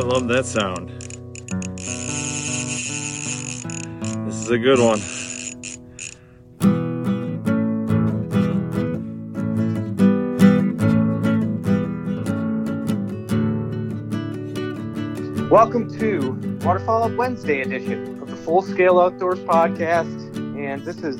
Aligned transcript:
I 0.00 0.02
love 0.02 0.28
that 0.28 0.46
sound. 0.46 0.88
This 4.26 4.34
is 4.34 4.48
a 4.48 4.56
good 4.56 4.78
one. 4.78 4.98
Welcome 15.50 15.94
to 15.98 16.30
Waterfowl 16.64 17.02
Up 17.02 17.12
Wednesday 17.18 17.60
edition 17.60 18.22
of 18.22 18.30
the 18.30 18.36
Full 18.36 18.62
Scale 18.62 18.98
Outdoors 18.98 19.40
podcast. 19.40 20.34
And 20.56 20.82
this 20.82 20.96
is 21.02 21.18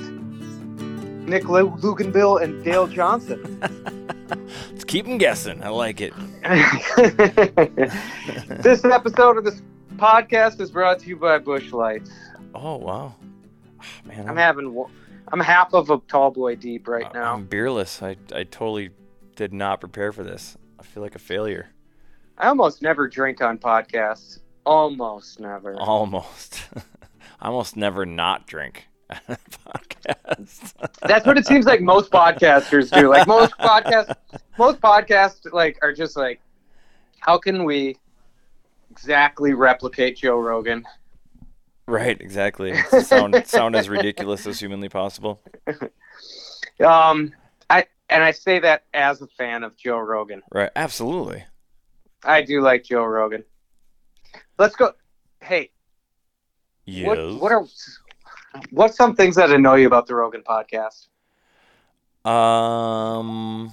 Nick 1.28 1.50
Lu- 1.50 1.68
Luganville 1.68 2.42
and 2.42 2.64
Dale 2.64 2.86
Johnson. 2.86 3.60
Let's 4.72 4.84
keep 4.86 5.04
them 5.04 5.18
guessing. 5.18 5.62
I 5.62 5.68
like 5.68 6.00
it. 6.00 6.14
this 8.62 8.84
episode 8.84 9.36
of 9.36 9.44
this 9.44 9.62
podcast 9.96 10.60
is 10.60 10.70
brought 10.70 10.98
to 11.00 11.06
you 11.08 11.16
by 11.16 11.38
Busch 11.38 11.72
Lights. 11.72 12.10
Oh 12.54 12.76
wow, 12.76 13.14
Ah, 13.80 13.84
man, 14.04 14.28
I'm 14.28 14.36
having, 14.36 14.84
I'm 15.28 15.40
half 15.40 15.74
of 15.74 15.90
a 15.90 15.98
tall 16.08 16.30
boy 16.30 16.56
deep 16.56 16.88
right 16.88 17.06
I- 17.06 17.12
now. 17.12 17.34
I'm 17.34 17.46
beerless. 17.46 18.02
I 18.02 18.16
I 18.34 18.44
totally 18.44 18.90
did 19.36 19.52
not 19.52 19.80
prepare 19.80 20.12
for 20.12 20.24
this. 20.24 20.56
I 20.78 20.82
feel 20.82 21.02
like 21.02 21.14
a 21.14 21.18
failure. 21.20 21.68
I 22.38 22.48
almost 22.48 22.80
never 22.80 23.06
drink 23.06 23.42
on 23.42 23.58
podcasts. 23.58 24.40
Almost 24.64 25.40
never. 25.40 25.74
Almost. 25.78 26.62
I 27.40 27.48
almost 27.48 27.76
never 27.76 28.04
not 28.06 28.46
drink 28.46 28.86
podcast. 29.28 30.74
That's 31.02 31.26
what 31.26 31.38
it 31.38 31.46
seems 31.46 31.66
like 31.66 31.80
most 31.80 32.10
podcasters 32.10 32.90
do. 32.92 33.08
Like 33.08 33.26
most 33.26 33.52
podcasts, 33.58 34.14
most 34.58 34.80
podcasts 34.80 35.52
like 35.52 35.78
are 35.82 35.92
just 35.92 36.16
like, 36.16 36.40
how 37.20 37.38
can 37.38 37.64
we 37.64 37.96
exactly 38.90 39.52
replicate 39.54 40.16
Joe 40.16 40.38
Rogan? 40.38 40.84
right, 41.86 42.20
exactly. 42.20 42.76
Sound 43.02 43.46
sound 43.46 43.74
as 43.76 43.88
ridiculous 43.88 44.46
as 44.46 44.60
humanly 44.60 44.88
possible. 44.88 45.40
Um, 46.84 47.32
I 47.68 47.86
and 48.08 48.22
I 48.24 48.30
say 48.30 48.58
that 48.60 48.84
as 48.94 49.20
a 49.22 49.26
fan 49.26 49.64
of 49.64 49.76
Joe 49.76 49.98
Rogan. 49.98 50.42
Right, 50.52 50.70
absolutely. 50.76 51.44
I 52.24 52.42
do 52.42 52.60
like 52.60 52.84
Joe 52.84 53.04
Rogan. 53.04 53.44
Let's 54.58 54.76
go. 54.76 54.92
Hey, 55.40 55.70
Yes. 56.86 57.06
what 57.06 57.40
what 57.40 57.52
are 57.52 57.64
what's 58.70 58.96
some 58.96 59.14
things 59.14 59.36
that 59.36 59.50
annoy 59.50 59.76
you 59.76 59.86
about 59.86 60.06
the 60.06 60.14
Rogan 60.14 60.42
podcast? 60.42 61.08
Um, 62.28 63.72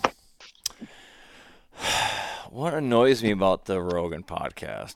what 2.49 2.73
annoys 2.73 3.21
me 3.23 3.31
about 3.31 3.65
the 3.65 3.81
Rogan 3.81 4.23
podcast? 4.23 4.95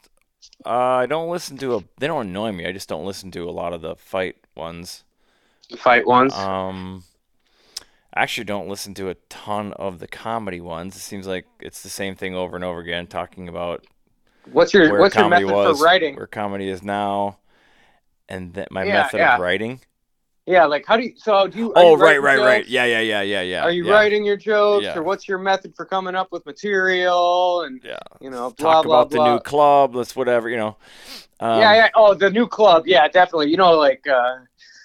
Uh, 0.66 0.70
I 0.70 1.06
don't 1.06 1.30
listen 1.30 1.58
to 1.58 1.76
a. 1.76 1.84
They 1.98 2.08
don't 2.08 2.28
annoy 2.28 2.52
me. 2.52 2.66
I 2.66 2.72
just 2.72 2.88
don't 2.88 3.06
listen 3.06 3.32
to 3.32 3.50
a 3.50 3.52
lot 3.52 3.74
of 3.74 3.82
the 3.82 3.96
fight 3.96 4.36
ones. 4.56 5.04
The 5.70 5.78
fight 5.78 6.06
ones. 6.06 6.34
Um, 6.34 7.04
I 8.14 8.24
actually 8.24 8.44
don't 8.44 8.68
listen 8.68 8.94
to 8.96 9.10
a 9.10 9.16
ton 9.30 9.74
of 9.74 10.00
the 10.00 10.08
comedy 10.08 10.62
ones. 10.62 10.96
It 10.96 11.00
seems 11.00 11.28
like 11.28 11.46
it's 11.60 11.82
the 11.82 11.90
same 11.90 12.16
thing 12.16 12.36
over 12.36 12.56
and 12.56 12.66
over 12.66 12.80
again, 12.80 13.08
talking 13.08 13.48
about 13.48 13.86
what's 14.52 14.74
your 14.74 15.00
what's 15.00 15.16
your 15.16 15.30
method 15.30 15.50
was, 15.50 15.80
for 15.80 15.86
writing? 15.86 16.16
where 16.16 16.28
comedy 16.28 16.70
is 16.70 16.84
now, 16.84 17.38
and 18.32 18.54
that 18.54 18.72
my 18.72 18.86
Yeah, 18.86 19.04
method 19.04 19.20
yeah. 19.20 19.36
of 19.36 19.42
writing. 19.42 19.82
Yeah, 20.48 20.66
like 20.66 20.86
how 20.88 20.98
do 20.98 21.04
you? 21.04 21.14
So 21.18 21.48
do 21.48 21.58
you? 21.60 21.74
Oh, 21.76 21.92
you 21.92 21.98
right, 21.98 22.22
right, 22.22 22.40
right. 22.40 22.68
Yeah, 22.68 22.86
yeah, 22.86 23.00
yeah, 23.00 23.22
yeah, 23.22 23.42
yeah. 23.42 23.64
Are 23.64 23.72
you 23.72 23.86
yeah, 23.86 23.92
writing 23.92 24.26
your 24.26 24.38
jokes, 24.38 24.88
or 24.96 25.04
what's 25.04 25.28
your 25.28 25.38
method 25.38 25.76
for 25.76 25.86
coming 25.86 26.16
up 26.16 26.32
with 26.32 26.46
material? 26.46 27.62
And 27.62 27.80
Yeah. 27.84 28.00
you 28.20 28.32
know, 28.32 28.50
blah 28.50 28.82
Talk 28.82 28.86
blah 28.86 29.04
about 29.04 29.10
blah. 29.12 29.24
the 29.26 29.34
new 29.34 29.40
club. 29.40 29.96
Let's 29.96 30.16
whatever 30.16 30.50
you 30.50 30.58
know. 30.58 30.78
Um, 31.40 31.60
yeah, 31.60 31.74
yeah. 31.76 31.90
Oh, 31.96 32.14
the 32.16 32.30
new 32.30 32.48
club. 32.48 32.88
Yeah, 32.88 33.08
definitely. 33.08 33.52
You 33.52 33.58
know, 33.58 33.78
like 33.78 34.08
uh, 34.08 34.38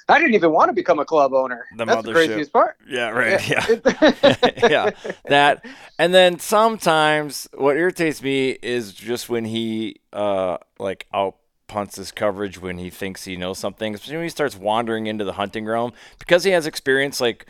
I 0.09 0.19
didn't 0.19 0.35
even 0.35 0.53
want 0.53 0.69
to 0.69 0.73
become 0.75 0.99
a 0.99 1.05
club 1.05 1.33
owner. 1.33 1.65
The 1.77 1.85
That's 1.85 2.05
the 2.05 2.13
craziest 2.13 2.53
part. 2.53 2.77
Yeah, 2.89 3.09
right. 3.11 3.49
Yeah. 3.49 3.67
Yeah. 4.03 4.51
yeah, 4.71 4.91
that. 5.29 5.65
And 5.99 6.13
then 6.13 6.39
sometimes 6.39 7.49
what 7.55 7.77
irritates 7.77 8.23
me 8.23 8.51
is 8.63 8.93
just 8.93 9.29
when 9.29 9.45
he 9.47 9.97
uh 10.13 10.59
like 10.79 11.07
out 11.13 11.37
punts 11.69 11.97
his 11.97 12.13
coverage 12.13 12.61
when 12.61 12.79
he 12.79 12.91
thinks 12.91 13.25
he 13.25 13.37
knows 13.37 13.59
something, 13.59 13.95
especially 13.95 14.17
when 14.17 14.25
he 14.25 14.31
starts 14.31 14.57
wandering 14.57 15.07
into 15.07 15.25
the 15.25 15.35
hunting 15.35 15.65
realm 15.65 15.93
because 16.19 16.45
he 16.45 16.51
has 16.51 16.67
experience 16.67 17.21
like 17.21 17.47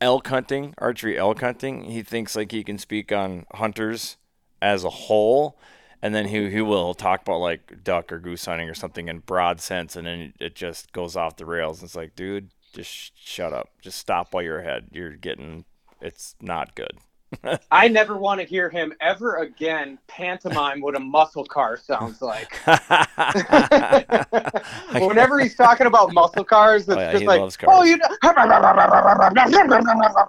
elk 0.00 0.28
hunting, 0.28 0.74
archery 0.78 1.18
elk 1.18 1.40
hunting. 1.40 1.84
He 1.84 2.02
thinks 2.02 2.36
like 2.36 2.52
he 2.52 2.64
can 2.64 2.78
speak 2.78 3.12
on 3.12 3.46
hunters 3.54 4.16
as 4.60 4.84
a 4.84 4.90
whole. 4.90 5.58
And 6.00 6.14
then 6.14 6.28
he 6.28 6.48
he 6.50 6.60
will 6.60 6.94
talk 6.94 7.22
about 7.22 7.38
like 7.38 7.82
duck 7.82 8.12
or 8.12 8.20
goose 8.20 8.44
hunting 8.44 8.68
or 8.68 8.74
something 8.74 9.08
in 9.08 9.18
broad 9.18 9.60
sense, 9.60 9.96
and 9.96 10.06
then 10.06 10.32
it 10.38 10.54
just 10.54 10.92
goes 10.92 11.16
off 11.16 11.36
the 11.36 11.44
rails. 11.44 11.82
It's 11.82 11.96
like, 11.96 12.14
dude, 12.14 12.50
just 12.72 12.88
sh- 12.88 13.10
shut 13.16 13.52
up. 13.52 13.70
Just 13.82 13.98
stop 13.98 14.32
while 14.32 14.44
you're 14.44 14.60
ahead. 14.60 14.90
You're 14.92 15.16
getting, 15.16 15.64
it's 16.00 16.36
not 16.40 16.76
good. 16.76 16.98
I 17.70 17.88
never 17.88 18.16
want 18.16 18.40
to 18.40 18.46
hear 18.46 18.70
him 18.70 18.92
ever 19.00 19.36
again 19.36 19.98
pantomime 20.06 20.80
what 20.80 20.96
a 20.96 21.00
muscle 21.00 21.44
car 21.44 21.76
sounds 21.76 22.22
like. 22.22 22.54
Whenever 24.92 25.38
he's 25.38 25.54
talking 25.54 25.86
about 25.86 26.14
muscle 26.14 26.44
cars, 26.44 26.88
it's 26.88 26.96
Oh, 26.96 27.00
yeah, 27.00 27.12
just 27.12 27.24
like, 27.26 27.38
cars. 27.38 27.56
oh, 27.66 27.82
you 27.84 27.98
know, 27.98 28.06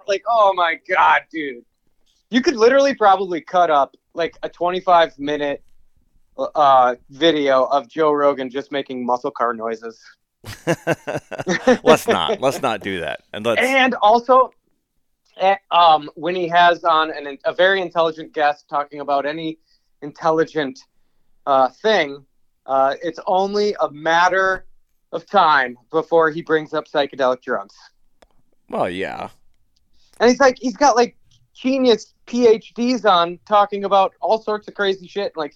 like, 0.07 0.23
oh 0.27 0.53
my 0.55 0.77
god, 0.89 1.21
dude, 1.31 1.63
you 2.29 2.41
could 2.41 2.55
literally 2.57 2.93
probably 2.93 3.39
cut 3.41 3.69
up 3.69 3.95
like 4.13 4.37
a 4.43 4.49
25 4.49 5.17
minute 5.19 5.63
uh, 6.37 6.95
video 7.09 7.65
of 7.65 7.87
Joe 7.87 8.11
Rogan 8.11 8.49
just 8.49 8.71
making 8.71 9.05
muscle 9.05 9.31
car 9.31 9.53
noises. 9.53 10.01
let's 11.83 12.07
not. 12.07 12.39
Let's 12.39 12.61
not 12.61 12.81
do 12.81 13.01
that. 13.01 13.21
And 13.33 13.45
let's. 13.45 13.61
And 13.61 13.95
also, 13.95 14.51
um, 15.71 16.09
when 16.15 16.35
he 16.35 16.47
has 16.47 16.83
on 16.83 17.11
an, 17.11 17.37
a 17.45 17.53
very 17.53 17.81
intelligent 17.81 18.33
guest 18.33 18.67
talking 18.69 18.99
about 18.99 19.25
any 19.25 19.57
intelligent 20.01 20.79
uh, 21.45 21.69
thing, 21.69 22.25
uh, 22.65 22.95
it's 23.01 23.19
only 23.25 23.75
a 23.81 23.91
matter 23.91 24.65
of 25.11 25.25
time 25.25 25.77
before 25.91 26.29
he 26.29 26.41
brings 26.41 26.73
up 26.73 26.87
psychedelic 26.87 27.41
drugs. 27.41 27.75
Well, 28.69 28.89
yeah. 28.89 29.29
And 30.19 30.29
he's 30.29 30.39
like, 30.39 30.57
he's 30.59 30.77
got 30.77 30.95
like 30.95 31.15
genius 31.53 32.13
PhDs 32.27 33.09
on 33.09 33.39
talking 33.47 33.85
about 33.85 34.13
all 34.21 34.41
sorts 34.41 34.67
of 34.67 34.75
crazy 34.75 35.07
shit. 35.07 35.35
Like, 35.35 35.55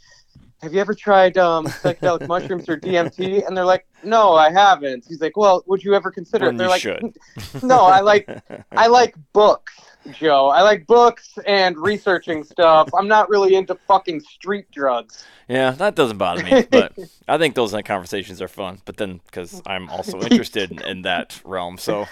have 0.64 0.74
you 0.74 0.80
ever 0.80 0.94
tried 0.94 1.38
um, 1.38 1.66
psychedelic 1.68 2.26
mushrooms 2.28 2.70
or 2.70 2.78
DMT? 2.78 3.46
And 3.46 3.56
they're 3.56 3.66
like, 3.66 3.86
no, 4.02 4.34
I 4.34 4.50
haven't. 4.50 5.04
He's 5.06 5.20
like, 5.20 5.36
well, 5.36 5.62
would 5.68 5.84
you 5.84 5.94
ever 5.94 6.10
consider 6.10 6.48
it? 6.50 6.58
They're 6.58 6.68
you 6.68 6.72
like, 6.72 6.82
should. 6.82 7.18
no, 7.64 7.82
I 7.82 8.00
like, 8.00 8.30
I 8.72 8.88
like 8.88 9.16
books, 9.34 9.74
Joe. 10.14 10.48
I 10.48 10.62
like 10.62 10.88
books 10.88 11.38
and 11.46 11.78
researching 11.78 12.46
stuff. 12.46 12.90
I'm 12.94 13.10
not 13.10 13.30
really 13.30 13.56
into 13.56 13.76
fucking 13.76 14.22
street 14.22 14.72
drugs. 14.72 15.26
Yeah, 15.50 15.72
that 15.72 15.96
doesn't 15.96 16.18
bother 16.18 16.44
me, 16.44 16.66
but 16.72 16.94
I 17.28 17.38
think 17.38 17.56
those 17.56 17.76
conversations 17.84 18.42
are 18.42 18.48
fun. 18.48 18.80
But 18.86 18.96
then, 18.96 19.20
because 19.26 19.62
I'm 19.66 19.90
also 19.90 20.22
interested 20.22 20.72
in, 20.72 20.82
in 20.82 21.02
that 21.02 21.42
realm, 21.44 21.78
so 21.78 22.08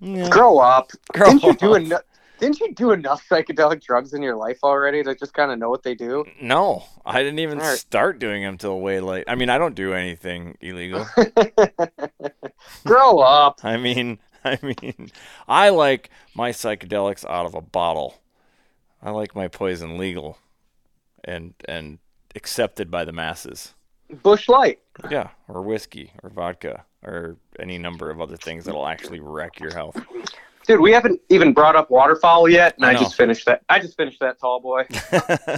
yeah. 0.00 0.28
Grow 0.28 0.58
up. 0.58 0.90
Grow 1.12 1.38
didn't 1.38 1.62
you 1.62 1.88
do 1.88 1.94
up. 1.94 2.04
Didn't 2.38 2.60
you 2.60 2.74
do 2.74 2.90
enough 2.90 3.26
psychedelic 3.28 3.82
drugs 3.82 4.12
in 4.12 4.22
your 4.22 4.36
life 4.36 4.58
already 4.62 5.02
to 5.02 5.14
just 5.14 5.32
kind 5.32 5.50
of 5.50 5.58
know 5.58 5.70
what 5.70 5.82
they 5.82 5.94
do? 5.94 6.24
no, 6.40 6.84
I 7.04 7.22
didn't 7.22 7.38
even 7.38 7.58
Alright. 7.60 7.78
start 7.78 8.18
doing 8.18 8.42
them 8.42 8.58
till 8.58 8.78
way 8.80 9.00
late. 9.00 9.24
I 9.26 9.34
mean, 9.34 9.48
I 9.48 9.58
don't 9.58 9.74
do 9.74 9.92
anything 9.94 10.56
illegal. 10.60 11.06
Grow 12.84 13.18
up. 13.20 13.60
I 13.64 13.76
mean, 13.76 14.18
I 14.44 14.58
mean, 14.62 15.10
I 15.48 15.70
like 15.70 16.10
my 16.34 16.50
psychedelics 16.50 17.24
out 17.28 17.46
of 17.46 17.54
a 17.54 17.60
bottle. 17.62 18.18
I 19.02 19.10
like 19.10 19.34
my 19.34 19.48
poison 19.48 19.98
legal, 19.98 20.38
and 21.24 21.54
and 21.66 21.98
accepted 22.34 22.90
by 22.90 23.04
the 23.04 23.12
masses. 23.12 23.74
Busch 24.22 24.48
Light. 24.48 24.78
Yeah, 25.10 25.28
or 25.48 25.62
whiskey, 25.62 26.12
or 26.22 26.30
vodka, 26.30 26.84
or 27.04 27.36
any 27.58 27.78
number 27.78 28.10
of 28.10 28.20
other 28.20 28.36
things 28.36 28.64
that'll 28.64 28.86
actually 28.86 29.20
wreck 29.20 29.58
your 29.58 29.74
health. 29.74 30.00
Dude, 30.66 30.80
we 30.80 30.90
haven't 30.90 31.20
even 31.28 31.52
brought 31.52 31.76
up 31.76 31.90
waterfowl 31.90 32.48
yet, 32.48 32.74
and 32.76 32.84
I 32.84 32.90
I, 32.90 32.94
just 32.94 33.14
finished 33.14 33.46
that. 33.46 33.62
I 33.68 33.78
just 33.78 33.96
finished 33.96 34.18
that 34.18 34.40
tall 34.40 34.58
boy. 34.58 34.84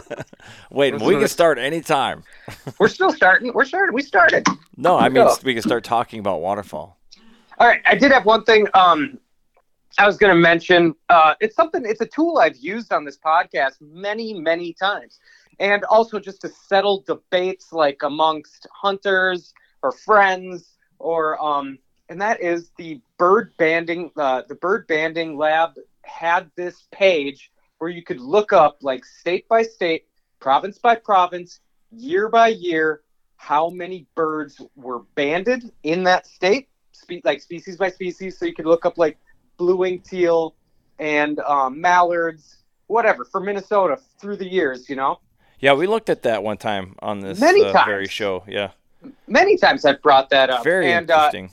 Wait, 0.70 1.00
we 1.00 1.16
can 1.16 1.28
start 1.28 1.58
anytime. 1.58 2.24
We're 2.78 2.88
still 2.88 3.12
starting. 3.12 3.50
We're 3.54 3.64
starting. 3.64 3.94
We 3.94 4.02
started. 4.02 4.46
No, 4.76 4.98
I 4.98 5.08
mean 5.08 5.24
go. 5.24 5.34
we 5.44 5.54
can 5.54 5.62
start 5.62 5.84
talking 5.84 6.20
about 6.20 6.42
waterfowl. 6.42 6.98
All 7.56 7.66
right, 7.66 7.80
I 7.86 7.94
did 7.94 8.12
have 8.12 8.26
one 8.26 8.44
thing. 8.44 8.66
Um, 8.74 9.18
I 9.98 10.06
was 10.06 10.18
going 10.18 10.34
to 10.34 10.40
mention. 10.40 10.94
Uh, 11.08 11.34
it's 11.40 11.56
something. 11.56 11.86
It's 11.86 12.02
a 12.02 12.06
tool 12.06 12.36
I've 12.36 12.58
used 12.58 12.92
on 12.92 13.06
this 13.06 13.16
podcast 13.16 13.76
many, 13.80 14.34
many 14.34 14.74
times, 14.74 15.20
and 15.58 15.84
also 15.84 16.20
just 16.20 16.42
to 16.42 16.50
settle 16.50 17.02
debates 17.06 17.72
like 17.72 18.02
amongst 18.02 18.66
hunters 18.74 19.54
or 19.82 19.90
friends, 19.90 20.76
or 20.98 21.42
um, 21.42 21.78
and 22.08 22.20
that 22.20 22.40
is 22.40 22.70
the 22.76 23.00
bird 23.18 23.52
banding. 23.56 24.10
Uh, 24.16 24.42
the 24.48 24.54
bird 24.54 24.86
banding 24.86 25.36
lab 25.36 25.74
had 26.02 26.50
this 26.56 26.86
page 26.90 27.50
where 27.78 27.90
you 27.90 28.02
could 28.02 28.20
look 28.20 28.52
up 28.52 28.78
like 28.82 29.04
state 29.04 29.46
by 29.48 29.62
state, 29.62 30.06
province 30.40 30.78
by 30.78 30.94
province, 30.94 31.60
year 31.92 32.28
by 32.28 32.48
year, 32.48 33.02
how 33.36 33.70
many 33.70 34.06
birds 34.14 34.60
were 34.74 35.00
banded 35.14 35.70
in 35.84 36.02
that 36.04 36.26
state 36.26 36.68
spe- 36.92 37.24
like 37.24 37.40
species 37.40 37.76
by 37.76 37.88
species, 37.90 38.36
so 38.38 38.44
you 38.46 38.54
could 38.54 38.66
look 38.66 38.84
up 38.84 38.98
like 38.98 39.16
blue-winged 39.58 40.04
teal 40.04 40.54
and 40.98 41.38
um, 41.40 41.80
mallards, 41.80 42.58
whatever, 42.88 43.24
for 43.24 43.40
Minnesota 43.40 43.98
through 44.20 44.36
the 44.36 44.48
years. 44.48 44.88
You 44.88 44.96
know, 44.96 45.20
Yeah, 45.60 45.74
we 45.74 45.86
looked 45.86 46.10
at 46.10 46.22
that 46.22 46.42
one 46.42 46.56
time 46.56 46.96
on 47.00 47.20
this 47.20 47.38
Many 47.40 47.62
uh, 47.62 47.72
times. 47.72 47.86
very 47.86 48.08
show. 48.08 48.42
Yeah, 48.48 48.70
many 49.28 49.56
times 49.56 49.84
I've 49.84 50.02
brought 50.02 50.30
that 50.30 50.50
up, 50.50 50.64
very 50.64 50.90
and 50.92 51.08
uh, 51.10 51.30
interesting. 51.32 51.52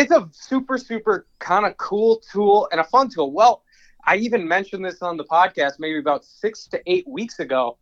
It's 0.00 0.10
a 0.10 0.26
super, 0.32 0.78
super 0.78 1.26
kind 1.40 1.66
of 1.66 1.76
cool 1.76 2.22
tool 2.32 2.68
and 2.72 2.80
a 2.80 2.84
fun 2.84 3.10
tool. 3.10 3.32
Well, 3.32 3.62
I 4.06 4.16
even 4.16 4.48
mentioned 4.48 4.82
this 4.82 5.02
on 5.02 5.18
the 5.18 5.24
podcast 5.24 5.74
maybe 5.78 5.98
about 5.98 6.24
six 6.24 6.66
to 6.68 6.80
eight 6.86 7.06
weeks 7.06 7.38
ago, 7.38 7.76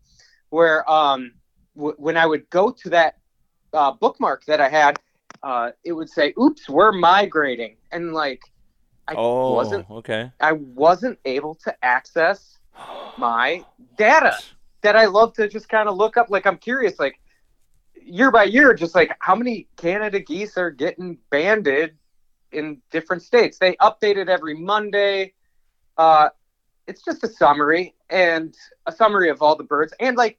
where 0.51 0.89
um, 0.91 1.33
w- 1.77 1.95
when 1.97 2.17
I 2.17 2.27
would 2.27 2.51
go 2.51 2.73
to 2.73 2.91
that 2.91 3.19
uh, 3.73 3.93
bookmark 3.93 4.45
that 4.47 4.61
I 4.61 4.69
had, 4.69 4.99
uh, 5.45 5.71
it 5.85 5.93
would 5.93 6.11
say, 6.11 6.35
"Oops, 6.41 6.69
we're 6.69 6.91
migrating," 6.91 7.77
and 7.93 8.13
like 8.13 8.41
I 9.07 9.15
oh, 9.17 9.55
wasn't 9.55 9.89
okay. 9.89 10.33
I 10.41 10.53
wasn't 10.53 11.21
able 11.25 11.55
to 11.67 11.85
access 11.85 12.59
my 13.17 13.65
data 13.97 14.37
that 14.83 14.97
I 14.97 15.07
love 15.07 15.35
to 15.35 15.49
just 15.49 15.69
kind 15.69 15.89
of 15.89 15.97
look 15.97 16.17
up. 16.17 16.31
Like 16.31 16.47
I'm 16.47 16.59
curious, 16.59 16.99
like 16.99 17.21
year 18.03 18.33
by 18.33 18.45
year, 18.45 18.75
just 18.75 18.97
like 18.97 19.17
how 19.21 19.37
many 19.37 19.69
Canada 19.77 20.19
geese 20.19 20.59
are 20.59 20.71
getting 20.71 21.19
banded 21.31 21.98
in 22.53 22.81
different 22.91 23.23
states. 23.23 23.59
They 23.59 23.75
update 23.77 24.17
it 24.17 24.29
every 24.29 24.55
Monday. 24.55 25.35
Uh, 25.97 26.31
it's 26.87 27.03
just 27.05 27.25
a 27.25 27.29
summary 27.29 27.95
and 28.11 28.55
a 28.87 28.93
summary 28.93 29.29
of 29.29 29.43
all 29.43 29.57
the 29.57 29.65
birds, 29.65 29.93
and 30.01 30.17
like 30.17 30.39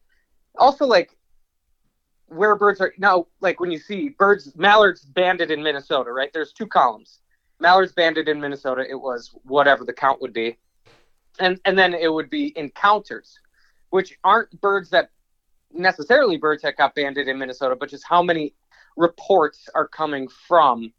also 0.57 0.85
like 0.85 1.15
where 2.27 2.55
birds 2.55 2.81
are 2.81 2.93
now. 2.97 3.27
Like 3.41 3.59
when 3.59 3.71
you 3.71 3.79
see 3.79 4.09
birds, 4.09 4.51
mallards 4.55 5.05
banded 5.05 5.51
in 5.51 5.61
Minnesota, 5.61 6.11
right? 6.11 6.31
There's 6.33 6.53
two 6.53 6.67
columns. 6.67 7.19
Mallards 7.59 7.91
banded 7.91 8.27
in 8.29 8.39
Minnesota. 8.39 8.85
It 8.89 8.99
was 8.99 9.31
whatever 9.43 9.85
the 9.85 9.93
count 9.93 10.21
would 10.21 10.33
be, 10.33 10.57
and 11.39 11.59
and 11.65 11.77
then 11.77 11.93
it 11.93 12.11
would 12.11 12.29
be 12.29 12.57
encounters, 12.57 13.37
which 13.89 14.17
aren't 14.23 14.59
birds 14.61 14.89
that 14.89 15.09
necessarily 15.71 16.37
birds 16.37 16.63
that 16.63 16.77
got 16.77 16.95
banded 16.95 17.27
in 17.27 17.37
Minnesota, 17.37 17.75
but 17.79 17.89
just 17.89 18.03
how 18.07 18.23
many 18.23 18.55
reports 18.97 19.69
are 19.75 19.87
coming 19.87 20.27
from 20.47 20.91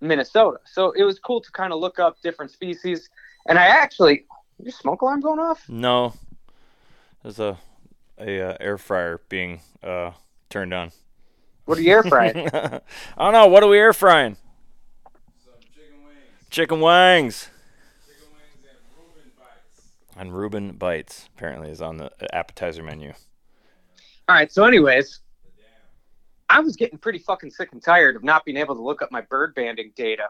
Minnesota. 0.00 0.58
So 0.64 0.92
it 0.92 1.04
was 1.04 1.18
cool 1.18 1.40
to 1.40 1.50
kind 1.52 1.72
of 1.72 1.80
look 1.80 1.98
up 1.98 2.20
different 2.22 2.50
species. 2.50 3.08
And 3.48 3.58
I 3.58 3.66
actually, 3.66 4.26
your 4.62 4.72
smoke 4.72 5.02
alarm 5.02 5.20
going 5.20 5.38
off? 5.38 5.68
No, 5.68 6.14
there's 7.22 7.38
a 7.38 7.58
a 8.18 8.40
uh, 8.40 8.56
air 8.60 8.78
fryer 8.78 9.20
being 9.28 9.60
uh, 9.82 10.12
turned 10.48 10.72
on. 10.72 10.92
What 11.66 11.78
are 11.78 11.82
you 11.82 11.90
air 11.90 12.02
frying? 12.02 12.48
I 12.54 12.80
don't 13.18 13.32
know. 13.32 13.46
What 13.48 13.62
are 13.62 13.68
we 13.68 13.78
air 13.78 13.92
frying? 13.92 14.36
Chicken 15.74 15.98
wings. 16.04 16.50
Chicken 16.50 16.80
wings. 16.80 17.48
Chicken 18.06 18.28
wings 18.32 18.66
and 20.16 20.36
Reuben 20.36 20.72
bites 20.72 21.28
apparently 21.34 21.70
is 21.70 21.82
on 21.82 21.98
the 21.98 22.10
appetizer 22.34 22.82
menu. 22.82 23.12
All 24.28 24.34
right. 24.34 24.50
So, 24.50 24.64
anyways, 24.64 25.20
I 26.48 26.60
was 26.60 26.76
getting 26.76 26.98
pretty 26.98 27.18
fucking 27.18 27.50
sick 27.50 27.70
and 27.72 27.82
tired 27.82 28.16
of 28.16 28.24
not 28.24 28.44
being 28.44 28.56
able 28.56 28.74
to 28.74 28.82
look 28.82 29.02
up 29.02 29.10
my 29.10 29.20
bird 29.22 29.54
banding 29.54 29.92
data. 29.96 30.28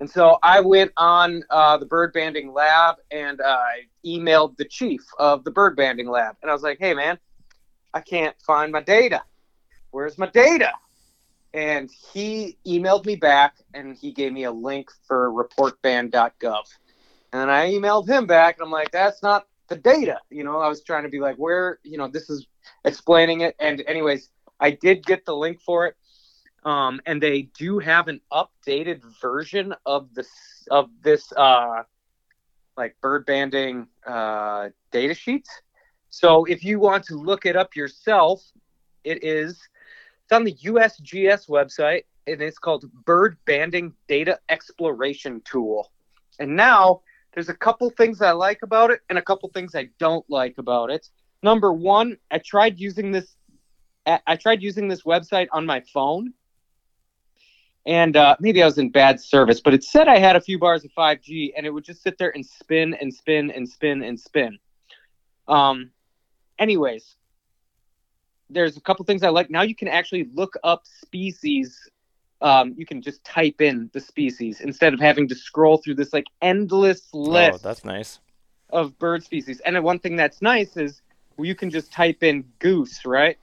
And 0.00 0.10
so 0.10 0.38
I 0.42 0.60
went 0.60 0.92
on 0.96 1.44
uh, 1.50 1.76
the 1.76 1.86
bird 1.86 2.12
banding 2.12 2.52
lab 2.52 2.96
and 3.10 3.40
I 3.40 3.82
emailed 4.04 4.56
the 4.56 4.64
chief 4.64 5.00
of 5.18 5.44
the 5.44 5.50
bird 5.50 5.76
banding 5.76 6.08
lab. 6.08 6.36
And 6.42 6.50
I 6.50 6.54
was 6.54 6.62
like, 6.62 6.78
hey, 6.80 6.94
man, 6.94 7.18
I 7.94 8.00
can't 8.00 8.34
find 8.44 8.72
my 8.72 8.80
data. 8.80 9.22
Where's 9.90 10.18
my 10.18 10.26
data? 10.26 10.72
And 11.54 11.90
he 12.12 12.56
emailed 12.66 13.04
me 13.04 13.14
back 13.14 13.56
and 13.74 13.96
he 13.96 14.10
gave 14.10 14.32
me 14.32 14.44
a 14.44 14.50
link 14.50 14.90
for 15.06 15.30
reportband.gov. 15.30 16.64
And 17.32 17.50
I 17.50 17.70
emailed 17.70 18.08
him 18.08 18.26
back 18.26 18.56
and 18.58 18.66
I'm 18.66 18.72
like, 18.72 18.90
that's 18.90 19.22
not 19.22 19.46
the 19.68 19.76
data. 19.76 20.18
You 20.30 20.44
know, 20.44 20.58
I 20.58 20.68
was 20.68 20.82
trying 20.82 21.04
to 21.04 21.10
be 21.10 21.20
like, 21.20 21.36
where, 21.36 21.78
you 21.84 21.98
know, 21.98 22.08
this 22.08 22.28
is 22.28 22.46
explaining 22.84 23.42
it. 23.42 23.54
And, 23.58 23.82
anyways, 23.86 24.30
I 24.60 24.70
did 24.70 25.04
get 25.04 25.24
the 25.24 25.34
link 25.34 25.60
for 25.60 25.86
it. 25.86 25.96
Um, 26.64 27.00
and 27.06 27.20
they 27.20 27.42
do 27.58 27.80
have 27.80 28.06
an 28.06 28.20
updated 28.32 29.02
version 29.20 29.74
of 29.84 30.14
this 30.14 30.30
of 30.70 30.90
this 31.02 31.32
uh, 31.32 31.82
like 32.76 32.96
bird 33.00 33.26
banding 33.26 33.88
uh, 34.06 34.68
data 34.92 35.14
sheet. 35.14 35.46
So 36.10 36.44
if 36.44 36.62
you 36.62 36.78
want 36.78 37.04
to 37.06 37.16
look 37.16 37.46
it 37.46 37.56
up 37.56 37.74
yourself, 37.74 38.42
it 39.02 39.24
is 39.24 39.60
it's 40.22 40.32
on 40.32 40.44
the 40.44 40.54
USGS 40.54 41.48
website 41.48 42.04
and 42.26 42.40
it's 42.40 42.58
called 42.58 42.84
Bird 43.04 43.36
Banding 43.44 43.92
Data 44.08 44.38
Exploration 44.48 45.42
Tool. 45.44 45.90
And 46.38 46.54
now 46.54 47.02
there's 47.34 47.48
a 47.48 47.54
couple 47.54 47.90
things 47.90 48.22
I 48.22 48.32
like 48.32 48.60
about 48.62 48.90
it 48.90 49.00
and 49.08 49.18
a 49.18 49.22
couple 49.22 49.48
things 49.50 49.74
I 49.74 49.88
don't 49.98 50.24
like 50.28 50.58
about 50.58 50.90
it. 50.90 51.08
Number 51.42 51.72
one, 51.72 52.16
I 52.30 52.38
tried 52.38 52.78
using 52.78 53.10
this. 53.10 53.36
I 54.06 54.36
tried 54.36 54.62
using 54.62 54.88
this 54.88 55.02
website 55.02 55.48
on 55.52 55.64
my 55.64 55.80
phone, 55.92 56.32
and 57.86 58.16
uh, 58.16 58.36
maybe 58.40 58.62
I 58.62 58.66
was 58.66 58.78
in 58.78 58.90
bad 58.90 59.20
service, 59.20 59.60
but 59.60 59.74
it 59.74 59.84
said 59.84 60.08
I 60.08 60.18
had 60.18 60.36
a 60.36 60.40
few 60.40 60.58
bars 60.58 60.84
of 60.84 60.90
5G, 60.96 61.52
and 61.56 61.66
it 61.66 61.70
would 61.70 61.84
just 61.84 62.02
sit 62.02 62.18
there 62.18 62.30
and 62.34 62.44
spin 62.44 62.94
and 62.94 63.12
spin 63.12 63.50
and 63.50 63.68
spin 63.68 64.02
and 64.02 64.18
spin. 64.18 64.58
Um, 65.48 65.90
anyways, 66.58 67.16
there's 68.50 68.76
a 68.76 68.80
couple 68.80 69.04
things 69.04 69.22
I 69.22 69.28
like. 69.30 69.50
Now 69.50 69.62
you 69.62 69.74
can 69.74 69.88
actually 69.88 70.28
look 70.34 70.54
up 70.64 70.82
species. 70.86 71.78
Um, 72.40 72.74
you 72.76 72.84
can 72.84 73.00
just 73.00 73.24
type 73.24 73.60
in 73.60 73.88
the 73.92 74.00
species 74.00 74.60
instead 74.60 74.94
of 74.94 75.00
having 75.00 75.28
to 75.28 75.34
scroll 75.34 75.76
through 75.76 75.94
this 75.94 76.12
like 76.12 76.24
endless 76.40 77.08
list 77.12 77.60
Oh, 77.64 77.68
that's 77.68 77.84
nice. 77.84 78.18
of 78.70 78.98
bird 78.98 79.22
species. 79.22 79.60
And 79.60 79.82
one 79.84 80.00
thing 80.00 80.16
that's 80.16 80.42
nice 80.42 80.76
is 80.76 81.02
you 81.38 81.54
can 81.54 81.70
just 81.70 81.92
type 81.92 82.22
in 82.22 82.44
goose, 82.58 83.04
right? 83.06 83.38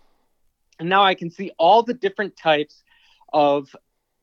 And 0.80 0.90
now 0.90 1.04
I 1.04 1.14
can 1.14 1.30
see 1.30 1.52
all 1.58 1.84
the 1.84 1.94
different 1.94 2.36
types 2.38 2.84
of 3.34 3.76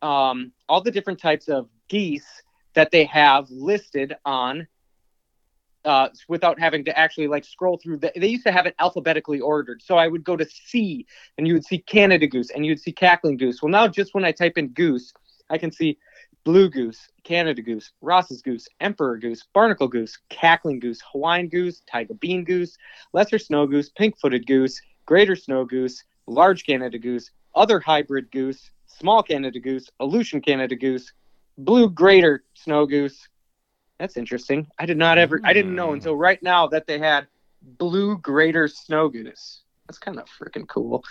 um, 0.03 0.53
all 0.69 0.81
the 0.81 0.91
different 0.91 1.21
types 1.21 1.49
of 1.49 1.69
geese 1.89 2.27
that 2.75 2.91
they 2.91 3.05
have 3.05 3.51
listed 3.51 4.15
on 4.25 4.67
uh, 5.87 6.09
without 6.29 6.59
having 6.59 6.85
to 6.85 6.99
actually 6.99 7.29
like 7.29 7.45
scroll 7.45 7.79
through 7.79 7.97
the 7.97 8.13
they 8.17 8.27
used 8.27 8.45
to 8.45 8.53
have 8.53 8.67
it 8.67 8.75
alphabetically 8.81 9.41
ordered. 9.41 9.81
So 9.83 9.97
i 9.97 10.09
would 10.09 10.25
go 10.25 10.37
to 10.37 10.45
c 10.45 11.07
and 11.39 11.47
you 11.47 11.55
would 11.55 11.65
see 11.65 11.79
canada 11.79 12.27
goose 12.27 12.51
and 12.51 12.67
you 12.67 12.73
would 12.73 12.81
see 12.81 12.93
cackling 12.93 13.37
goose. 13.37 13.63
Well 13.63 13.71
now 13.71 13.87
just 13.87 14.15
when 14.15 14.25
i 14.25 14.33
type 14.33 14.59
in 14.59 14.69
goose 14.69 15.13
i 15.49 15.57
can 15.57 15.71
see 15.71 15.97
blue 16.45 16.69
goose 16.69 17.09
canada 17.23 17.63
goose 17.63 17.93
ross's 18.01 18.43
goose 18.43 18.67
emperor 18.81 19.17
goose 19.17 19.45
barnacle 19.55 19.89
goose 19.89 20.19
cackling 20.29 20.81
goose 20.81 21.01
hawaiian 21.13 21.49
goose 21.49 21.83
taiga 21.91 22.15
bean 22.15 22.45
goose 22.45 22.77
lesser 23.13 23.39
snow 23.39 23.67
goose 23.67 23.89
pink-footed 23.91 24.47
goose 24.47 24.81
greater 25.07 25.37
snow 25.37 25.65
goose 25.65 26.05
large 26.27 26.65
canada 26.67 26.99
goose 26.99 27.31
other 27.55 27.81
hybrid 27.81 28.31
goose 28.31 28.71
small 28.87 29.23
canada 29.23 29.59
goose 29.61 29.89
aleutian 30.01 30.41
canada 30.41 30.75
goose 30.77 31.13
blue 31.59 31.89
greater 31.89 32.45
snow 32.55 32.87
goose 32.87 33.29
that's 33.99 34.19
interesting. 34.19 34.67
I 34.79 34.85
did 34.85 34.99
not 34.99 35.17
ever. 35.17 35.41
I 35.43 35.55
didn't 35.55 35.75
know 35.75 35.89
Hmm. 35.89 35.95
until 35.95 36.17
right 36.17 36.43
now 36.43 36.67
that 36.67 36.87
they 36.87 36.99
had 36.99 37.27
blue 37.63 38.19
greater 38.19 38.69
snow 38.69 39.09
goose. 39.09 39.63
That's 39.87 39.99
kind 39.99 40.19
of 40.19 40.27
freaking 40.29 40.69
cool. 40.69 41.03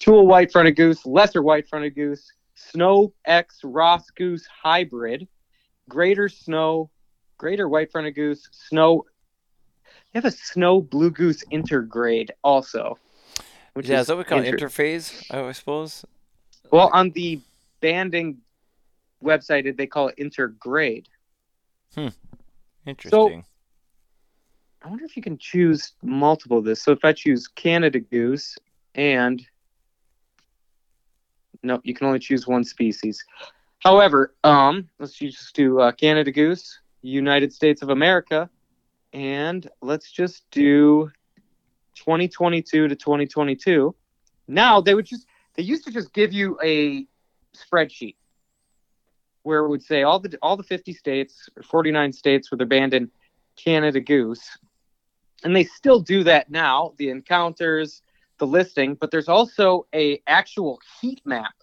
Tule 0.00 0.26
white 0.26 0.50
fronted 0.50 0.74
goose, 0.74 1.06
lesser 1.06 1.42
white 1.44 1.68
fronted 1.68 1.94
goose, 1.94 2.32
snow 2.56 3.12
X 3.24 3.60
Ross 3.62 4.10
goose 4.10 4.46
hybrid, 4.46 5.28
greater 5.88 6.28
snow, 6.28 6.90
greater 7.38 7.68
white 7.68 7.92
fronted 7.92 8.16
goose, 8.16 8.48
snow. 8.50 9.04
They 10.12 10.18
have 10.18 10.24
a 10.24 10.32
snow 10.32 10.80
blue 10.80 11.12
goose 11.12 11.44
intergrade 11.52 12.30
also. 12.42 12.98
Which 13.74 13.88
yeah, 13.88 14.00
is 14.00 14.06
that 14.06 14.16
what 14.16 14.26
we 14.26 14.28
call 14.28 14.38
inter- 14.40 14.56
interphase? 14.56 15.24
I 15.30 15.52
suppose. 15.52 16.04
Well, 16.70 16.90
on 16.92 17.10
the 17.10 17.40
banding 17.80 18.38
website, 19.22 19.76
they 19.76 19.86
call 19.86 20.08
it 20.08 20.16
intergrade. 20.16 21.06
Hmm. 21.94 22.08
Interesting. 22.86 23.10
So, 23.10 23.42
I 24.84 24.88
wonder 24.88 25.04
if 25.04 25.16
you 25.16 25.22
can 25.22 25.38
choose 25.38 25.92
multiple 26.02 26.58
of 26.58 26.64
this. 26.64 26.82
So 26.82 26.92
if 26.92 27.04
I 27.04 27.12
choose 27.12 27.48
Canada 27.48 28.00
goose 28.00 28.56
and 28.94 29.44
no, 31.62 31.80
you 31.84 31.94
can 31.94 32.06
only 32.06 32.18
choose 32.18 32.46
one 32.46 32.64
species. 32.64 33.24
However, 33.78 34.34
um, 34.44 34.88
let's 34.98 35.14
just 35.14 35.54
do 35.54 35.80
uh, 35.80 35.92
Canada 35.92 36.30
goose, 36.30 36.78
United 37.00 37.52
States 37.52 37.80
of 37.80 37.88
America, 37.88 38.50
and 39.14 39.68
let's 39.80 40.12
just 40.12 40.44
do 40.50 41.10
2022 41.94 42.88
to 42.88 42.94
2022. 42.96 43.94
Now 44.48 44.80
they 44.80 44.94
would 44.94 45.06
just 45.06 45.26
they 45.54 45.62
used 45.62 45.84
to 45.84 45.92
just 45.92 46.12
give 46.12 46.32
you 46.32 46.58
a 46.62 47.06
spreadsheet 47.54 48.16
where 49.42 49.60
it 49.60 49.68
would 49.68 49.82
say 49.82 50.02
all 50.02 50.18
the 50.18 50.36
all 50.42 50.56
the 50.56 50.62
50 50.62 50.92
states 50.92 51.48
or 51.56 51.62
49 51.62 52.12
states 52.12 52.50
where 52.50 52.56
they're 52.56 52.66
banned 52.66 52.94
in 52.94 53.10
Canada 53.56 54.00
goose. 54.00 54.58
And 55.44 55.54
they 55.54 55.64
still 55.64 56.00
do 56.00 56.24
that 56.24 56.50
now, 56.50 56.94
the 56.96 57.10
encounters, 57.10 58.02
the 58.38 58.46
listing, 58.46 58.94
but 58.94 59.10
there's 59.10 59.28
also 59.28 59.86
a 59.94 60.22
actual 60.26 60.80
heat 61.00 61.20
map, 61.24 61.54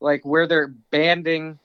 like 0.00 0.24
where 0.24 0.46
they're 0.46 0.68
banding 0.90 1.58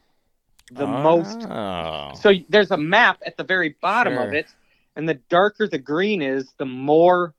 the 0.71 0.85
ah. 0.85 1.03
most. 1.03 1.47
Oh. 1.47 2.11
So 2.19 2.33
there's 2.49 2.71
a 2.71 2.77
map 2.77 3.21
at 3.25 3.37
the 3.37 3.43
very 3.43 3.75
bottom 3.81 4.17
of 4.17 4.33
it, 4.33 4.47
and 4.95 5.07
the 5.07 5.15
darker 5.29 5.67
the 5.67 5.77
green 5.77 6.21
is, 6.21 6.51
the 6.57 6.65
more 6.65 7.35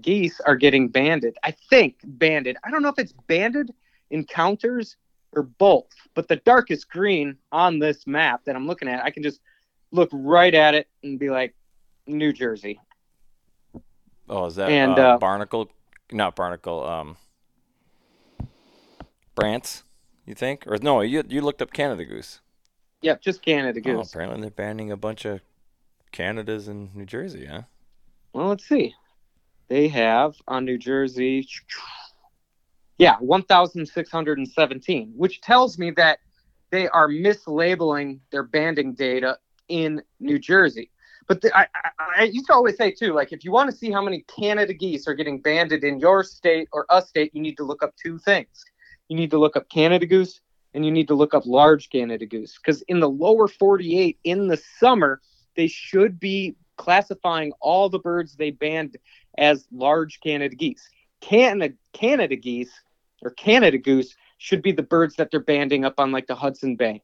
geese 0.00 0.40
are 0.40 0.56
getting 0.56 0.88
banded. 0.88 1.36
I 1.42 1.52
think 1.70 1.96
banded. 2.04 2.56
I 2.64 2.70
don't 2.70 2.82
know 2.82 2.88
if 2.88 2.98
it's 2.98 3.12
banded 3.26 3.72
encounters 4.10 4.96
or 5.32 5.42
both, 5.42 5.90
but 6.14 6.28
the 6.28 6.36
darkest 6.36 6.88
green 6.90 7.36
on 7.52 7.78
this 7.78 8.06
map 8.06 8.44
that 8.44 8.56
I'm 8.56 8.66
looking 8.66 8.88
at, 8.88 9.04
I 9.04 9.10
can 9.10 9.22
just 9.22 9.40
look 9.92 10.08
right 10.12 10.54
at 10.54 10.74
it 10.74 10.88
and 11.02 11.18
be 11.18 11.30
like, 11.30 11.54
New 12.06 12.32
Jersey. 12.32 12.80
Oh, 14.28 14.46
is 14.46 14.56
that 14.56 14.70
And, 14.70 14.98
uh, 14.98 15.02
uh, 15.14 15.18
barnacle? 15.18 15.70
Not 16.12 16.34
barnacle. 16.34 16.84
Um, 16.84 17.16
Brants, 19.36 19.84
you 20.26 20.34
think? 20.34 20.66
Or 20.66 20.76
no? 20.78 21.00
You 21.00 21.22
you 21.28 21.40
looked 21.40 21.62
up 21.62 21.72
Canada 21.72 22.04
goose. 22.04 22.40
Yep, 23.02 23.22
just 23.22 23.42
Canada 23.42 23.80
Oh, 23.86 23.98
goose. 23.98 24.12
apparently 24.12 24.40
they're 24.40 24.50
banning 24.50 24.90
a 24.90 24.96
bunch 24.96 25.24
of 25.24 25.40
Canadas 26.12 26.68
in 26.68 26.90
New 26.94 27.06
Jersey, 27.06 27.46
huh? 27.46 27.62
Well, 28.32 28.48
let's 28.48 28.68
see. 28.68 28.94
They 29.70 29.86
have 29.86 30.34
on 30.48 30.64
New 30.64 30.78
Jersey, 30.78 31.48
yeah, 32.98 33.16
1,617, 33.20 35.12
which 35.16 35.40
tells 35.40 35.78
me 35.78 35.92
that 35.92 36.18
they 36.72 36.88
are 36.88 37.08
mislabeling 37.08 38.18
their 38.32 38.42
banding 38.42 38.94
data 38.94 39.38
in 39.68 40.02
New 40.18 40.40
Jersey. 40.40 40.90
But 41.28 41.40
the, 41.40 41.56
I, 41.56 41.68
I, 41.72 41.90
I 42.18 42.22
used 42.24 42.48
to 42.48 42.52
always 42.52 42.76
say 42.76 42.90
too, 42.90 43.12
like 43.12 43.32
if 43.32 43.44
you 43.44 43.52
want 43.52 43.70
to 43.70 43.76
see 43.76 43.92
how 43.92 44.02
many 44.02 44.22
Canada 44.22 44.74
geese 44.74 45.06
are 45.06 45.14
getting 45.14 45.40
banded 45.40 45.84
in 45.84 46.00
your 46.00 46.24
state 46.24 46.68
or 46.72 46.84
a 46.90 47.00
state, 47.00 47.30
you 47.32 47.40
need 47.40 47.56
to 47.58 47.64
look 47.64 47.84
up 47.84 47.94
two 47.94 48.18
things. 48.18 48.64
You 49.08 49.16
need 49.16 49.30
to 49.30 49.38
look 49.38 49.56
up 49.56 49.68
Canada 49.68 50.04
goose 50.04 50.40
and 50.74 50.84
you 50.84 50.90
need 50.90 51.06
to 51.06 51.14
look 51.14 51.32
up 51.32 51.46
large 51.46 51.90
Canada 51.90 52.26
goose 52.26 52.58
because 52.58 52.82
in 52.82 52.98
the 52.98 53.08
lower 53.08 53.46
48 53.46 54.18
in 54.24 54.48
the 54.48 54.60
summer, 54.80 55.20
they 55.54 55.68
should 55.68 56.18
be 56.18 56.56
classifying 56.80 57.52
all 57.60 57.90
the 57.90 57.98
birds 57.98 58.34
they 58.34 58.50
banned 58.50 58.96
as 59.38 59.66
large 59.72 60.20
Canada 60.20 60.54
geese. 60.54 60.88
Canada 61.20 61.74
Canada 61.92 62.36
geese 62.36 62.72
or 63.22 63.30
Canada 63.30 63.78
goose 63.78 64.14
should 64.38 64.62
be 64.62 64.72
the 64.72 64.82
birds 64.82 65.16
that 65.16 65.30
they're 65.30 65.40
banding 65.40 65.84
up 65.84 65.94
on 65.98 66.12
like 66.12 66.26
the 66.26 66.34
Hudson 66.34 66.76
Bay 66.76 67.02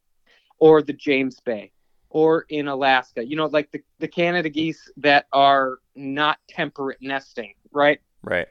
or 0.58 0.80
the 0.82 0.92
James 0.92 1.38
Bay 1.40 1.70
or 2.08 2.46
in 2.48 2.68
Alaska. 2.68 3.26
You 3.26 3.36
know, 3.36 3.46
like 3.46 3.70
the, 3.72 3.82
the 3.98 4.08
Canada 4.08 4.48
geese 4.48 4.90
that 4.96 5.26
are 5.32 5.78
not 5.94 6.38
temperate 6.48 6.98
nesting, 7.02 7.54
right? 7.72 8.00
Right. 8.22 8.48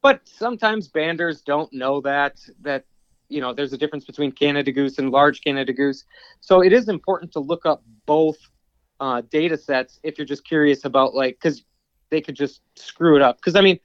But 0.00 0.22
sometimes 0.24 0.88
banders 0.88 1.44
don't 1.44 1.72
know 1.72 2.00
that 2.00 2.40
that 2.62 2.84
you 3.28 3.40
know 3.40 3.52
there's 3.52 3.72
a 3.72 3.78
difference 3.78 4.04
between 4.04 4.32
Canada 4.32 4.72
goose 4.72 4.98
and 4.98 5.10
large 5.10 5.42
Canada 5.42 5.72
goose. 5.72 6.04
So 6.40 6.62
it 6.62 6.72
is 6.72 6.88
important 6.88 7.32
to 7.32 7.40
look 7.40 7.66
up 7.66 7.82
both 8.06 8.38
uh, 9.00 9.22
data 9.30 9.56
sets 9.56 10.00
if 10.02 10.18
you're 10.18 10.26
just 10.26 10.44
curious 10.44 10.84
about 10.84 11.14
like 11.14 11.38
because 11.40 11.64
they 12.12 12.20
could 12.20 12.36
just 12.36 12.60
screw 12.76 13.16
it 13.16 13.22
up. 13.22 13.38
Because 13.38 13.56
I 13.56 13.62
mean, 13.62 13.80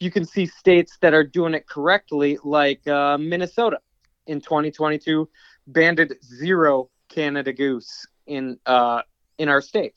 you 0.00 0.10
can 0.10 0.24
see 0.24 0.46
states 0.46 0.98
that 1.02 1.14
are 1.14 1.22
doing 1.22 1.54
it 1.54 1.68
correctly, 1.68 2.38
like 2.42 2.84
uh, 2.88 3.16
Minnesota 3.18 3.78
in 4.26 4.40
2022 4.40 5.28
banded 5.68 6.14
zero 6.24 6.90
Canada 7.08 7.52
goose 7.52 8.06
in 8.26 8.58
uh, 8.66 9.02
in 9.38 9.48
our 9.48 9.60
state, 9.60 9.96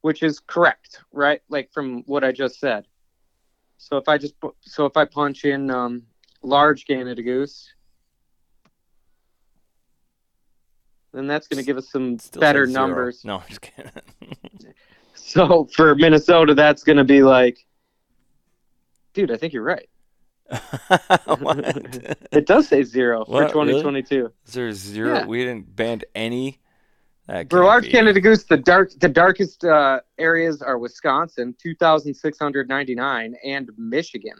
which 0.00 0.24
is 0.24 0.40
correct, 0.40 1.02
right? 1.12 1.42
Like 1.48 1.70
from 1.72 2.02
what 2.06 2.24
I 2.24 2.32
just 2.32 2.58
said. 2.58 2.86
So 3.76 3.96
if 3.98 4.08
I 4.08 4.18
just 4.18 4.34
so 4.62 4.86
if 4.86 4.96
I 4.96 5.04
punch 5.04 5.44
in 5.44 5.70
um, 5.70 6.02
large 6.42 6.86
Canada 6.86 7.22
goose, 7.22 7.72
then 11.12 11.26
that's 11.26 11.48
going 11.48 11.58
to 11.58 11.66
give 11.66 11.76
us 11.76 11.90
some 11.90 12.18
Still 12.18 12.40
better 12.40 12.66
numbers. 12.66 13.24
No, 13.26 13.36
I'm 13.36 13.48
just 13.48 13.60
kidding. 13.60 13.92
So 15.30 15.68
for 15.76 15.94
Minnesota, 15.94 16.54
that's 16.54 16.82
going 16.82 16.96
to 16.96 17.04
be 17.04 17.22
like, 17.22 17.64
dude, 19.14 19.30
I 19.30 19.36
think 19.36 19.52
you're 19.52 19.62
right. 19.62 19.88
It 22.32 22.46
does 22.46 22.68
say 22.68 22.82
zero 22.82 23.24
for 23.24 23.32
What, 23.32 23.54
really? 23.54 23.72
2022. 23.72 24.32
Is 24.46 24.54
there 24.54 24.72
zero? 24.72 25.14
Yeah. 25.14 25.26
We 25.26 25.44
didn't 25.44 25.76
ban 25.76 26.02
any. 26.14 26.58
For 27.48 27.64
large 27.64 27.84
be. 27.84 27.90
Canada 27.90 28.20
goose, 28.20 28.44
the 28.44 28.56
dark 28.56 28.90
the 28.98 29.08
darkest 29.08 29.64
uh, 29.64 30.00
areas 30.18 30.62
are 30.62 30.78
Wisconsin, 30.78 31.54
2,699, 31.62 33.36
and 33.44 33.70
Michigan. 33.76 34.34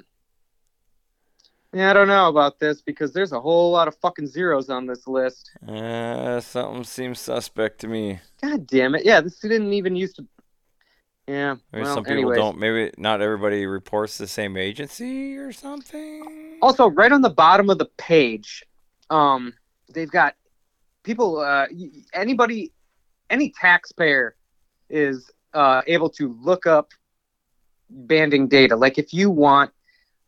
Yeah, 1.73 1.91
I 1.91 1.93
don't 1.93 2.09
know 2.09 2.29
about 2.29 2.59
this 2.59 2.83
because 2.83 3.13
there's 3.13 3.31
a 3.31 3.41
whole 3.41 3.71
lot 3.71 3.87
of 3.87 3.95
fucking 3.97 4.27
zeros 4.27 4.71
on 4.71 4.87
this 4.87 5.07
list. 5.07 5.53
Uh, 5.67 6.41
something 6.41 6.83
seems 6.83 7.21
suspect 7.21 7.81
to 7.83 7.89
me. 7.89 8.19
God 8.43 8.67
damn 8.67 8.97
it! 8.97 9.05
Yeah, 9.05 9.21
this 9.21 9.39
didn't 9.39 9.73
even 9.73 9.95
used 9.95 10.17
to. 10.17 10.27
Yeah. 11.27 11.57
Maybe 11.73 11.85
well, 11.85 11.95
some 11.95 12.05
people 12.05 12.19
anyways. 12.19 12.37
don't. 12.37 12.59
Maybe 12.59 12.91
not 12.97 13.21
everybody 13.21 13.67
reports 13.67 14.19
the 14.19 14.27
same 14.27 14.57
agency 14.57 15.37
or 15.37 15.53
something. 15.53 16.59
Also, 16.61 16.89
right 16.89 17.13
on 17.13 17.23
the 17.23 17.31
bottom 17.31 17.71
of 17.71 17.79
the 17.79 17.87
page, 17.97 18.65
um, 19.11 19.53
they've 19.93 20.11
got 20.11 20.35
people. 21.03 21.39
Uh, 21.39 21.67
anybody, 22.13 22.73
any 23.31 23.53
taxpayer 23.61 24.35
is 24.89 25.31
uh, 25.55 25.83
able 25.87 26.11
to 26.11 26.37
look 26.43 26.67
up 26.67 26.91
banding 27.91 28.49
data. 28.49 28.77
Like 28.77 28.99
if 28.99 29.13
you 29.13 29.31
want 29.31 29.71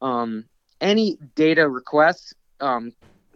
um, 0.00 0.44
any 0.80 1.18
data 1.34 1.68
requests, 1.68 2.34
um, 2.60 2.92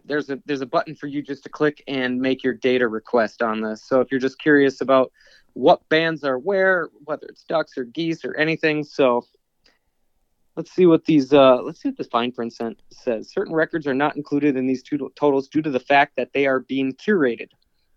there's 0.07 0.29
a 0.29 0.39
there's 0.45 0.61
a 0.61 0.65
button 0.65 0.95
for 0.95 1.07
you 1.07 1.21
just 1.21 1.43
to 1.43 1.49
click 1.49 1.83
and 1.87 2.19
make 2.19 2.43
your 2.43 2.53
data 2.53 2.87
request 2.87 3.41
on 3.41 3.61
this. 3.61 3.83
So 3.83 4.01
if 4.01 4.11
you're 4.11 4.19
just 4.19 4.39
curious 4.39 4.81
about 4.81 5.11
what 5.53 5.87
bands 5.89 6.23
are 6.23 6.37
where, 6.37 6.89
whether 7.05 7.27
it's 7.27 7.43
ducks 7.43 7.77
or 7.77 7.83
geese 7.83 8.23
or 8.23 8.35
anything, 8.35 8.83
so 8.83 9.25
let's 10.55 10.71
see 10.71 10.85
what 10.85 11.05
these 11.05 11.33
uh, 11.33 11.61
let's 11.61 11.81
see 11.81 11.89
what 11.89 11.97
this 11.97 12.07
fine 12.07 12.31
print 12.31 12.53
says. 12.91 13.31
Certain 13.31 13.53
records 13.53 13.87
are 13.87 13.93
not 13.93 14.15
included 14.15 14.55
in 14.57 14.67
these 14.67 14.83
two 14.83 15.11
totals 15.15 15.47
due 15.47 15.61
to 15.61 15.69
the 15.69 15.79
fact 15.79 16.15
that 16.17 16.33
they 16.33 16.47
are 16.47 16.61
being 16.61 16.93
curated. 16.93 17.49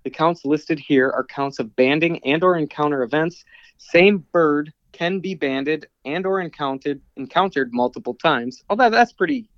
The 0.04 0.10
counts 0.10 0.44
listed 0.44 0.78
here 0.78 1.10
are 1.10 1.24
counts 1.24 1.58
of 1.58 1.76
banding 1.76 2.24
and 2.24 2.42
or 2.42 2.56
encounter 2.56 3.02
events. 3.02 3.44
Same 3.78 4.24
bird 4.32 4.72
can 4.92 5.20
be 5.20 5.34
banded 5.34 5.86
and 6.04 6.24
or 6.26 6.40
encountered 6.40 7.00
encountered 7.16 7.72
multiple 7.72 8.14
times. 8.14 8.62
Although 8.68 8.90
that's 8.90 9.12
pretty 9.12 9.48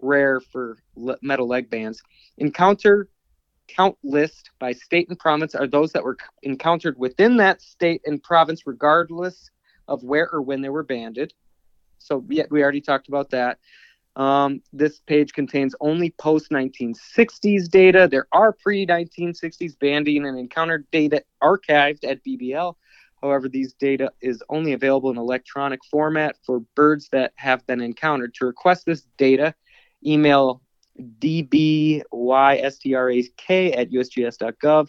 rare 0.00 0.40
for 0.40 0.78
metal 1.22 1.46
leg 1.46 1.70
bands. 1.70 2.02
Encounter 2.38 3.08
count 3.68 3.96
list 4.02 4.50
by 4.58 4.72
state 4.72 5.08
and 5.08 5.18
province 5.18 5.54
are 5.54 5.66
those 5.66 5.92
that 5.92 6.04
were 6.04 6.16
encountered 6.42 6.98
within 6.98 7.36
that 7.38 7.62
state 7.62 8.02
and 8.04 8.22
province, 8.22 8.66
regardless 8.66 9.50
of 9.88 10.02
where 10.02 10.28
or 10.30 10.42
when 10.42 10.60
they 10.60 10.68
were 10.68 10.82
banded. 10.82 11.32
So 11.98 12.24
yeah, 12.28 12.44
we 12.50 12.62
already 12.62 12.80
talked 12.80 13.08
about 13.08 13.30
that. 13.30 13.58
Um, 14.16 14.62
this 14.72 15.00
page 15.00 15.32
contains 15.32 15.74
only 15.80 16.10
post 16.10 16.50
1960s 16.50 17.68
data. 17.68 18.06
There 18.08 18.28
are 18.32 18.52
pre 18.52 18.86
1960s 18.86 19.78
banding 19.78 20.24
and 20.26 20.38
encounter 20.38 20.84
data 20.92 21.24
archived 21.42 22.04
at 22.04 22.22
BBL. 22.24 22.74
However, 23.20 23.48
these 23.48 23.72
data 23.72 24.12
is 24.20 24.42
only 24.50 24.74
available 24.74 25.10
in 25.10 25.16
electronic 25.16 25.80
format 25.90 26.36
for 26.44 26.60
birds 26.76 27.08
that 27.10 27.32
have 27.36 27.66
been 27.66 27.80
encountered. 27.80 28.34
To 28.34 28.46
request 28.46 28.84
this 28.84 29.06
data, 29.16 29.54
email 30.04 30.60
dbystrak 31.18 32.02
at 33.76 33.90
usgs.gov. 33.90 34.88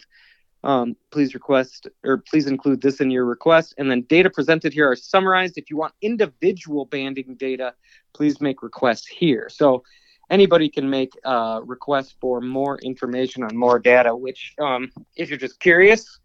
Um, 0.64 0.96
please 1.12 1.34
request 1.34 1.86
or 2.02 2.18
please 2.18 2.46
include 2.46 2.80
this 2.80 3.00
in 3.00 3.10
your 3.10 3.24
request. 3.24 3.74
And 3.78 3.90
then 3.90 4.02
data 4.02 4.30
presented 4.30 4.72
here 4.72 4.90
are 4.90 4.96
summarized. 4.96 5.58
If 5.58 5.70
you 5.70 5.76
want 5.76 5.92
individual 6.02 6.86
banding 6.86 7.36
data, 7.36 7.74
please 8.14 8.40
make 8.40 8.62
requests 8.62 9.06
here. 9.06 9.48
So 9.48 9.84
anybody 10.28 10.68
can 10.68 10.90
make 10.90 11.12
uh, 11.24 11.60
requests 11.64 12.16
for 12.20 12.40
more 12.40 12.78
information 12.78 13.44
on 13.44 13.56
more 13.56 13.78
data, 13.78 14.16
which, 14.16 14.54
um, 14.60 14.90
if 15.14 15.28
you're 15.28 15.38
just 15.38 15.60
curious, 15.60 16.18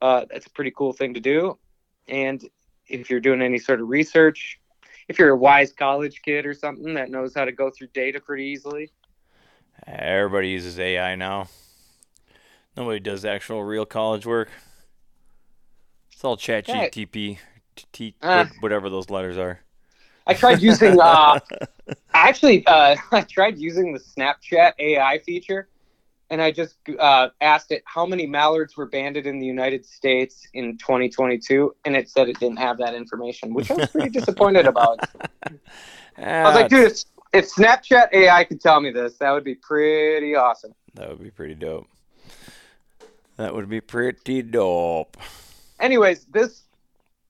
uh, 0.00 0.24
that's 0.30 0.46
a 0.46 0.50
pretty 0.50 0.72
cool 0.74 0.92
thing 0.92 1.12
to 1.14 1.20
do. 1.20 1.58
And 2.06 2.42
if 2.86 3.10
you're 3.10 3.20
doing 3.20 3.42
any 3.42 3.58
sort 3.58 3.80
of 3.80 3.88
research, 3.88 4.60
if 5.08 5.18
you're 5.18 5.30
a 5.30 5.36
wise 5.36 5.72
college 5.72 6.22
kid 6.22 6.46
or 6.46 6.54
something 6.54 6.94
that 6.94 7.10
knows 7.10 7.34
how 7.34 7.44
to 7.44 7.52
go 7.52 7.70
through 7.70 7.88
data 7.88 8.20
pretty 8.20 8.44
easily. 8.44 8.92
Everybody 9.86 10.50
uses 10.50 10.78
AI 10.78 11.16
now. 11.16 11.48
Nobody 12.76 13.00
does 13.00 13.24
actual 13.24 13.64
real 13.64 13.86
college 13.86 14.26
work. 14.26 14.50
It's 16.12 16.24
all 16.24 16.36
chat 16.36 16.66
GTP, 16.66 17.38
t- 17.92 18.14
uh, 18.22 18.44
whatever 18.60 18.90
those 18.90 19.08
letters 19.08 19.38
are. 19.38 19.60
I 20.26 20.34
tried 20.34 20.60
using, 20.60 21.00
uh, 21.00 21.38
actually, 22.14 22.66
uh, 22.66 22.96
I 23.12 23.22
tried 23.22 23.58
using 23.58 23.92
the 23.92 24.00
Snapchat 24.00 24.72
AI 24.78 25.18
feature 25.20 25.68
and 26.30 26.42
I 26.42 26.50
just 26.50 26.76
uh, 26.98 27.28
asked 27.40 27.72
it 27.72 27.82
how 27.86 28.04
many 28.04 28.26
mallards 28.26 28.76
were 28.76 28.86
banded 28.86 29.26
in 29.26 29.38
the 29.38 29.46
United 29.46 29.86
States 29.86 30.46
in 30.52 30.76
2022, 30.76 31.74
and 31.84 31.96
it 31.96 32.08
said 32.08 32.28
it 32.28 32.38
didn't 32.38 32.58
have 32.58 32.78
that 32.78 32.94
information, 32.94 33.54
which 33.54 33.70
I 33.70 33.74
was 33.74 33.90
pretty 33.90 34.10
disappointed 34.10 34.66
about. 34.66 35.00
I 36.18 36.42
was 36.44 36.54
like, 36.54 36.68
dude, 36.68 36.92
if, 36.92 37.04
if 37.32 37.50
Snapchat 37.50 38.12
AI 38.12 38.44
could 38.44 38.60
tell 38.60 38.80
me 38.80 38.90
this, 38.90 39.16
that 39.18 39.30
would 39.30 39.44
be 39.44 39.54
pretty 39.54 40.34
awesome. 40.34 40.74
That 40.94 41.08
would 41.08 41.22
be 41.22 41.30
pretty 41.30 41.54
dope. 41.54 41.88
That 43.36 43.54
would 43.54 43.68
be 43.68 43.80
pretty 43.80 44.42
dope. 44.42 45.16
Anyways, 45.80 46.26
this 46.26 46.64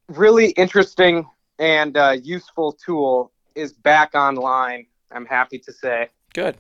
really 0.08 0.50
interesting 0.50 1.28
and 1.58 1.96
uh, 1.96 2.16
useful 2.22 2.72
tool 2.72 3.30
is 3.54 3.72
back 3.72 4.14
online. 4.14 4.86
I'm 5.12 5.26
happy 5.26 5.58
to 5.58 5.72
say. 5.72 6.08
Good 6.32 6.56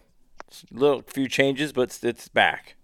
little 0.70 1.02
few 1.02 1.28
changes, 1.28 1.72
but 1.72 1.82
it's, 1.82 2.04
it's 2.04 2.28
back. 2.28 2.76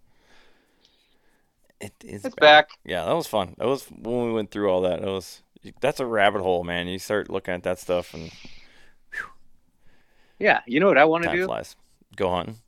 It 1.81 1.93
is 2.05 2.25
it's 2.25 2.35
back. 2.35 2.69
back. 2.69 2.79
Yeah, 2.85 3.05
that 3.05 3.13
was 3.13 3.27
fun. 3.27 3.55
That 3.59 3.67
was 3.67 3.87
when 3.87 4.27
we 4.27 4.33
went 4.33 4.51
through 4.51 4.71
all 4.71 4.81
that. 4.83 5.01
That 5.01 5.11
was 5.11 5.43
that's 5.81 6.01
a 6.01 6.07
rabbit 6.07 6.43
hole, 6.43 6.65
man. 6.65 6.89
You 6.89 6.99
start 6.99 7.31
looking 7.31 7.55
at 7.55 7.63
that 7.65 7.79
stuff 7.79 8.15
and. 8.15 8.31
Whew. 9.13 9.27
Yeah, 10.39 10.61
you 10.67 10.81
know 10.81 10.87
what 10.87 10.99
I 10.99 11.05
want 11.05 11.25
to 11.25 11.33
do? 11.33 11.47
Flies. 11.47 11.77
Go 12.17 12.31
hunting. 12.31 12.59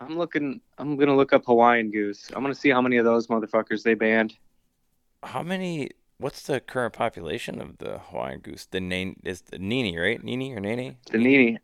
I'm 0.00 0.18
looking. 0.18 0.60
I'm 0.78 0.96
gonna 0.96 1.16
look 1.16 1.32
up 1.32 1.46
Hawaiian 1.46 1.90
goose. 1.90 2.30
I'm 2.34 2.42
gonna 2.42 2.54
see 2.54 2.70
how 2.70 2.82
many 2.82 2.98
of 2.98 3.04
those 3.04 3.26
motherfuckers 3.28 3.82
they 3.82 3.94
banned. 3.94 4.36
How 5.22 5.42
many? 5.42 5.90
What's 6.18 6.42
the 6.42 6.60
current 6.60 6.94
population 6.94 7.60
of 7.60 7.78
the 7.78 7.98
Hawaiian 7.98 8.40
goose? 8.40 8.66
The 8.66 8.80
name 8.80 9.16
is 9.24 9.42
the 9.42 9.58
Nini, 9.58 9.98
right? 9.98 10.22
Nini 10.22 10.54
or 10.54 10.60
Nene? 10.60 10.96
The 11.10 11.18
Nini. 11.18 11.58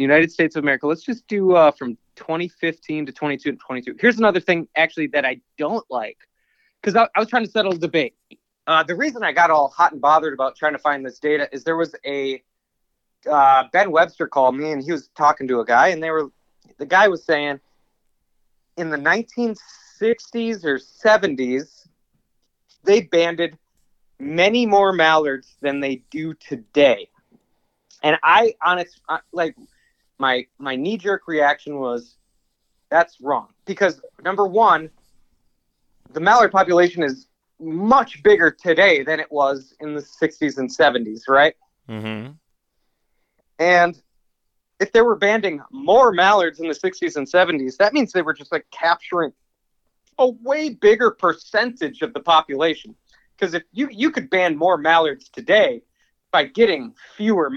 United 0.00 0.32
States 0.32 0.56
of 0.56 0.64
America. 0.64 0.86
Let's 0.86 1.02
just 1.02 1.26
do 1.26 1.54
uh, 1.54 1.70
from 1.70 1.96
2015 2.16 3.06
to 3.06 3.12
22 3.12 3.48
and 3.50 3.60
22. 3.60 3.96
Here's 4.00 4.18
another 4.18 4.40
thing, 4.40 4.68
actually, 4.76 5.08
that 5.08 5.24
I 5.24 5.40
don't 5.58 5.84
like, 5.90 6.18
because 6.80 6.96
I, 6.96 7.08
I, 7.14 7.20
was 7.20 7.28
trying 7.28 7.44
to 7.44 7.50
settle 7.50 7.72
a 7.72 7.78
debate. 7.78 8.14
Uh, 8.66 8.82
the 8.82 8.94
reason 8.94 9.22
I 9.22 9.32
got 9.32 9.50
all 9.50 9.68
hot 9.68 9.92
and 9.92 10.00
bothered 10.00 10.32
about 10.32 10.56
trying 10.56 10.72
to 10.72 10.78
find 10.78 11.04
this 11.04 11.18
data 11.18 11.48
is 11.52 11.64
there 11.64 11.76
was 11.76 11.94
a 12.06 12.42
uh, 13.30 13.64
Ben 13.72 13.90
Webster 13.90 14.26
called 14.26 14.56
me 14.56 14.72
and 14.72 14.82
he 14.82 14.92
was 14.92 15.08
talking 15.16 15.46
to 15.48 15.60
a 15.60 15.64
guy, 15.64 15.88
and 15.88 16.02
they 16.02 16.10
were 16.10 16.30
the 16.78 16.86
guy 16.86 17.08
was 17.08 17.24
saying 17.24 17.60
in 18.76 18.90
the 18.90 18.96
1960s 18.96 20.64
or 20.64 20.78
70s 20.78 21.86
they 22.84 23.02
banded 23.02 23.58
many 24.18 24.66
more 24.66 24.92
mallards 24.92 25.56
than 25.60 25.80
they 25.80 26.02
do 26.10 26.34
today. 26.34 27.08
And 28.02 28.16
I, 28.22 28.54
honest, 28.64 29.00
like 29.32 29.54
my 30.22 30.46
my 30.58 30.76
knee 30.76 30.96
jerk 30.96 31.26
reaction 31.26 31.80
was 31.80 32.16
that's 32.90 33.20
wrong 33.20 33.48
because 33.66 34.00
number 34.22 34.46
one, 34.46 34.88
the 36.12 36.20
mallard 36.20 36.52
population 36.52 37.02
is 37.02 37.26
much 37.58 38.22
bigger 38.22 38.50
today 38.50 39.02
than 39.02 39.18
it 39.18 39.30
was 39.32 39.74
in 39.80 39.94
the 39.94 40.00
60s 40.00 40.58
and 40.58 40.70
70s, 40.70 41.28
right? 41.28 41.54
Mm-hmm. 41.88 42.32
And 43.58 44.00
if 44.78 44.92
they 44.92 45.00
were 45.00 45.16
banding 45.16 45.60
more 45.72 46.12
mallards 46.12 46.60
in 46.60 46.68
the 46.68 46.74
60s 46.74 47.16
and 47.16 47.26
70s, 47.26 47.76
that 47.78 47.92
means 47.92 48.12
they 48.12 48.22
were 48.22 48.34
just 48.34 48.52
like 48.52 48.66
capturing 48.70 49.32
a 50.18 50.28
way 50.28 50.70
bigger 50.70 51.10
percentage 51.10 52.02
of 52.02 52.12
the 52.14 52.20
population. 52.20 52.94
Because 53.34 53.54
if 53.54 53.64
you 53.72 53.88
you 53.90 54.12
could 54.12 54.30
ban 54.30 54.56
more 54.56 54.76
mallards 54.76 55.28
today 55.28 55.82
by 56.30 56.44
getting 56.44 56.94
fewer 57.16 57.50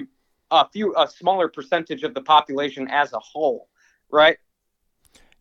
a 0.51 0.67
few 0.69 0.95
a 0.97 1.07
smaller 1.07 1.47
percentage 1.47 2.03
of 2.03 2.13
the 2.13 2.21
population 2.21 2.87
as 2.89 3.13
a 3.13 3.19
whole, 3.19 3.69
right? 4.11 4.37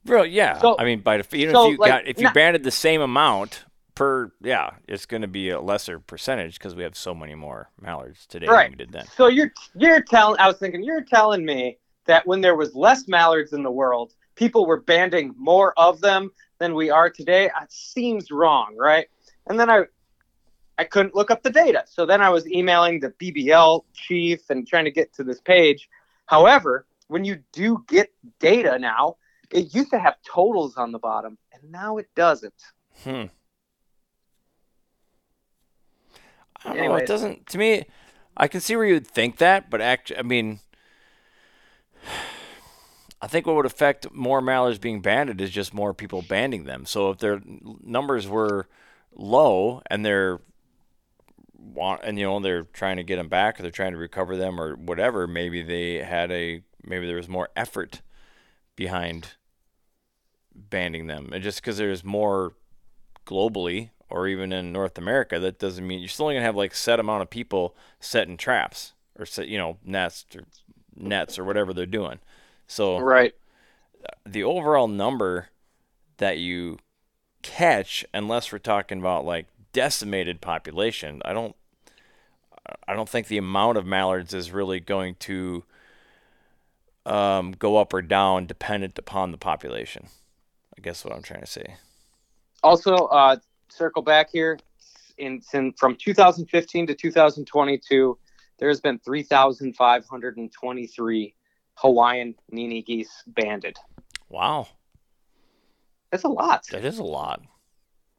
Bro, 0.05 0.25
yeah. 0.25 0.59
So, 0.59 0.77
I 0.79 0.85
mean, 0.85 1.01
by 1.01 1.23
even 1.33 1.55
so, 1.55 1.67
if 1.67 1.73
you 1.73 1.79
like, 1.79 1.91
got 1.91 2.07
if 2.07 2.19
you 2.19 2.25
not, 2.25 2.35
banded 2.35 2.63
the 2.63 2.71
same 2.71 3.01
amount 3.01 3.65
per, 3.95 4.33
yeah, 4.43 4.71
it's 4.87 5.07
going 5.07 5.23
to 5.23 5.29
be 5.29 5.51
a 5.51 5.61
lesser 5.61 5.99
percentage 5.99 6.59
because 6.59 6.75
we 6.75 6.83
have 6.83 6.97
so 6.97 7.15
many 7.15 7.35
more 7.35 7.71
mallards 7.81 8.27
today 8.27 8.47
right. 8.47 8.65
than 8.65 8.73
we 8.73 8.77
did 8.77 8.93
then. 8.93 9.07
So 9.17 9.29
you're 9.29 9.53
you're 9.77 10.03
telling 10.03 10.39
I 10.41 10.47
was 10.47 10.59
thinking 10.59 10.83
you're 10.83 11.05
telling 11.05 11.45
me 11.45 11.79
that 12.07 12.27
when 12.27 12.41
there 12.41 12.55
was 12.55 12.75
less 12.75 13.09
mallards 13.09 13.53
in 13.53 13.63
the 13.63 13.71
world, 13.71 14.13
people 14.35 14.67
were 14.67 14.81
banding 14.81 15.35
more 15.39 15.73
of 15.79 16.01
them 16.01 16.31
than 16.59 16.75
we 16.75 16.91
are 16.91 17.09
today. 17.09 17.47
It 17.47 17.73
seems 17.73 18.31
wrong, 18.31 18.77
right? 18.79 19.07
And 19.47 19.59
then 19.59 19.71
I 19.71 19.85
I 20.79 20.85
couldn't 20.85 21.15
look 21.15 21.31
up 21.31 21.43
the 21.43 21.51
data. 21.51 21.85
So 21.87 22.05
then 22.05 22.21
I 22.21 22.31
was 22.31 22.47
emailing 22.49 23.01
the 23.01 23.11
BBL 23.11 23.85
chief 23.93 24.51
and 24.51 24.67
trying 24.67 24.85
to 24.85 24.91
get 24.91 25.13
to 25.15 25.25
this 25.25 25.41
page. 25.41 25.89
However, 26.27 26.87
when 27.09 27.25
you 27.25 27.39
do 27.53 27.85
get 27.89 28.13
data 28.41 28.79
now, 28.79 29.17
it 29.51 29.75
used 29.75 29.91
to 29.91 29.99
have 29.99 30.17
totals 30.27 30.77
on 30.77 30.91
the 30.91 30.99
bottom, 30.99 31.39
and 31.53 31.71
now 31.71 31.99
it 31.99 32.09
doesn't. 32.17 32.55
Hmm. 33.05 33.25
I 36.65 36.69
don't 36.69 36.79
Anyways. 36.79 36.89
know. 36.89 36.97
It 36.97 37.07
doesn't. 37.07 37.47
To 37.49 37.59
me, 37.59 37.85
I 38.37 38.49
can 38.49 38.61
see 38.61 38.75
where 38.75 38.87
you 38.87 38.95
would 38.95 39.07
think 39.07 39.37
that, 39.37 39.71
but 39.71 39.81
actually, 39.81 40.19
I 40.19 40.23
mean, 40.23 40.61
I 43.21 43.27
think 43.27 43.47
what 43.47 43.57
would 43.57 43.67
affect 43.67 44.13
more 44.13 44.41
mallards 44.41 44.79
being 44.79 45.01
banded 45.01 45.41
is 45.41 45.51
just 45.51 45.73
more 45.73 45.95
people 45.95 46.23
banding 46.23 46.65
them. 46.65 46.85
So 46.87 47.11
if 47.11 47.19
their 47.19 47.41
numbers 47.83 48.27
were 48.27 48.67
low 49.15 49.83
and 49.87 50.05
they're 50.05 50.41
want 51.65 52.01
and 52.05 52.19
you 52.19 52.25
know 52.25 52.39
they're 52.41 52.65
trying 52.65 52.97
to 52.97 53.03
get 53.03 53.17
them 53.17 53.29
back 53.29 53.59
or 53.59 53.63
they're 53.63 53.71
trying 53.71 53.93
to 53.93 53.99
recover 53.99 54.37
them 54.37 54.61
or 54.61 54.77
whatever 54.77 55.27
maybe 55.27 55.63
they 55.63 55.97
had 55.97 56.31
a 56.31 56.63
maybe 56.85 57.07
there 57.07 57.17
was 57.17 57.29
more 57.29 57.49
effort 57.57 58.03
behind 58.77 59.33
banding 60.55 61.07
them 61.07 61.31
and 61.33 61.43
just 61.43 61.61
because 61.61 61.79
there's 61.79 62.05
more 62.05 62.53
globally 63.27 63.91
or 64.11 64.29
even 64.29 64.53
in 64.53 64.73
north 64.73 64.99
america 64.99 65.41
that 65.41 65.59
doesn't 65.59 65.87
mean 65.87 65.99
you're 65.99 66.09
still 66.09 66.27
going 66.27 66.37
to 66.37 66.43
have 66.43 66.55
like 66.57 66.75
set 66.75 67.01
amount 67.01 67.23
of 67.23 67.31
people 67.31 67.75
setting 67.99 68.37
traps 68.37 68.93
or 69.19 69.25
set 69.27 69.49
you 69.49 69.59
know 69.59 69.79
nets 69.85 70.27
or 70.37 70.43
nets 70.97 71.39
or 71.39 71.45
whatever 71.45 71.73
they're 71.73 71.87
doing. 71.87 72.19
So 72.67 72.99
Right. 72.99 73.35
the 74.25 74.45
overall 74.45 74.89
number 74.89 75.49
that 76.19 76.39
you 76.39 76.79
catch, 77.43 78.05
unless 78.15 78.53
we're 78.53 78.59
talking 78.59 78.99
about 78.99 79.25
like 79.25 79.47
decimated 79.75 80.41
population, 80.41 81.21
I 81.27 81.35
don't, 81.35 81.55
I 82.89 82.95
don't 82.95 83.09
think 83.09 83.27
the 83.27 83.37
amount 83.37 83.77
of 83.77 83.85
mallards 83.85 84.33
is 84.33 84.51
really 84.51 84.81
going 84.81 85.17
to 85.17 85.65
um, 87.05 87.53
go 87.53 87.77
up 87.77 87.93
or 87.93 88.01
down 88.01 88.47
dependent 88.47 88.99
upon 88.99 89.33
the 89.33 89.37
population. 89.37 90.07
I 90.79 90.81
guess 90.81 91.05
what 91.05 91.15
I'm 91.15 91.23
trying 91.23 91.43
to 91.43 91.47
say. 91.47 91.75
Also, 92.63 92.95
uh, 92.95 93.37
circle 93.69 94.01
back 94.01 94.31
here. 94.31 94.59
In, 95.19 95.43
in 95.53 95.75
from 95.75 95.97
2015 95.97 96.87
to 96.89 96.95
2022, 96.95 98.19
there's 98.59 98.81
been 98.81 98.99
3,523 99.01 101.35
Hawaiian 101.75 102.35
Nini 102.51 102.83
geese 102.83 103.23
banded. 103.27 103.77
Wow, 104.29 104.69
That's 106.11 106.25
a 106.25 106.29
lot. 106.29 106.67
that 106.73 106.85
is 106.85 106.99
a 106.99 107.05
lot. 107.05 107.43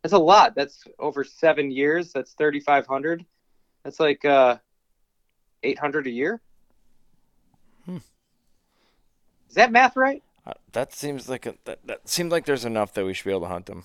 That's 0.05 0.13
a 0.13 0.19
lot. 0.19 0.53
That's 0.53 0.83
over 0.99 1.23
seven 1.23 1.71
years. 1.71 2.13
That's 2.13 2.33
3,500. 2.33 3.25
That's 3.83 3.99
like 3.99 4.23
uh, 4.23 4.57
800 5.63 6.05
a 6.05 6.11
year. 6.11 6.41
Hmm. 7.85 7.97
Is 9.49 9.55
that 9.55 9.71
math 9.71 9.95
right? 9.95 10.21
Uh, 10.45 10.53
that 10.73 10.93
seems 10.93 11.27
like 11.27 11.47
a, 11.47 11.55
that, 11.63 11.79
that 11.85 12.07
seems 12.07 12.31
like 12.31 12.45
there's 12.45 12.65
enough 12.65 12.93
that 12.93 13.03
we 13.03 13.15
should 13.15 13.25
be 13.25 13.31
able 13.31 13.41
to 13.41 13.47
hunt 13.47 13.65
them. 13.65 13.83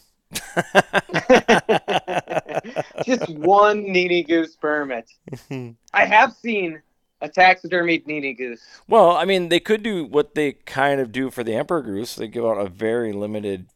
Just 3.07 3.31
one 3.31 3.91
Nini 3.91 4.23
goose 4.23 4.57
permit. 4.57 5.11
I 5.95 6.05
have 6.05 6.35
seen 6.35 6.83
a 7.23 7.31
taxidermied 7.31 8.07
Nini 8.07 8.35
goose. 8.35 8.61
Well, 8.87 9.13
I 9.13 9.25
mean, 9.25 9.49
they 9.49 9.59
could 9.59 9.83
do 9.83 10.05
what 10.05 10.35
they 10.35 10.53
kind 10.53 11.01
of 11.01 11.13
do 11.13 11.31
for 11.31 11.43
the 11.43 11.55
emperor 11.55 11.81
goose. 11.81 12.15
They 12.15 12.29
give 12.29 12.45
out 12.45 12.59
a 12.59 12.69
very 12.69 13.15
limited 13.15 13.69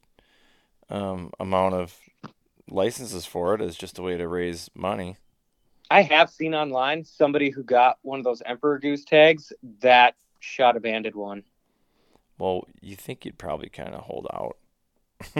um, 0.90 1.32
amount 1.40 1.76
of 1.76 1.98
licenses 2.68 3.26
for 3.26 3.54
it 3.54 3.60
as 3.60 3.76
just 3.76 3.98
a 3.98 4.02
way 4.02 4.16
to 4.16 4.28
raise 4.28 4.70
money. 4.74 5.16
I 5.90 6.02
have 6.02 6.30
seen 6.30 6.54
online 6.54 7.04
somebody 7.04 7.50
who 7.50 7.62
got 7.62 7.98
one 8.02 8.18
of 8.18 8.24
those 8.24 8.42
emperor 8.46 8.78
goose 8.78 9.04
tags 9.04 9.52
that 9.80 10.14
shot 10.40 10.76
a 10.76 10.80
banded 10.80 11.14
one. 11.14 11.42
Well, 12.38 12.66
you 12.80 12.96
think 12.96 13.24
you'd 13.24 13.38
probably 13.38 13.68
kind 13.68 13.94
of 13.94 14.00
hold 14.00 14.26
out. 14.32 14.56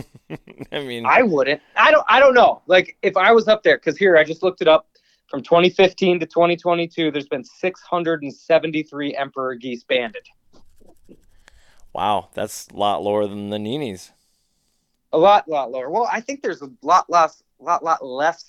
I 0.73 0.81
mean, 0.81 1.05
I 1.07 1.23
wouldn't. 1.23 1.61
I 1.77 1.91
don't. 1.91 2.05
I 2.09 2.21
don't 2.21 2.35
know. 2.35 2.63
Like 2.67 2.97
if 3.03 3.17
I 3.17 3.33
was 3.33 3.49
up 3.49 3.63
there, 3.63 3.77
because 3.77 3.97
here 3.97 4.17
I 4.17 4.25
just 4.25 4.43
looked 4.43 4.63
it 4.63 4.69
up. 4.69 4.87
From 5.29 5.43
2015 5.43 6.21
to 6.21 6.27
2022, 6.27 7.11
there's 7.11 7.27
been 7.27 7.43
673 7.43 9.17
emperor 9.17 9.55
geese 9.57 9.83
banded. 9.83 10.27
wow, 11.93 12.29
that's 12.35 12.69
a 12.73 12.77
lot 12.77 13.03
lower 13.03 13.27
than 13.27 13.51
the 13.51 13.57
Ninis. 13.57 14.13
A 15.15 15.19
lot, 15.19 15.49
lot 15.49 15.71
lower. 15.71 15.91
Well, 15.91 16.09
I 16.11 16.21
think 16.21 16.43
there's 16.43 16.61
a 16.63 16.71
lot 16.83 17.09
less, 17.09 17.43
lot, 17.61 17.85
lot 17.85 18.05
less 18.05 18.45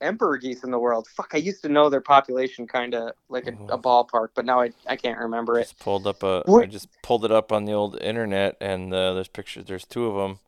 emperor 0.00 0.36
geese 0.36 0.64
in 0.64 0.70
the 0.70 0.78
world. 0.78 1.06
Fuck, 1.08 1.30
I 1.34 1.38
used 1.38 1.62
to 1.62 1.68
know 1.68 1.88
their 1.88 2.00
population 2.00 2.66
kind 2.66 2.94
of 2.94 3.12
like 3.28 3.46
a, 3.46 3.52
a 3.68 3.78
ballpark, 3.78 4.28
but 4.34 4.44
now 4.44 4.60
I, 4.60 4.70
I 4.86 4.96
can't 4.96 5.18
remember 5.18 5.58
it. 5.58 5.62
Just 5.64 5.78
pulled 5.78 6.06
up 6.06 6.22
a. 6.22 6.42
I 6.46 6.50
What- 6.50 6.70
just 6.70 6.88
pulled 7.02 7.24
it 7.24 7.30
up 7.32 7.52
on 7.52 7.64
the 7.64 7.72
old 7.72 8.00
internet, 8.00 8.56
and 8.60 8.92
uh, 8.92 9.14
there's 9.14 9.28
pictures. 9.28 9.64
There's 9.66 9.84
two 9.84 10.06
of 10.06 10.14
them, 10.16 10.38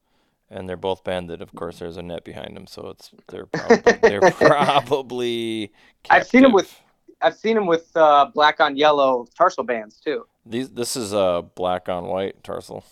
and 0.50 0.68
they're 0.68 0.76
both 0.76 1.04
banded. 1.04 1.40
Of 1.42 1.54
course, 1.54 1.78
there's 1.78 1.96
a 1.96 2.02
net 2.02 2.24
behind 2.24 2.56
them, 2.56 2.66
so 2.66 2.88
it's 2.90 3.11
they're 3.28 3.46
probably 3.46 3.92
they're 4.02 4.30
probably. 4.33 5.72
I've 6.11 6.26
seen 6.26 6.44
'em 6.44 6.52
with- 6.52 6.80
I've 7.22 7.37
seen 7.37 7.54
them 7.54 7.66
with 7.66 7.94
uh, 7.96 8.26
black 8.35 8.61
on 8.61 8.76
yellow 8.76 9.26
tarsal 9.37 9.62
bands 9.64 10.00
too. 10.04 10.26
these. 10.46 10.70
This 10.70 10.96
is 10.96 11.12
a 11.12 11.44
black 11.54 11.88
on 11.88 12.06
white 12.06 12.42
tarsal 12.42 12.85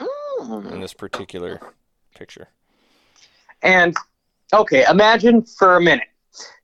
in 0.00 0.06
Mm. 0.48 0.80
this 0.80 0.92
particular 0.92 1.60
picture. 2.14 2.48
And 3.62 3.96
okay, 4.52 4.84
imagine 4.90 5.42
for 5.42 5.76
a 5.76 5.80
minute 5.80 6.08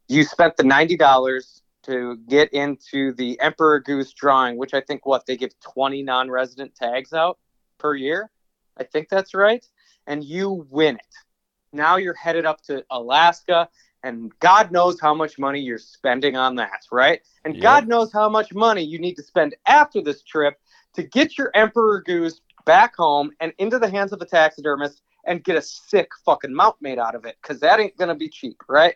you 0.09 0.25
spent 0.25 0.57
the 0.57 0.65
ninety 0.65 0.97
dollars 0.97 1.63
to 1.85 2.19
get 2.29 2.53
into 2.53 3.13
the 3.15 3.41
Emperor 3.41 3.81
Goose 3.81 4.13
drawing, 4.13 4.57
which 4.59 4.75
I 4.75 4.81
think 4.81 5.07
what 5.07 5.27
they 5.27 5.37
give 5.37 5.59
twenty 5.61 6.03
non-resident 6.03 6.75
tags 6.75 7.13
out 7.13 7.39
per 7.79 7.95
year. 7.95 8.31
I 8.79 8.85
think 8.85 9.09
that's 9.09 9.35
right, 9.35 9.67
and 10.07 10.23
you 10.23 10.67
win 10.71 10.97
it. 10.97 11.15
Now 11.73 11.97
you're 11.97 12.15
headed 12.15 12.45
up 12.47 12.63
to 12.63 12.85
Alaska, 12.91 13.69
and 14.03 14.33
God 14.41 14.73
knows 14.73 15.01
how 15.01 15.15
much 15.15 15.39
money 15.39 15.61
you're 15.61 15.79
spending 15.79 16.37
on 16.37 16.57
that, 16.57 16.81
right? 16.91 17.21
And 17.45 17.55
Yep. 17.55 17.63
God 17.63 17.89
knows 17.89 18.13
how 18.13 18.29
much 18.29 18.53
money 18.53 18.83
you 18.83 18.99
need 18.99 19.15
to 19.15 19.23
spend 19.23 19.55
after 19.67 20.03
this 20.03 20.23
trip 20.23 20.59
to 20.95 21.03
get 21.03 21.39
your 21.39 21.51
Emperor 21.55 22.03
Goose 22.03 22.41
back 22.65 22.97
home 22.97 23.31
and 23.41 23.53
into 23.59 23.79
the 23.79 23.91
hands 23.91 24.13
of 24.13 24.21
a 24.21 24.27
taxidermist 24.27 25.03
and 25.25 25.45
get 25.45 25.57
a 25.57 25.63
sick 25.63 26.11
fucking 26.25 26.55
mount 26.55 26.77
made 26.81 26.99
out 26.99 27.15
of 27.15 27.25
it 27.25 27.37
because 27.43 27.61
that 27.61 27.81
ain't 27.81 27.97
gonna 27.97 28.15
be 28.15 28.29
cheap, 28.29 28.63
right? 28.69 28.95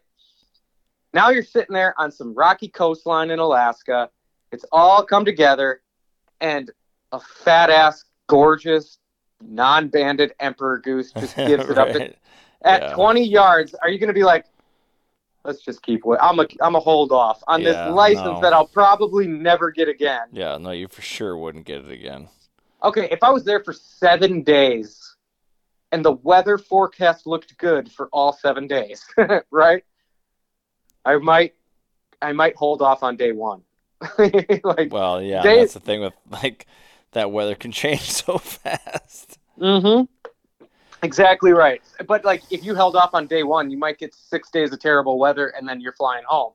Now 1.13 1.31
you're 1.31 1.45
sitting 1.45 1.75
there 1.75 1.95
on 2.01 2.11
some 2.11 2.35
rocky 2.35 2.69
coastline 2.69 3.31
in 3.31 3.39
Alaska. 3.39 4.11
It's 4.53 4.65
all 4.73 5.05
come 5.05 5.25
together, 5.25 5.83
and 6.41 6.71
a 7.13 7.21
fat 7.21 7.71
ass, 7.71 8.05
gorgeous, 8.27 8.99
non-banded 9.43 10.33
emperor 10.41 10.79
goose 10.79 11.13
just 11.13 11.37
gives 11.47 11.69
it 11.69 11.79
up 11.79 11.89
at, 11.89 12.17
at 12.63 12.83
Yeah. 12.83 12.95
20 12.95 13.23
yards. 13.25 13.75
Are 13.75 13.89
you 13.91 13.99
gonna 13.99 14.13
be 14.13 14.25
like, 14.25 14.47
let's 15.45 15.61
just 15.61 15.83
keep? 15.83 16.05
wa- 16.05 16.19
I'm 16.21 16.41
a 16.41 16.47
I'm 16.61 16.75
a 16.75 16.81
hold 16.81 17.13
off 17.13 17.43
on 17.47 17.61
Yeah, 17.63 17.73
this 17.73 17.95
license 17.95 18.25
no. 18.25 18.41
that 18.41 18.53
I'll 18.53 18.67
probably 18.67 19.27
never 19.27 19.71
get 19.71 19.89
again. 19.89 20.29
Yeah, 20.33 20.57
no, 20.59 20.71
you 20.71 20.89
for 20.89 21.03
sure 21.03 21.37
wouldn't 21.37 21.65
get 21.67 21.85
it 21.85 21.91
again. 21.91 22.29
Okay, 22.83 23.09
if 23.11 23.23
I 23.23 23.31
was 23.31 23.45
there 23.45 23.63
for 23.63 23.73
seven 23.73 24.43
days 24.43 25.04
and 25.95 26.05
the 26.05 26.11
weather 26.13 26.59
forecast 26.59 27.25
looked 27.25 27.57
good 27.57 27.89
for 27.91 28.09
all 28.13 28.33
seven 28.33 28.67
days, 28.67 29.05
right? 29.53 29.85
I 31.05 31.19
might 31.19 31.55
I 32.21 32.33
might 32.33 32.57
hold 32.57 32.83
off 32.83 33.05
on 33.05 33.17
day 33.17 33.31
one. 33.31 33.63
like 34.19 34.93
Well, 34.93 35.23
yeah, 35.23 35.43
They- 35.43 35.61
that's 35.61 35.75
the 35.75 35.81
thing 35.81 36.01
with 36.01 36.15
like 36.31 36.67
that 37.13 37.31
weather 37.31 37.55
can 37.55 37.71
change 37.83 38.11
so 38.11 38.39
fast. 38.39 39.39
mm-hmm. 39.59 40.05
Exactly 41.05 41.53
right. 41.53 41.81
But 42.09 42.25
like 42.25 42.43
if 42.51 42.65
you 42.65 42.75
held 42.75 42.97
off 42.97 43.11
on 43.15 43.29
day 43.29 43.45
one, 43.45 43.71
you 43.71 43.79
might 43.79 43.99
get 43.99 44.15
six 44.15 44.51
days 44.51 44.73
of 44.73 44.81
terrible 44.81 45.17
weather 45.19 45.47
and 45.57 45.69
then 45.69 45.81
you're 45.81 45.93
flying 45.93 46.25
home. 46.27 46.55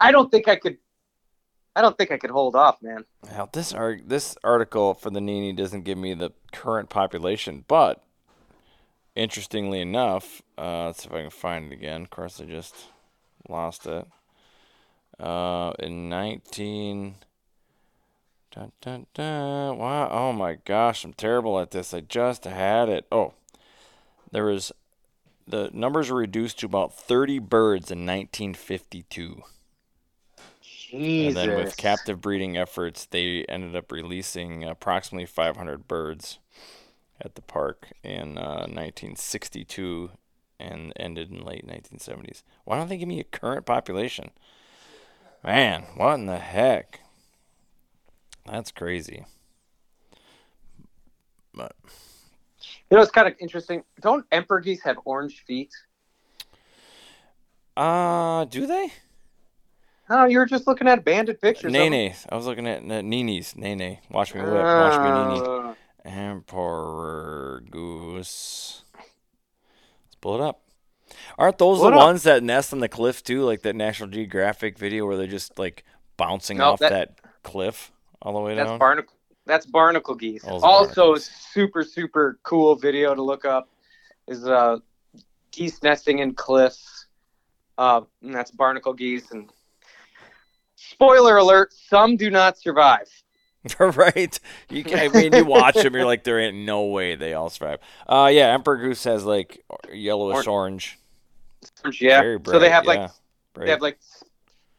I 0.00 0.10
don't 0.10 0.30
think 0.30 0.48
I 0.48 0.56
could 0.56 0.78
I 1.76 1.82
don't 1.82 1.98
think 1.98 2.10
I 2.12 2.16
could 2.16 2.30
hold 2.30 2.56
off, 2.56 2.80
man. 2.80 3.04
Now, 3.30 3.48
this 3.52 3.74
ar- 3.74 4.00
this 4.02 4.38
article 4.42 4.94
for 4.94 5.10
the 5.10 5.20
Nini 5.20 5.52
doesn't 5.52 5.82
give 5.82 5.98
me 5.98 6.14
the 6.14 6.30
current 6.50 6.88
population, 6.88 7.64
but 7.68 8.02
interestingly 9.18 9.80
enough, 9.80 10.40
uh, 10.56 10.86
let's 10.86 11.02
see 11.02 11.08
if 11.08 11.14
I 11.14 11.22
can 11.22 11.30
find 11.30 11.72
it 11.72 11.74
again. 11.74 12.02
Of 12.02 12.10
course, 12.10 12.40
I 12.40 12.44
just 12.44 12.74
lost 13.48 13.86
it. 13.86 14.06
Uh, 15.18 15.72
in 15.80 16.08
19. 16.08 17.16
Dun, 18.52 18.72
dun, 18.80 19.06
dun. 19.12 19.76
Wow. 19.76 20.08
Oh 20.10 20.32
my 20.32 20.58
gosh, 20.64 21.04
I'm 21.04 21.12
terrible 21.12 21.58
at 21.58 21.72
this. 21.72 21.92
I 21.92 22.00
just 22.00 22.44
had 22.44 22.88
it. 22.88 23.06
Oh, 23.10 23.34
there 24.30 24.44
was. 24.44 24.72
The 25.46 25.70
numbers 25.72 26.10
were 26.10 26.18
reduced 26.18 26.60
to 26.60 26.66
about 26.66 26.94
30 26.94 27.38
birds 27.38 27.90
in 27.90 28.00
1952. 28.00 29.42
Jesus. 30.60 31.26
And 31.26 31.36
then 31.36 31.56
with 31.56 31.76
captive 31.76 32.20
breeding 32.20 32.56
efforts, 32.56 33.06
they 33.06 33.44
ended 33.48 33.74
up 33.74 33.90
releasing 33.90 34.64
approximately 34.64 35.26
500 35.26 35.88
birds 35.88 36.38
at 37.20 37.34
the 37.34 37.42
park 37.42 37.88
in 38.02 38.38
uh, 38.38 38.66
1962 38.66 40.10
and 40.60 40.92
ended 40.96 41.30
in 41.30 41.44
late 41.44 41.66
1970s. 41.66 42.42
Why 42.64 42.78
don't 42.78 42.88
they 42.88 42.96
give 42.96 43.08
me 43.08 43.20
a 43.20 43.24
current 43.24 43.66
population? 43.66 44.30
Man, 45.44 45.84
what 45.96 46.14
in 46.14 46.26
the 46.26 46.38
heck? 46.38 47.00
That's 48.46 48.70
crazy. 48.70 49.24
But 51.54 51.74
You 52.90 52.96
know, 52.96 53.02
it's 53.02 53.10
kind 53.10 53.28
of 53.28 53.34
interesting. 53.40 53.82
Don't 54.00 54.24
emperor 54.32 54.60
geese 54.60 54.82
have 54.82 54.98
orange 55.04 55.44
feet? 55.46 55.72
uh, 57.76 58.44
do 58.46 58.66
they? 58.66 58.92
Oh, 60.10 60.24
you 60.24 60.38
were 60.38 60.46
just 60.46 60.66
looking 60.66 60.88
at 60.88 61.04
banded 61.04 61.40
pictures. 61.40 61.70
Nene. 61.70 62.14
I 62.30 62.34
was 62.34 62.46
looking 62.46 62.66
at 62.66 62.82
uh, 62.82 63.02
Nini's. 63.02 63.54
Nene. 63.56 63.98
Watch 64.10 64.34
me 64.34 64.40
whip. 64.40 64.52
Watch 64.52 65.00
me 65.02 65.10
Nini. 65.10 65.74
Emperor 66.04 67.62
Goose. 67.70 68.82
Let's 68.96 70.16
pull 70.20 70.34
it 70.36 70.40
up. 70.40 70.62
Aren't 71.38 71.58
those 71.58 71.80
the 71.80 71.88
it 71.88 71.94
up. 71.94 71.98
ones 71.98 72.22
that 72.24 72.42
nest 72.42 72.72
on 72.72 72.80
the 72.80 72.88
cliff 72.88 73.22
too? 73.22 73.42
Like 73.42 73.62
that 73.62 73.76
National 73.76 74.08
Geographic 74.08 74.78
video 74.78 75.06
where 75.06 75.16
they're 75.16 75.26
just 75.26 75.58
like 75.58 75.84
bouncing 76.16 76.58
No, 76.58 76.72
off 76.72 76.80
that- 76.80 76.90
that, 76.90 77.20
cliff 77.42 77.92
all 78.20 78.34
the 78.34 78.40
way 78.40 78.54
That's 78.54 78.68
down? 78.70 78.78
barnacle. 78.78 79.14
That's 79.46 79.64
barnacle 79.64 80.14
geese. 80.14 80.42
Those 80.42 80.62
also, 80.62 80.94
barnacles. 81.12 81.30
super 81.52 81.82
super 81.82 82.38
cool 82.42 82.74
video 82.74 83.14
to 83.14 83.22
look 83.22 83.44
up 83.46 83.70
is 84.26 84.46
uh, 84.46 84.78
geese 85.52 85.82
nesting 85.82 86.18
in 86.18 86.34
cliffs. 86.34 87.06
Uh, 87.78 88.02
and 88.22 88.34
that's 88.34 88.50
barnacle 88.50 88.92
geese. 88.92 89.30
And 89.30 89.48
spoiler 90.74 91.38
alert: 91.38 91.72
some 91.72 92.16
do 92.16 92.28
not 92.28 92.58
survive. 92.58 93.08
right? 93.78 94.38
You 94.70 94.84
can, 94.84 94.98
I 94.98 95.08
mean, 95.08 95.32
you 95.32 95.44
watch 95.44 95.74
them, 95.74 95.94
you're 95.94 96.04
like, 96.04 96.24
there 96.24 96.38
ain't 96.38 96.56
no 96.56 96.84
way 96.86 97.14
they 97.14 97.34
all 97.34 97.50
survive. 97.50 97.80
Uh, 98.06 98.30
yeah, 98.32 98.52
Emperor 98.52 98.76
Goose 98.76 99.04
has 99.04 99.24
like 99.24 99.64
yellowish 99.92 100.46
orange. 100.46 100.98
Yeah. 102.00 102.20
Very 102.20 102.38
so 102.44 102.52
they 102.52 102.58
bright, 102.58 102.70
have 102.70 102.86
like 102.86 102.98
yeah, 102.98 103.08
they 103.56 103.70
have 103.70 103.80
like 103.80 103.98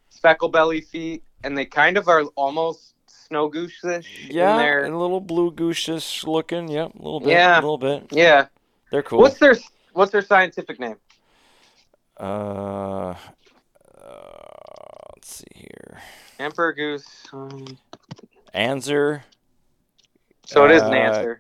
speckle 0.09 0.49
belly 0.49 0.81
feet, 0.81 1.23
and 1.43 1.57
they 1.57 1.65
kind 1.65 1.97
of 1.97 2.07
are 2.07 2.23
almost 2.35 2.93
snow 3.07 3.47
goose-ish 3.47 4.27
yeah, 4.29 4.59
and 4.59 4.93
a 4.93 4.97
little 4.97 5.21
blue 5.21 5.51
goose-ish 5.51 6.25
looking. 6.25 6.67
Yep, 6.67 6.95
a 6.95 6.97
little 6.97 7.19
bit. 7.19 7.29
Yeah. 7.29 7.55
a 7.55 7.61
little 7.61 7.77
bit. 7.77 8.07
yeah. 8.11 8.47
They're 8.91 9.03
cool. 9.03 9.19
What's 9.19 9.37
their 9.37 9.55
what's 9.93 10.11
their 10.11 10.21
scientific 10.21 10.79
name? 10.79 10.95
uh, 12.19 13.13
uh, 13.13 13.15
let's 15.15 15.35
see 15.35 15.45
here. 15.53 16.01
Emperor 16.39 16.73
goose. 16.73 17.07
um, 17.33 17.77
Anser. 18.53 19.21
so 20.45 20.65
it 20.65 20.71
is 20.71 20.81
an 20.81 20.93
Uh, 20.93 20.95
Anser. 20.95 21.38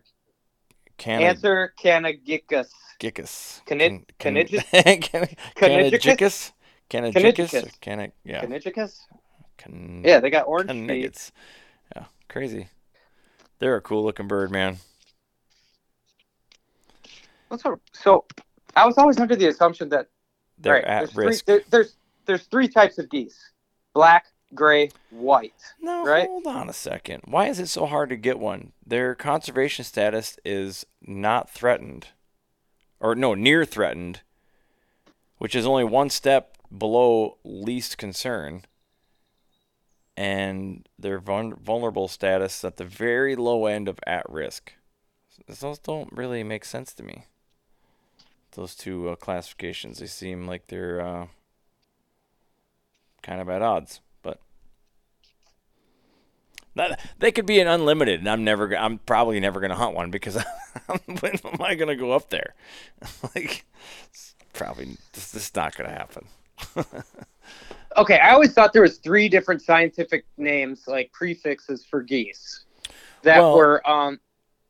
Can 0.97 1.21
Anser 1.21 1.69
Canagicus. 1.81 2.69
Gickus. 2.99 3.61
Canid-. 3.65 4.05
Canidicus? 4.19 4.63
Canidicus. 5.55 6.51
Canidicus. 6.89 7.71
Canidicus. 7.81 8.11
Yeah. 8.25 8.41
Canagicus? 8.45 8.97
Can- 9.57 10.03
Yeah, 10.03 10.19
they 10.19 10.29
got 10.29 10.47
orange 10.47 10.69
feet. 10.87 11.31
Yeah, 11.95 12.05
crazy. 12.27 12.67
They're 13.59 13.75
a 13.75 13.81
cool 13.81 14.03
looking 14.03 14.27
bird, 14.27 14.51
man. 14.51 14.77
What's 17.47 17.63
so 17.93 18.25
I 18.75 18.85
was 18.85 18.97
always 18.97 19.17
under 19.19 19.35
the 19.35 19.47
assumption 19.47 19.89
that 19.89 20.07
They're 20.57 20.75
right, 20.75 20.83
at 20.83 20.99
there's 20.99 21.15
risk. 21.15 21.45
Three, 21.45 21.55
there, 21.55 21.63
there's 21.69 21.95
there's 22.25 22.43
three 22.43 22.67
types 22.67 22.97
of 22.99 23.09
geese: 23.09 23.51
black, 23.93 24.25
gray, 24.53 24.91
white. 25.09 25.53
no, 25.81 26.03
right? 26.05 26.27
hold 26.27 26.47
on 26.47 26.69
a 26.69 26.73
second. 26.73 27.23
Why 27.25 27.47
is 27.47 27.59
it 27.59 27.67
so 27.67 27.85
hard 27.85 28.09
to 28.09 28.15
get 28.15 28.39
one? 28.39 28.73
Their 28.85 29.15
conservation 29.15 29.85
status 29.85 30.37
is 30.43 30.85
not 31.01 31.49
threatened, 31.49 32.07
or 32.99 33.15
no, 33.15 33.33
near 33.33 33.65
threatened, 33.65 34.21
which 35.37 35.55
is 35.55 35.65
only 35.65 35.83
one 35.83 36.09
step 36.09 36.57
below 36.75 37.37
least 37.43 37.97
concern. 37.97 38.63
And 40.17 40.87
their 40.99 41.19
vul- 41.19 41.53
vulnerable 41.61 42.09
status 42.09 42.65
at 42.65 42.75
the 42.75 42.83
very 42.83 43.37
low 43.37 43.67
end 43.67 43.87
of 43.87 43.99
at 44.05 44.29
risk. 44.29 44.73
Those 45.47 45.79
don't 45.79 46.11
really 46.11 46.43
make 46.43 46.65
sense 46.65 46.93
to 46.95 47.03
me. 47.03 47.23
Those 48.51 48.75
two 48.75 49.09
uh, 49.09 49.15
classifications, 49.15 49.99
they 49.99 50.07
seem 50.07 50.45
like 50.45 50.67
they're 50.67 50.99
uh, 50.99 51.27
kind 53.21 53.39
of 53.39 53.47
at 53.47 53.61
odds. 53.61 54.01
They 57.19 57.31
could 57.31 57.45
be 57.45 57.59
an 57.59 57.67
unlimited, 57.67 58.19
and 58.19 58.29
I'm 58.29 58.43
never, 58.43 58.75
I'm 58.75 58.99
probably 58.99 59.39
never 59.39 59.59
going 59.59 59.71
to 59.71 59.75
hunt 59.75 59.95
one 59.95 60.11
because 60.11 60.35
when 61.05 61.33
am 61.43 61.61
I 61.61 61.75
going 61.75 61.89
to 61.89 61.95
go 61.95 62.11
up 62.11 62.29
there? 62.29 62.53
like, 63.35 63.65
it's 64.05 64.35
probably 64.53 64.97
this, 65.13 65.31
this 65.31 65.47
is 65.47 65.55
not 65.55 65.75
going 65.75 65.89
to 65.89 65.95
happen. 65.95 66.27
Okay, 67.97 68.19
I 68.19 68.31
always 68.31 68.53
thought 68.53 68.71
there 68.71 68.83
was 68.83 68.97
three 68.97 69.27
different 69.29 69.61
scientific 69.61 70.25
names, 70.37 70.83
like 70.87 71.11
prefixes 71.11 71.85
for 71.85 72.01
geese, 72.01 72.65
that 73.23 73.39
Well- 73.39 73.55
were 73.55 73.89
um. 73.89 74.19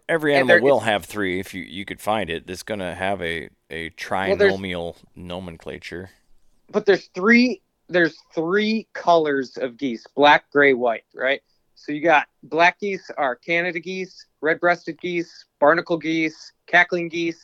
Every 0.08 0.34
animal 0.34 0.60
will 0.62 0.80
have 0.80 1.06
three 1.06 1.40
if 1.40 1.54
you 1.54 1.62
you 1.62 1.86
could 1.86 2.02
find 2.02 2.32
it. 2.32 2.50
It's 2.50 2.64
going 2.64 2.80
to 2.80 2.96
have 2.96 3.22
a 3.22 3.50
a 3.70 3.92
trinomial 3.92 4.96
nomenclature. 5.16 6.10
But 6.72 6.88
there's 6.88 7.10
three. 7.14 7.62
There's 7.90 8.18
three 8.34 8.88
colors 8.94 9.56
of 9.58 9.78
geese: 9.78 10.08
black, 10.16 10.50
gray, 10.52 10.74
white. 10.74 11.04
Right. 11.14 11.44
So 11.80 11.94
you 11.94 12.02
got 12.02 12.28
black 12.44 12.78
geese 12.82 13.10
are 13.18 13.38
Canada 13.38 13.80
geese, 13.80 14.26
red-breasted 14.42 15.00
geese, 15.00 15.46
barnacle 15.62 15.98
geese, 15.98 16.52
cackling 16.68 17.08
geese. 17.08 17.42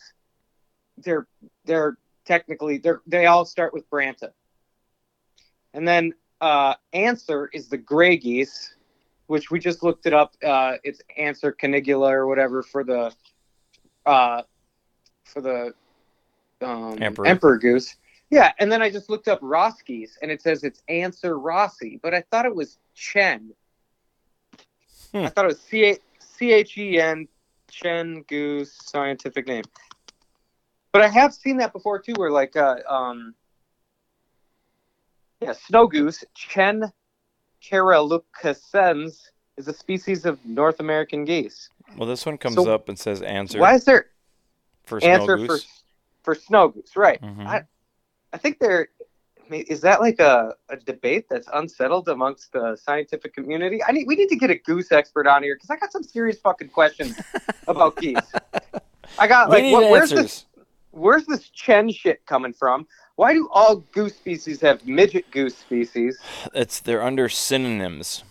They're 0.98 1.26
they're 1.63 1.98
technically 2.26 2.80
they're 2.80 3.02
they 3.08 3.28
all 3.28 3.45
start 3.45 3.74
with 3.74 3.89
Branta. 3.89 4.32
And 5.74 5.88
then 5.88 6.13
uh, 6.41 6.76
Anser 6.93 7.48
is 7.54 7.69
the 7.69 7.78
gray 7.78 8.17
geese, 8.17 8.76
which 9.28 9.52
we 9.52 9.58
just 9.58 9.84
looked 9.84 10.06
it 10.06 10.13
up. 10.13 10.36
Uh, 10.43 10.74
it's 10.84 11.02
Anser 11.17 11.54
canigula 11.54 12.12
or 12.12 12.28
whatever 12.28 12.62
for 12.62 12.84
the 12.84 13.13
uh, 14.06 14.41
for 15.24 15.39
the 15.39 15.74
um, 16.62 17.02
Emperor. 17.02 17.26
emperor. 17.26 17.58
goose. 17.58 17.95
Yeah, 18.30 18.52
and 18.60 18.69
then 18.69 18.82
I 18.82 18.89
just 18.89 19.10
looked 19.10 19.30
up 19.30 19.39
Ross 19.41 19.82
geese, 19.82 20.17
and 20.21 20.30
it 20.30 20.41
says 20.41 20.65
it's 20.65 20.84
Anser 20.89 21.41
rossii, 21.41 22.02
but 22.02 22.13
I 22.13 22.21
thought 22.30 22.45
it 22.45 22.56
was 22.56 22.80
Chen. 22.95 23.54
Hmm. 25.15 25.23
I 25.25 25.30
thought 25.30 25.45
it 25.45 25.47
was 25.47 25.62
C 25.62 25.86
A 25.91 25.97
C 26.19 26.51
H 26.51 26.78
E 26.78 26.99
N 26.99 27.25
Chen 27.71 28.23
goose 28.28 28.73
scientific 28.84 29.47
name. 29.47 29.63
But 30.91 31.04
I 31.04 31.08
have 31.08 31.34
seen 31.34 31.56
that 31.58 31.71
before 31.71 31.99
too, 31.99 32.13
where 32.17 32.32
like 32.32 32.58
uh, 32.58 32.80
um, 32.89 33.34
yeah, 35.39 35.54
snow 35.54 35.88
goose 35.88 36.25
Chen 36.34 36.91
caerulescens 37.63 39.21
is 39.56 39.67
a 39.69 39.73
species 39.73 40.25
of 40.25 40.43
North 40.45 40.82
American 40.82 41.23
geese. 41.23 41.69
Well, 41.95 42.10
this 42.10 42.25
one 42.25 42.38
comes 42.38 42.56
So- 42.56 42.69
up 42.69 42.89
and 42.89 42.99
says 42.99 43.21
Anser 43.21 43.60
Why 43.60 43.75
is 43.75 43.86
there 43.86 44.08
for 44.86 44.99
snow 44.99 45.19
Anser 45.19 45.38
goose. 45.47 45.63
for 45.63 45.69
for 46.23 46.36
snow 46.36 46.67
goose? 46.69 46.97
Right. 46.97 47.21
Mhm. 47.21 47.45
I 47.47 47.63
I 48.34 48.38
think 48.38 48.60
mean, 48.60 48.88
is 49.51 49.81
that 49.81 50.01
like 50.01 50.19
a, 50.19 50.55
a 50.69 50.77
debate 50.77 51.27
that's 51.29 51.47
unsettled 51.53 52.10
amongst 52.10 52.51
the 52.53 52.75
scientific 52.75 53.34
community? 53.34 53.81
I 53.84 53.91
need 53.91 54.08
we 54.08 54.15
need 54.15 54.29
to 54.29 54.36
get 54.36 54.49
a 54.49 54.55
goose 54.55 54.91
expert 54.91 55.27
on 55.27 55.43
here 55.43 55.55
because 55.55 55.69
I 55.69 55.77
got 55.77 55.91
some 55.91 56.03
serious 56.03 56.39
fucking 56.39 56.69
questions 56.69 57.19
about 57.67 57.95
geese. 57.97 58.17
I 59.19 59.27
got 59.27 59.49
like 59.49 59.71
what, 59.71 59.89
where's 59.89 60.12
answers. 60.12 60.45
this 60.45 60.45
where's 60.91 61.25
this 61.25 61.49
Chen 61.49 61.91
shit 61.91 62.25
coming 62.25 62.53
from? 62.53 62.88
Why 63.15 63.34
do 63.34 63.47
all 63.51 63.77
goose 63.77 64.15
species 64.15 64.62
have 64.62 64.86
midget 64.88 65.29
goose 65.31 65.58
species? 65.58 66.17
It's 66.53 66.79
they're 66.79 67.03
under 67.03 67.29
synonyms. 67.29 68.23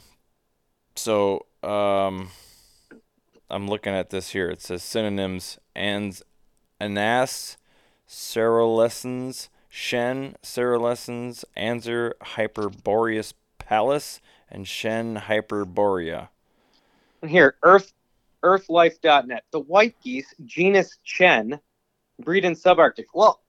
So 0.96 1.46
um, 1.62 2.30
I'm 3.50 3.68
looking 3.68 3.92
at 3.92 4.10
this 4.10 4.30
here. 4.30 4.50
It 4.50 4.62
says 4.62 4.82
synonyms 4.82 5.58
and 5.74 6.20
anas, 6.80 7.56
caerulescens, 8.08 9.48
Chen, 9.74 10.36
caerulescens, 10.40 11.44
Anser, 11.56 12.12
hyperboreus 12.22 13.34
palus, 13.58 14.20
and 14.48 14.66
Chen 14.66 15.16
hyperborea. 15.16 16.28
Here, 17.26 17.56
Earth 17.64 17.92
earthlife.net. 18.44 19.42
The 19.50 19.58
white 19.58 19.96
geese, 20.00 20.32
genus 20.44 20.98
Chen, 21.02 21.58
breed 22.20 22.44
in 22.44 22.54
subarctic. 22.54 23.06
Well, 23.12 23.40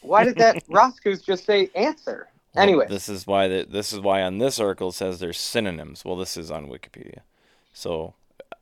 why 0.00 0.24
did 0.24 0.36
that 0.38 0.64
Ross 0.68 0.98
goose 0.98 1.22
just 1.22 1.44
say 1.44 1.70
answer? 1.76 2.26
Well, 2.54 2.62
Anyway. 2.64 2.86
this 2.88 3.08
is 3.08 3.24
why 3.24 3.46
the, 3.46 3.66
this 3.70 3.92
is 3.92 4.00
why 4.00 4.22
on 4.22 4.38
this 4.38 4.58
article 4.58 4.88
it 4.88 4.94
says 4.94 5.20
there's 5.20 5.38
synonyms. 5.38 6.04
Well, 6.04 6.16
this 6.16 6.36
is 6.36 6.50
on 6.50 6.66
Wikipedia, 6.66 7.20
so 7.72 8.14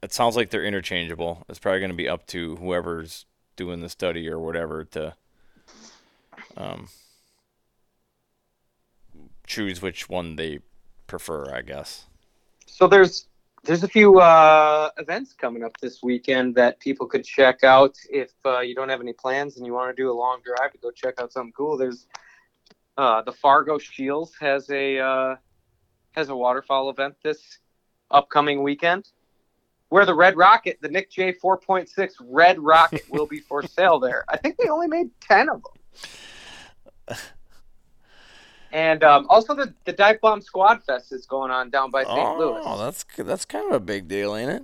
it 0.02 0.12
sounds 0.12 0.36
like 0.36 0.50
they're 0.50 0.64
interchangeable. 0.64 1.46
It's 1.48 1.58
probably 1.58 1.80
going 1.80 1.92
to 1.92 1.96
be 1.96 2.08
up 2.10 2.26
to 2.28 2.56
whoever's 2.56 3.24
doing 3.56 3.80
the 3.80 3.88
study 3.88 4.28
or 4.28 4.38
whatever 4.38 4.84
to 4.84 5.14
um, 6.56 6.88
choose 9.46 9.82
which 9.82 10.08
one 10.08 10.36
they 10.36 10.60
prefer. 11.06 11.54
I 11.54 11.62
guess. 11.62 12.06
So 12.66 12.86
there's 12.86 13.26
there's 13.64 13.84
a 13.84 13.88
few 13.88 14.18
uh, 14.18 14.90
events 14.98 15.34
coming 15.34 15.62
up 15.62 15.78
this 15.80 16.02
weekend 16.02 16.54
that 16.56 16.80
people 16.80 17.06
could 17.06 17.24
check 17.24 17.62
out 17.62 17.96
if 18.10 18.32
uh, 18.44 18.60
you 18.60 18.74
don't 18.74 18.88
have 18.88 19.00
any 19.00 19.12
plans 19.12 19.56
and 19.56 19.64
you 19.64 19.72
want 19.72 19.94
to 19.94 20.02
do 20.02 20.10
a 20.10 20.12
long 20.12 20.40
drive 20.44 20.72
to 20.72 20.78
go 20.78 20.90
check 20.90 21.20
out 21.20 21.32
something 21.32 21.52
cool. 21.52 21.76
There's 21.76 22.06
uh, 22.98 23.22
the 23.22 23.32
Fargo 23.32 23.78
Shields 23.78 24.32
has 24.40 24.68
a 24.70 24.98
uh, 24.98 25.36
has 26.12 26.28
a 26.28 26.36
waterfowl 26.36 26.90
event 26.90 27.14
this 27.22 27.58
upcoming 28.10 28.62
weekend. 28.62 29.08
Where 29.90 30.06
the 30.06 30.14
Red 30.14 30.38
Rocket, 30.38 30.78
the 30.80 30.88
Nick 30.88 31.10
J 31.10 31.34
4.6 31.34 32.12
Red 32.22 32.58
Rocket, 32.58 33.02
will 33.10 33.26
be 33.26 33.40
for 33.40 33.62
sale 33.62 34.00
there. 34.00 34.24
I 34.26 34.38
think 34.38 34.56
they 34.56 34.68
only 34.68 34.88
made 34.88 35.10
ten 35.20 35.50
of 35.50 35.62
them. 35.62 36.10
And 38.72 39.05
um, 39.05 39.27
also 39.29 39.55
the 39.55 39.75
the 39.85 39.92
Dive 39.92 40.20
Bomb 40.22 40.40
Squad 40.40 40.83
Fest 40.83 41.12
is 41.12 41.27
going 41.27 41.51
on 41.51 41.68
down 41.68 41.90
by 41.90 42.05
St. 42.05 42.38
Louis. 42.38 42.62
Oh, 42.64 42.83
that's 42.83 43.05
that's 43.18 43.44
kind 43.44 43.66
of 43.66 43.72
a 43.72 43.81
big 43.81 44.09
deal, 44.09 44.35
ain't 44.35 44.51
it? 44.51 44.62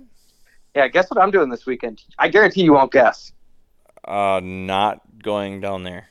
Yeah, 0.75 0.87
guess 0.87 1.11
what 1.11 1.21
I'm 1.21 1.29
doing 1.29 1.49
this 1.49 1.67
weekend? 1.67 2.01
I 2.17 2.27
guarantee 2.27 2.63
you 2.63 2.73
won't 2.73 2.91
guess. 2.91 3.31
Uh, 4.03 4.41
not 4.43 5.01
going 5.21 5.61
down 5.61 5.83
there. 5.83 6.07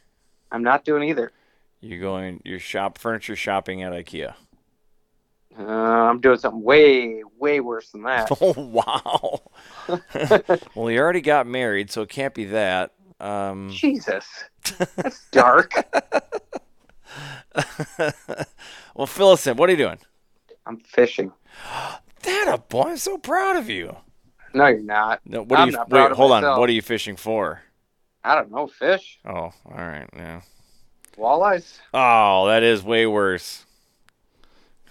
I'm 0.53 0.63
not 0.63 0.85
doing 0.85 1.09
either. 1.09 1.33
You're 1.81 2.01
going. 2.01 2.41
You're 2.45 2.61
shop 2.61 2.99
furniture 2.99 3.35
shopping 3.35 3.83
at 3.83 3.93
IKEA. 3.93 4.35
Uh, 5.59 5.63
I'm 5.63 6.21
doing 6.21 6.39
something 6.39 6.63
way, 6.63 7.23
way 7.37 7.59
worse 7.59 7.91
than 7.91 8.03
that. 8.03 8.29
Oh 8.41 8.53
wow. 8.57 9.41
well, 10.77 10.91
you 10.91 11.01
already 11.01 11.21
got 11.21 11.49
married, 11.49 11.91
so 11.91 12.03
it 12.03 12.09
can't 12.09 12.35
be 12.35 12.45
that. 12.47 12.93
Um, 13.21 13.71
Jesus, 13.71 14.27
that's 14.97 15.27
dark. 15.31 15.73
well, 18.95 19.07
fill 19.07 19.31
us 19.31 19.47
in. 19.47 19.57
What 19.57 19.69
are 19.69 19.73
you 19.73 19.79
doing? 19.79 19.99
I'm 20.67 20.79
fishing. 20.79 21.33
that 22.23 22.49
a 22.49 22.59
boy. 22.59 22.91
I'm 22.91 22.97
so 22.97 23.19
proud 23.19 23.57
of 23.57 23.69
you. 23.69 23.97
No, 24.55 24.67
you're 24.67 24.81
not. 24.81 25.21
No, 25.27 25.43
what 25.43 25.59
are 25.59 25.63
I'm 25.63 25.69
you? 25.69 25.73
not 25.73 25.91
proud 25.91 26.11
Wait, 26.11 26.17
hold 26.17 26.33
on. 26.33 26.61
What 26.61 26.69
are 26.69 26.73
you 26.73 26.83
fishing 26.83 27.17
for? 27.17 27.63
I 28.25 28.35
don't 28.35 28.51
know. 28.51 28.67
Fish, 28.67 29.19
Oh, 29.25 29.33
all 29.33 29.53
right. 29.67 30.09
Yeah. 30.15 30.41
walleyes. 31.17 31.79
Oh, 31.95 32.47
that 32.49 32.63
is 32.63 32.83
way 32.83 33.07
worse. 33.07 33.65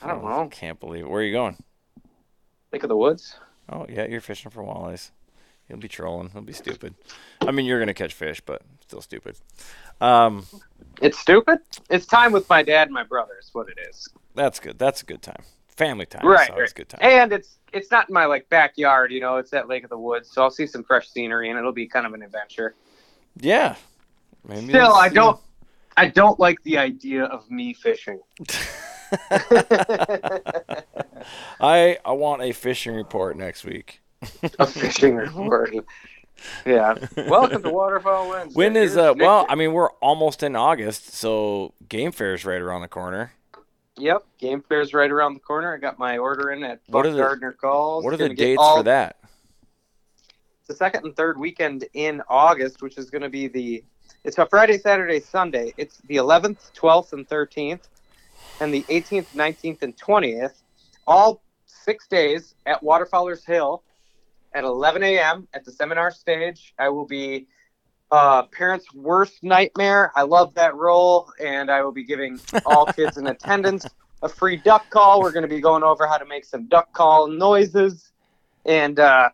I 0.02 0.08
don't 0.08 0.24
Oh, 0.24 0.44
know. 0.44 0.48
Can't 0.50 0.80
believe 0.80 1.06
it. 1.06 1.10
Where 1.10 1.22
are 1.22 1.24
you 1.24 1.34
going? 1.34 1.58
Think 2.72 2.84
of 2.84 2.90
the 2.90 2.98
woods. 2.98 3.36
Oh, 3.70 3.86
yeah, 3.90 4.06
you're 4.08 4.22
fishing 4.22 4.52
for 4.52 4.64
walleyes. 4.64 5.12
You'll 5.70 5.80
be 5.80 5.88
trolling. 5.88 6.30
He'll 6.30 6.42
be 6.42 6.54
stupid. 6.54 6.96
I 7.42 7.52
mean, 7.52 7.66
you're 7.66 7.80
gonna 7.80 7.94
catch 7.94 8.14
fish, 8.14 8.40
but 8.42 8.62
still 8.82 9.02
stupid. 9.02 9.36
Um, 10.00 10.46
It's 11.02 11.20
stupid. 11.20 11.60
It's 11.90 12.06
time 12.06 12.32
with 12.32 12.48
my 12.50 12.64
dad 12.64 12.88
and 12.88 12.94
my 12.94 13.04
brother. 13.04 13.34
Is 13.42 13.50
what 13.54 13.68
it 13.70 13.78
is. 13.90 14.08
that's 14.36 14.60
good. 14.60 14.80
That's 14.80 15.02
a 15.02 15.06
good 15.06 15.22
time. 15.22 15.44
Family 15.70 16.06
time. 16.06 16.26
Right, 16.26 16.50
It's 16.50 16.58
right. 16.58 16.74
good 16.76 16.90
time. 16.90 17.00
And 17.04 17.34
it's 17.34 17.58
it's 17.74 17.92
not 17.92 18.08
in 18.10 18.14
my 18.14 18.26
like 18.26 18.48
backyard. 18.50 19.12
You 19.12 19.20
know, 19.20 19.38
it's 19.38 19.54
at 19.54 19.68
Lake 19.68 19.84
of 19.84 19.90
the 19.90 19.98
Woods, 19.98 20.30
so 20.32 20.42
I'll 20.42 20.50
see 20.50 20.66
some 20.68 20.84
fresh 20.84 21.10
scenery, 21.10 21.50
and 21.50 21.60
it'll 21.60 21.72
be 21.74 21.88
kind 21.88 22.06
of 22.06 22.14
an 22.14 22.22
adventure. 22.24 22.76
Yeah. 23.40 23.76
Maybe 24.48 24.70
Still, 24.70 24.94
I 24.94 25.10
don't. 25.10 25.40
I 25.98 26.08
don't 26.08 26.40
like 26.40 26.62
the 26.64 26.78
idea 26.78 27.26
of 27.26 27.50
me 27.52 27.74
fishing. 27.74 28.20
I 31.60 31.98
I 32.06 32.12
want 32.12 32.42
a 32.42 32.52
fishing 32.52 32.94
report 32.94 33.38
next 33.38 33.64
week. 33.66 34.02
a 34.60 34.66
fishing 34.66 35.16
report. 35.18 35.74
Yeah. 36.66 36.96
Welcome 37.28 37.64
to 37.64 37.70
Waterfowl 37.72 38.30
Wednesday. 38.30 38.58
When 38.58 38.76
is 38.76 38.94
Here's 38.94 39.06
uh? 39.08 39.14
Well, 39.18 39.46
I 39.50 39.56
mean, 39.56 39.74
we're 39.74 39.92
almost 39.94 40.44
in 40.44 40.56
August, 40.56 41.14
so 41.14 41.74
Game 41.90 42.12
Fair's 42.12 42.46
right 42.46 42.62
around 42.62 42.82
the 42.82 42.88
corner. 42.88 43.34
Yep, 44.00 44.28
game 44.38 44.62
fair's 44.62 44.94
right 44.94 45.10
around 45.10 45.34
the 45.34 45.40
corner. 45.40 45.74
I 45.74 45.78
got 45.80 45.98
my 45.98 46.20
order 46.20 46.52
in 46.52 46.64
at 46.64 46.82
What 46.86 47.02
Buck 47.04 47.06
are 47.08 47.12
the- 47.16 47.18
Gardner 47.18 47.52
Calls. 47.54 48.04
What 48.04 48.14
are 48.14 48.18
the 48.18 48.30
dates 48.30 48.60
all- 48.62 48.78
for 48.78 48.84
that? 48.84 49.18
The 50.68 50.76
second 50.76 51.06
and 51.06 51.16
third 51.16 51.40
weekend 51.40 51.86
in 51.96 52.22
August, 52.30 52.84
which 52.84 52.98
is 53.00 53.10
going 53.10 53.22
to 53.24 53.30
be 53.30 53.48
the. 53.48 53.84
It's 54.24 54.38
a 54.38 54.46
Friday, 54.46 54.78
Saturday, 54.78 55.20
Sunday. 55.20 55.74
It's 55.78 55.98
the 56.08 56.18
11th, 56.18 56.74
12th, 56.76 57.14
and 57.14 57.28
13th, 57.28 57.88
and 58.60 58.72
the 58.74 58.84
18th, 58.84 59.28
19th, 59.34 59.82
and 59.82 59.98
20th. 59.98 60.54
All 61.08 61.42
six 61.66 62.06
days 62.08 62.54
at 62.68 62.84
Waterfowlers 62.84 63.46
Hill 63.46 63.82
at 64.54 64.64
11 64.64 65.04
a.m. 65.04 65.48
at 65.54 65.66
the 65.66 65.72
seminar 65.72 66.12
stage. 66.12 66.74
I 66.80 66.90
will 66.90 67.06
be 67.06 67.48
uh, 68.12 68.44
parents' 68.44 68.94
worst 68.94 69.44
nightmare. 69.44 70.12
I 70.16 70.24
love 70.24 70.54
that 70.56 70.76
role, 70.76 71.32
and 71.44 71.70
I 71.70 71.82
will 71.82 71.92
be 71.92 72.04
giving 72.04 72.40
all 72.66 72.86
kids 72.94 73.18
in 73.18 73.28
attendance 73.28 73.86
a 74.22 74.30
free 74.30 74.58
duck 74.58 74.90
call. 74.90 75.22
We're 75.22 75.32
going 75.32 75.48
to 75.48 75.54
be 75.54 75.62
going 75.62 75.84
over 75.84 76.08
how 76.08 76.18
to 76.18 76.26
make 76.26 76.46
some 76.46 76.68
duck 76.68 76.94
call 76.94 77.28
noises, 77.28 78.12
and 78.66 79.00
uh, 79.00 79.30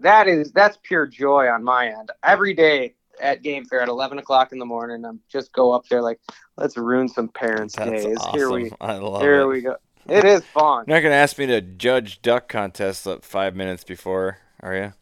that 0.00 0.28
is 0.28 0.52
that's 0.52 0.78
pure 0.82 1.06
joy 1.06 1.48
on 1.48 1.62
my 1.62 1.88
end. 1.88 2.10
Every 2.24 2.54
day 2.54 2.94
at 3.20 3.42
Game 3.42 3.64
Fair 3.66 3.82
at 3.82 3.88
11 3.88 4.18
o'clock 4.18 4.52
in 4.52 4.58
the 4.58 4.64
morning, 4.64 5.04
I'm 5.04 5.20
just 5.30 5.52
go 5.52 5.72
up 5.72 5.86
there 5.88 6.00
like, 6.00 6.20
let's 6.56 6.76
ruin 6.76 7.08
some 7.08 7.28
parents' 7.28 7.76
That's 7.76 7.90
days. 7.90 8.16
awesome. 8.18 8.38
Here 8.38 8.50
we 8.50 8.72
I 8.80 8.94
love 8.96 9.20
here 9.20 9.42
it. 9.42 9.46
we 9.46 9.60
go. 9.60 9.76
It 10.08 10.24
is 10.24 10.44
fun. 10.44 10.84
You're 10.86 10.96
not 10.96 11.02
gonna 11.02 11.14
ask 11.14 11.38
me 11.38 11.46
to 11.46 11.60
judge 11.60 12.22
duck 12.22 12.48
contests 12.48 13.06
like 13.06 13.22
five 13.22 13.54
minutes 13.54 13.84
before, 13.84 14.38
are 14.60 14.74
you? 14.74 14.92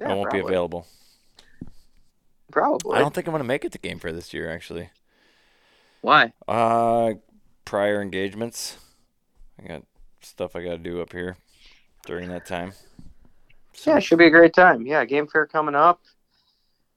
Yeah, 0.00 0.10
I 0.10 0.14
won't 0.14 0.30
be 0.30 0.40
available. 0.40 0.86
Probably. 2.50 2.96
I 2.96 3.00
don't 3.00 3.14
think 3.14 3.26
I'm 3.26 3.32
gonna 3.32 3.44
make 3.44 3.64
it 3.64 3.72
to 3.72 3.78
Game 3.78 3.98
Fair 3.98 4.12
this 4.12 4.32
year. 4.32 4.50
Actually, 4.50 4.90
Why? 6.00 6.32
uh, 6.48 7.14
prior 7.64 8.00
engagements. 8.00 8.78
I 9.62 9.68
got 9.68 9.82
stuff 10.20 10.56
I 10.56 10.62
gotta 10.62 10.78
do 10.78 11.00
up 11.00 11.12
here 11.12 11.36
during 12.06 12.28
that 12.30 12.46
time. 12.46 12.72
So, 13.72 13.90
Yeah, 13.90 13.98
it 13.98 14.02
should 14.02 14.18
be 14.18 14.26
a 14.26 14.30
great 14.30 14.54
time. 14.54 14.86
Yeah, 14.86 15.04
Game 15.04 15.26
Fair 15.26 15.46
coming 15.46 15.74
up. 15.74 16.00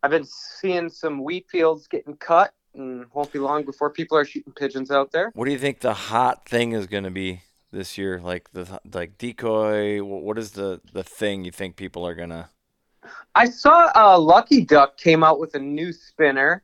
I've 0.02 0.12
been 0.12 0.26
seeing 0.26 0.90
some 0.90 1.24
wheat 1.24 1.46
fields 1.50 1.88
getting 1.88 2.16
cut, 2.16 2.54
and 2.80 3.06
won't 3.14 3.32
be 3.32 3.40
long 3.40 3.64
before 3.64 3.90
people 3.90 4.18
are 4.18 4.26
shooting 4.26 4.54
pigeons 4.54 4.90
out 4.90 5.12
there. 5.12 5.32
What 5.36 5.46
do 5.46 5.52
you 5.52 5.60
think 5.60 5.82
the 5.82 5.94
hot 5.94 6.48
thing 6.48 6.72
is 6.72 6.88
gonna 6.88 7.12
be 7.12 7.42
this 7.72 7.98
year? 7.98 8.20
Like 8.20 8.52
the 8.52 8.80
like 8.92 9.18
decoy. 9.18 10.04
What 10.04 10.38
is 10.40 10.52
the 10.52 10.82
the 10.94 11.04
thing 11.04 11.46
you 11.46 11.52
think 11.52 11.76
people 11.76 12.06
are 12.08 12.16
gonna? 12.16 12.50
I 13.36 13.50
saw 13.50 13.92
uh, 13.96 14.20
Lucky 14.20 14.66
Duck 14.66 14.98
came 14.98 15.24
out 15.24 15.40
with 15.40 15.56
a 15.56 15.60
new 15.60 15.94
spinner, 15.94 16.64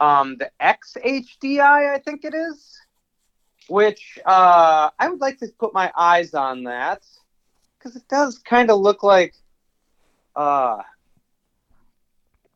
um, 0.00 0.36
the 0.38 0.50
XHDI, 0.60 1.94
I 1.94 1.98
think 1.98 2.24
it 2.24 2.34
is, 2.34 2.78
which 3.68 4.18
uh, 4.24 4.90
I 4.98 5.08
would 5.08 5.20
like 5.20 5.38
to 5.38 5.48
put 5.58 5.74
my 5.74 5.92
eyes 5.96 6.34
on 6.34 6.64
that 6.64 7.02
because 7.78 7.96
it 7.96 8.06
does 8.08 8.38
kind 8.38 8.70
of 8.70 8.78
look 8.78 9.02
like, 9.02 9.34
uh, 10.36 10.82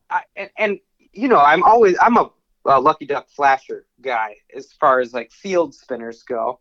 I, 0.09 0.21
and, 0.35 0.49
and 0.57 0.79
you 1.13 1.27
know, 1.27 1.39
I'm 1.39 1.63
always 1.63 1.97
I'm 2.01 2.17
a, 2.17 2.31
a 2.75 2.81
Lucky 2.81 3.05
Duck 3.05 3.29
flasher 3.29 3.85
guy 4.01 4.37
as 4.55 4.73
far 4.73 4.99
as 4.99 5.13
like 5.13 5.31
field 5.31 5.73
spinners 5.73 6.23
go, 6.23 6.59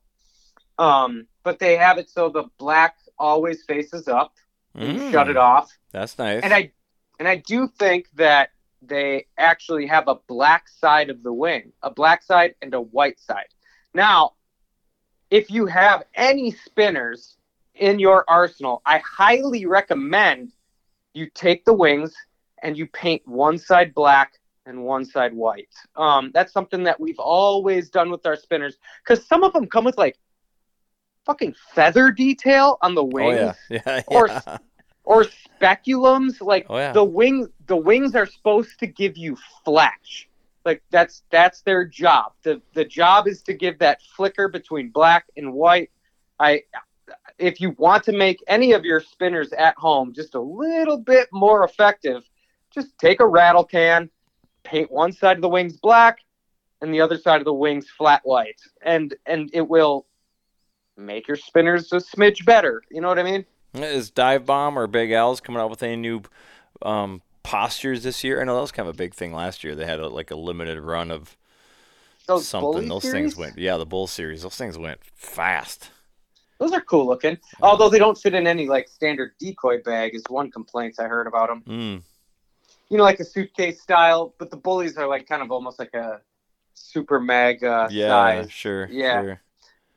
um, 0.79 1.27
but 1.43 1.59
they 1.59 1.77
have 1.77 1.99
it 1.99 2.11
so 2.11 2.29
the 2.29 2.45
black 2.59 2.97
always 3.19 3.65
faces 3.65 4.09
up. 4.09 4.35
You 4.75 5.11
shut 5.11 5.27
Mm, 5.27 5.31
it 5.31 5.37
off. 5.37 5.71
That's 5.93 6.19
nice. 6.19 6.43
And 6.45 6.53
I 6.55 6.73
and 7.19 7.27
I 7.27 7.37
do 7.37 7.69
think 7.79 8.07
that 8.15 8.51
they 8.81 9.27
actually 9.37 9.87
have 9.87 10.07
a 10.07 10.17
black 10.29 10.69
side 10.69 11.11
of 11.11 11.23
the 11.23 11.33
wing, 11.33 11.73
a 11.83 11.91
black 11.91 12.23
side 12.23 12.55
and 12.63 12.73
a 12.75 12.81
white 12.81 13.19
side. 13.19 13.49
Now, 13.93 14.35
if 15.31 15.51
you 15.51 15.67
have 15.67 16.05
any 16.15 16.53
spinners 16.53 17.37
in 17.75 17.99
your 17.99 18.25
arsenal, 18.29 18.83
I 18.87 18.99
highly 18.99 19.67
recommend 19.67 20.53
you 21.13 21.29
take 21.35 21.65
the 21.65 21.75
wings 21.75 22.15
and 22.63 22.77
you 22.79 22.87
paint 22.87 23.23
one 23.27 23.59
side 23.59 23.95
black 23.95 24.38
and 24.69 24.85
one 24.85 25.05
side 25.05 25.33
white. 25.35 25.75
Um, 25.97 26.31
that's 26.35 26.53
something 26.53 26.85
that 26.85 27.01
we've 27.01 27.19
always 27.19 27.89
done 27.91 28.11
with 28.11 28.25
our 28.27 28.37
spinners 28.37 28.77
because 29.03 29.27
some 29.27 29.43
of 29.43 29.53
them 29.53 29.67
come 29.67 29.85
with 29.85 29.97
like 29.99 30.17
fucking 31.25 31.55
feather 31.75 32.11
detail 32.13 32.79
on 32.83 32.95
the 32.95 33.03
oh 33.03 33.11
wings 33.13 33.57
yeah, 33.69 33.81
yeah, 33.87 34.03
Or- 34.07 34.29
yeah. 34.29 34.59
or 35.05 35.25
speculums. 35.25 36.41
Like 36.41 36.67
Oh 36.69 36.93
the 36.93 37.05
wing, 37.05 37.49
the 37.67 37.77
wings 37.77 38.15
are 38.15 38.27
supposed 38.27 38.79
to 38.81 38.87
give 38.87 39.17
you 39.17 39.37
flash. 39.65 40.29
Like 40.65 40.83
that's 40.91 41.23
that's 41.31 41.63
their 41.63 41.85
job. 41.85 42.33
the 42.43 42.61
The 42.75 42.85
job 42.85 43.27
is 43.27 43.43
to 43.43 43.55
give 43.55 43.79
that 43.79 44.03
flicker 44.03 44.49
between 44.49 44.91
black 44.91 45.25
and 45.37 45.53
white. 45.55 45.91
I, 46.39 46.63
if 47.39 47.61
you 47.61 47.75
want 47.79 48.05
to 48.05 48.13
make 48.13 48.39
any 48.47 48.73
of 48.73 48.85
your 48.85 49.01
spinners 49.01 49.53
at 49.53 49.75
home 49.79 50.13
just 50.13 50.35
a 50.35 50.41
little 50.41 50.99
bit 50.99 51.29
more 51.33 51.65
effective, 51.65 52.23
just 52.71 52.97
take 52.99 53.21
a 53.21 53.27
rattle 53.27 53.65
can, 53.65 54.11
paint 54.69 54.91
one 54.91 55.13
side 55.13 55.37
of 55.37 55.43
the 55.43 55.49
wings 55.49 55.77
black, 55.77 56.19
and 56.81 56.93
the 56.93 57.01
other 57.01 57.19
side 57.19 57.41
of 57.41 57.45
the 57.45 57.53
wings 57.53 57.89
flat 57.97 58.21
white, 58.25 58.61
and 58.83 59.15
and 59.27 59.51
it 59.53 59.69
will 59.69 60.07
make 60.97 61.29
your 61.29 61.37
spinners 61.37 61.93
a 61.93 61.97
smidge 61.97 62.45
better. 62.45 62.83
You 62.91 63.01
know 63.01 63.09
what 63.09 63.19
I 63.19 63.23
mean? 63.23 63.45
Is 63.75 64.11
Dive 64.11 64.47
Bomb 64.47 64.79
or 64.79 64.87
Big 64.87 65.13
Al's 65.13 65.41
coming 65.41 65.61
out 65.61 65.71
with 65.71 65.83
any 65.83 65.97
new 65.97 66.23
um, 66.83 67.23
postures 67.43 68.03
this 68.03 68.25
year? 68.25 68.41
I 68.41 68.45
know 68.45 68.55
that 68.55 68.63
was 68.63 68.73
kind 68.73 68.89
of 68.89 68.95
a 68.95 68.99
big 68.99 69.15
thing 69.15 69.33
last 69.33 69.63
year. 69.63 69.75
They 69.75 69.85
had 69.85 70.01
a, 70.01 70.09
like 70.09 70.31
a 70.31 70.37
limited 70.37 70.81
run 70.81 71.11
of 71.11 71.37
Those 72.27 72.49
something. 72.49 72.89
Those 72.89 73.03
series? 73.03 73.13
things 73.13 73.37
went, 73.37 73.59
yeah, 73.59 73.77
the 73.77 73.87
Bull 73.87 74.07
series. 74.07 74.43
Those 74.43 74.57
things 74.57 74.79
went 74.79 75.01
fast. 75.15 75.91
Those 76.59 76.73
are 76.73 76.81
cool 76.81 77.07
looking. 77.07 77.39
Although 77.61 77.89
they 77.89 77.99
don't 77.99 78.19
fit 78.19 78.35
in 78.35 78.47
any 78.47 78.67
like 78.67 78.89
standard 78.89 79.33
decoy 79.39 79.81
bag 79.83 80.15
is 80.15 80.25
one 80.29 80.51
complaint 80.51 80.97
I 80.99 81.05
heard 81.05 81.27
about 81.27 81.49
them. 81.49 81.63
Mm. 81.63 82.03
You 82.91 82.97
know, 82.97 83.05
like 83.05 83.21
a 83.21 83.25
suitcase 83.25 83.81
style, 83.81 84.35
but 84.39 84.51
the 84.51 84.57
bullies 84.57 84.97
are 84.97 85.07
like 85.07 85.29
kind 85.29 85.43
of 85.43 85.51
almost 85.51 85.79
like 85.79 85.95
a 85.95 86.21
super 86.75 87.21
mag 87.21 87.63
uh, 87.65 87.89
Yeah, 87.91 88.09
size 88.09 88.53
sure. 88.53 88.89
Yeah. 88.91 89.23
sure. 89.23 89.43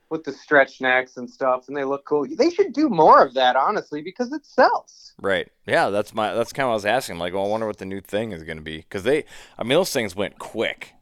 with 0.09 0.23
the 0.25 0.33
stretch 0.33 0.81
necks 0.81 1.17
and 1.17 1.29
stuff, 1.29 1.67
and 1.67 1.77
they 1.77 1.85
look 1.85 2.03
cool. 2.05 2.27
They 2.29 2.49
should 2.49 2.73
do 2.73 2.89
more 2.89 3.23
of 3.23 3.33
that, 3.35 3.55
honestly, 3.55 4.01
because 4.01 4.33
it 4.33 4.45
sells. 4.45 5.13
Right. 5.21 5.47
Yeah, 5.65 5.89
that's 5.89 6.13
my. 6.13 6.33
That's 6.33 6.51
kind 6.51 6.65
of 6.65 6.69
what 6.69 6.73
I 6.73 6.75
was 6.75 6.85
asking. 6.85 7.17
Like, 7.17 7.33
well, 7.33 7.45
I 7.45 7.47
wonder 7.47 7.67
what 7.67 7.77
the 7.77 7.85
new 7.85 8.01
thing 8.01 8.31
is 8.31 8.43
going 8.43 8.57
to 8.57 8.63
be 8.63 8.77
because 8.77 9.03
they. 9.03 9.23
I 9.57 9.63
mean, 9.63 9.69
those 9.69 9.93
things 9.93 10.15
went 10.15 10.37
quick. 10.39 10.93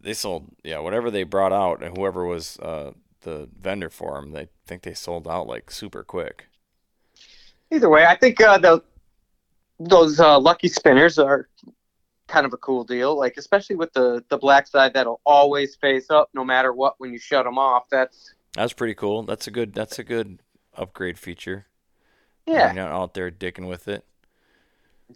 They 0.00 0.14
sold, 0.14 0.48
yeah, 0.64 0.80
whatever 0.80 1.12
they 1.12 1.22
brought 1.22 1.52
out, 1.52 1.80
and 1.80 1.96
whoever 1.96 2.24
was 2.26 2.58
uh, 2.58 2.90
the 3.20 3.48
vendor 3.60 3.88
for 3.88 4.14
them, 4.20 4.32
they 4.32 4.48
think 4.66 4.82
they 4.82 4.94
sold 4.94 5.28
out 5.28 5.46
like 5.46 5.70
super 5.70 6.02
quick. 6.02 6.46
Either 7.70 7.88
way, 7.88 8.04
I 8.04 8.16
think 8.16 8.40
uh, 8.40 8.58
the 8.58 8.82
those 9.88 10.20
uh, 10.20 10.38
lucky 10.38 10.68
spinners 10.68 11.18
are 11.18 11.48
kind 12.28 12.46
of 12.46 12.52
a 12.52 12.56
cool 12.58 12.84
deal. 12.84 13.16
Like 13.16 13.36
especially 13.36 13.76
with 13.76 13.92
the 13.92 14.24
the 14.28 14.38
black 14.38 14.66
side 14.66 14.94
that'll 14.94 15.20
always 15.24 15.76
face 15.76 16.10
up 16.10 16.30
no 16.34 16.44
matter 16.44 16.72
what 16.72 16.94
when 16.98 17.12
you 17.12 17.18
shut 17.18 17.44
them 17.44 17.58
off. 17.58 17.84
That's 17.90 18.34
That's 18.54 18.72
pretty 18.72 18.94
cool. 18.94 19.22
That's 19.22 19.46
a 19.46 19.50
good. 19.50 19.74
That's 19.74 19.98
a 19.98 20.04
good 20.04 20.40
upgrade 20.76 21.18
feature. 21.18 21.66
yeah. 22.46 22.66
You're 22.66 22.84
not 22.84 22.92
out 22.92 23.14
there 23.14 23.30
dicking 23.30 23.68
with 23.68 23.88
it. 23.88 24.04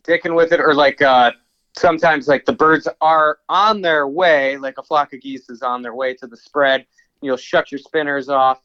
dicking 0.04 0.34
with 0.36 0.52
it, 0.52 0.60
or 0.60 0.74
like 0.74 1.00
uh, 1.00 1.32
sometimes 1.76 2.28
like 2.28 2.44
the 2.44 2.52
birds 2.52 2.86
are 3.00 3.38
on 3.48 3.80
their 3.80 4.06
way, 4.08 4.56
like 4.58 4.78
a 4.78 4.82
flock 4.82 5.12
of 5.14 5.20
geese 5.20 5.48
is 5.48 5.62
on 5.62 5.82
their 5.82 5.94
way 5.94 6.14
to 6.14 6.26
the 6.26 6.36
spread. 6.36 6.86
You'll 7.22 7.38
shut 7.38 7.72
your 7.72 7.78
spinners 7.78 8.28
off, 8.28 8.60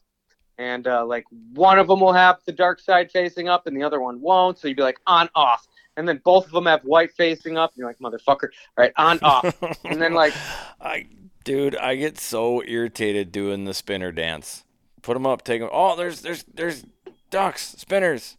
and 0.58 0.86
uh, 0.86 1.04
like 1.06 1.24
one 1.54 1.78
of 1.78 1.88
them 1.88 2.00
will 2.00 2.12
have 2.12 2.40
the 2.44 2.52
dark 2.52 2.80
side 2.80 3.10
facing 3.10 3.48
up 3.48 3.66
and 3.66 3.74
the 3.76 3.82
other 3.82 4.00
one 4.00 4.20
won't. 4.20 4.58
So 4.58 4.68
you'd 4.68 4.76
be 4.76 4.82
like 4.82 5.00
on 5.06 5.30
off, 5.34 5.66
and 5.96 6.08
then 6.08 6.20
both 6.24 6.46
of 6.46 6.52
them 6.52 6.66
have 6.66 6.82
white 6.82 7.12
facing 7.12 7.56
up. 7.58 7.72
And 7.72 7.78
you're 7.78 7.88
like 7.88 7.98
motherfucker, 7.98 8.48
all 8.76 8.84
right, 8.84 8.92
on 8.96 9.18
off, 9.22 9.60
and 9.84 10.00
then 10.00 10.14
like 10.14 10.34
I, 10.80 11.06
dude, 11.44 11.76
I 11.76 11.96
get 11.96 12.18
so 12.18 12.62
irritated 12.64 13.32
doing 13.32 13.64
the 13.64 13.74
spinner 13.74 14.12
dance. 14.12 14.64
Put 15.02 15.14
them 15.14 15.26
up, 15.26 15.42
take 15.42 15.60
them. 15.60 15.70
Oh, 15.72 15.96
there's 15.96 16.20
there's 16.22 16.44
there's 16.52 16.84
ducks, 17.30 17.74
spinners. 17.78 18.36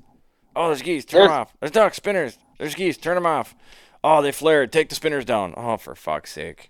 Oh, 0.56 0.68
there's 0.68 0.82
geese. 0.82 1.04
Turn 1.06 1.24
them 1.24 1.32
off. 1.32 1.54
There's 1.60 1.72
ducks, 1.72 1.98
spinners. 1.98 2.38
There's 2.60 2.76
geese. 2.76 2.98
Turn 2.98 3.16
them 3.16 3.26
off. 3.26 3.56
Oh, 4.04 4.22
they 4.22 4.32
flared. 4.32 4.72
Take 4.72 4.90
the 4.90 4.96
spinners 4.96 5.26
down. 5.26 5.54
Oh, 5.58 5.78
for 5.78 5.96
fuck's 5.96 6.32
sake. 6.32 6.70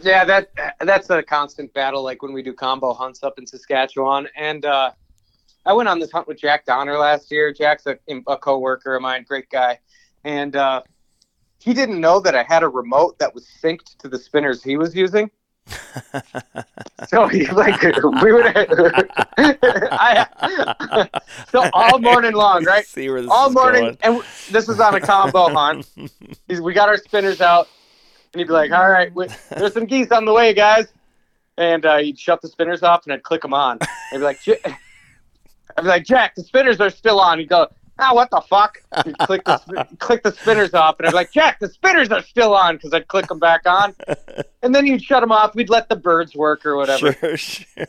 yeah, 0.00 0.24
that 0.24 0.50
that's 0.80 1.10
a 1.10 1.22
constant 1.22 1.72
battle. 1.74 2.02
Like 2.02 2.22
when 2.22 2.32
we 2.32 2.42
do 2.42 2.52
combo 2.52 2.92
hunts 2.94 3.22
up 3.22 3.38
in 3.38 3.46
Saskatchewan, 3.46 4.28
and 4.36 4.64
uh, 4.64 4.92
I 5.66 5.72
went 5.72 5.88
on 5.88 5.98
this 5.98 6.12
hunt 6.12 6.28
with 6.28 6.38
Jack 6.38 6.64
Donner 6.64 6.96
last 6.96 7.30
year. 7.30 7.52
Jack's 7.52 7.86
a, 7.86 7.98
a 8.26 8.36
coworker 8.36 8.94
of 8.94 9.02
mine, 9.02 9.24
great 9.26 9.50
guy, 9.50 9.78
and 10.24 10.54
uh, 10.56 10.82
he 11.58 11.74
didn't 11.74 12.00
know 12.00 12.20
that 12.20 12.34
I 12.34 12.42
had 12.44 12.62
a 12.62 12.68
remote 12.68 13.18
that 13.18 13.34
was 13.34 13.46
synced 13.62 13.96
to 13.98 14.08
the 14.08 14.18
spinners 14.18 14.62
he 14.62 14.76
was 14.76 14.94
using. 14.94 15.30
So 17.08 17.28
he 17.28 17.46
like 17.48 17.80
we 18.22 18.32
would 18.32 18.46
I 19.38 21.08
so 21.50 21.68
all 21.74 21.98
morning 21.98 22.32
long, 22.32 22.64
right? 22.64 22.86
See 22.86 23.08
where 23.10 23.20
this 23.20 23.30
All 23.30 23.48
is 23.48 23.54
morning, 23.54 23.82
going. 23.82 23.98
and 24.02 24.22
this 24.50 24.66
was 24.66 24.80
on 24.80 24.94
a 24.94 25.00
combo 25.00 25.48
hunt. 25.50 25.86
We 26.48 26.72
got 26.72 26.88
our 26.88 26.96
spinners 26.96 27.40
out, 27.42 27.68
and 28.32 28.40
he'd 28.40 28.46
be 28.46 28.52
like, 28.54 28.72
"All 28.72 28.88
right, 28.88 29.14
wait, 29.14 29.36
there's 29.50 29.74
some 29.74 29.84
geese 29.86 30.10
on 30.10 30.24
the 30.24 30.32
way, 30.32 30.54
guys." 30.54 30.86
And 31.58 31.84
uh, 31.84 31.98
he'd 31.98 32.18
shut 32.18 32.40
the 32.42 32.48
spinners 32.48 32.82
off, 32.82 33.04
and 33.04 33.12
I'd 33.12 33.22
click 33.22 33.42
them 33.42 33.52
on. 33.54 33.78
I'd 34.12 34.18
be 34.18 34.24
like, 34.24 34.44
"Ja- 34.46 34.54
"I'd 35.76 35.82
be 35.82 35.88
like, 35.88 36.04
Jack, 36.04 36.34
the 36.34 36.42
spinners 36.42 36.80
are 36.80 36.90
still 36.90 37.20
on." 37.20 37.38
He'd 37.38 37.48
go, 37.48 37.68
"Ah, 37.98 38.14
what 38.14 38.30
the 38.30 38.40
fuck?" 38.40 38.82
He'd 39.04 39.18
click 39.18 39.44
the 39.44 39.86
click 39.98 40.22
the 40.22 40.32
spinners 40.32 40.74
off, 40.74 40.96
and 40.98 41.06
I'd 41.06 41.10
be 41.10 41.16
like, 41.16 41.32
"Jack, 41.32 41.58
the 41.60 41.68
spinners 41.68 42.10
are 42.10 42.22
still 42.22 42.54
on," 42.54 42.76
because 42.76 42.92
I'd 42.92 43.08
click 43.08 43.26
them 43.26 43.38
back 43.38 43.62
on, 43.66 43.94
and 44.62 44.74
then 44.74 44.86
he'd 44.86 45.02
shut 45.02 45.20
them 45.20 45.32
off. 45.32 45.54
We'd 45.54 45.70
let 45.70 45.88
the 45.88 45.96
birds 45.96 46.34
work 46.34 46.64
or 46.66 46.76
whatever. 46.76 47.12
Sure, 47.12 47.36
sure. 47.36 47.86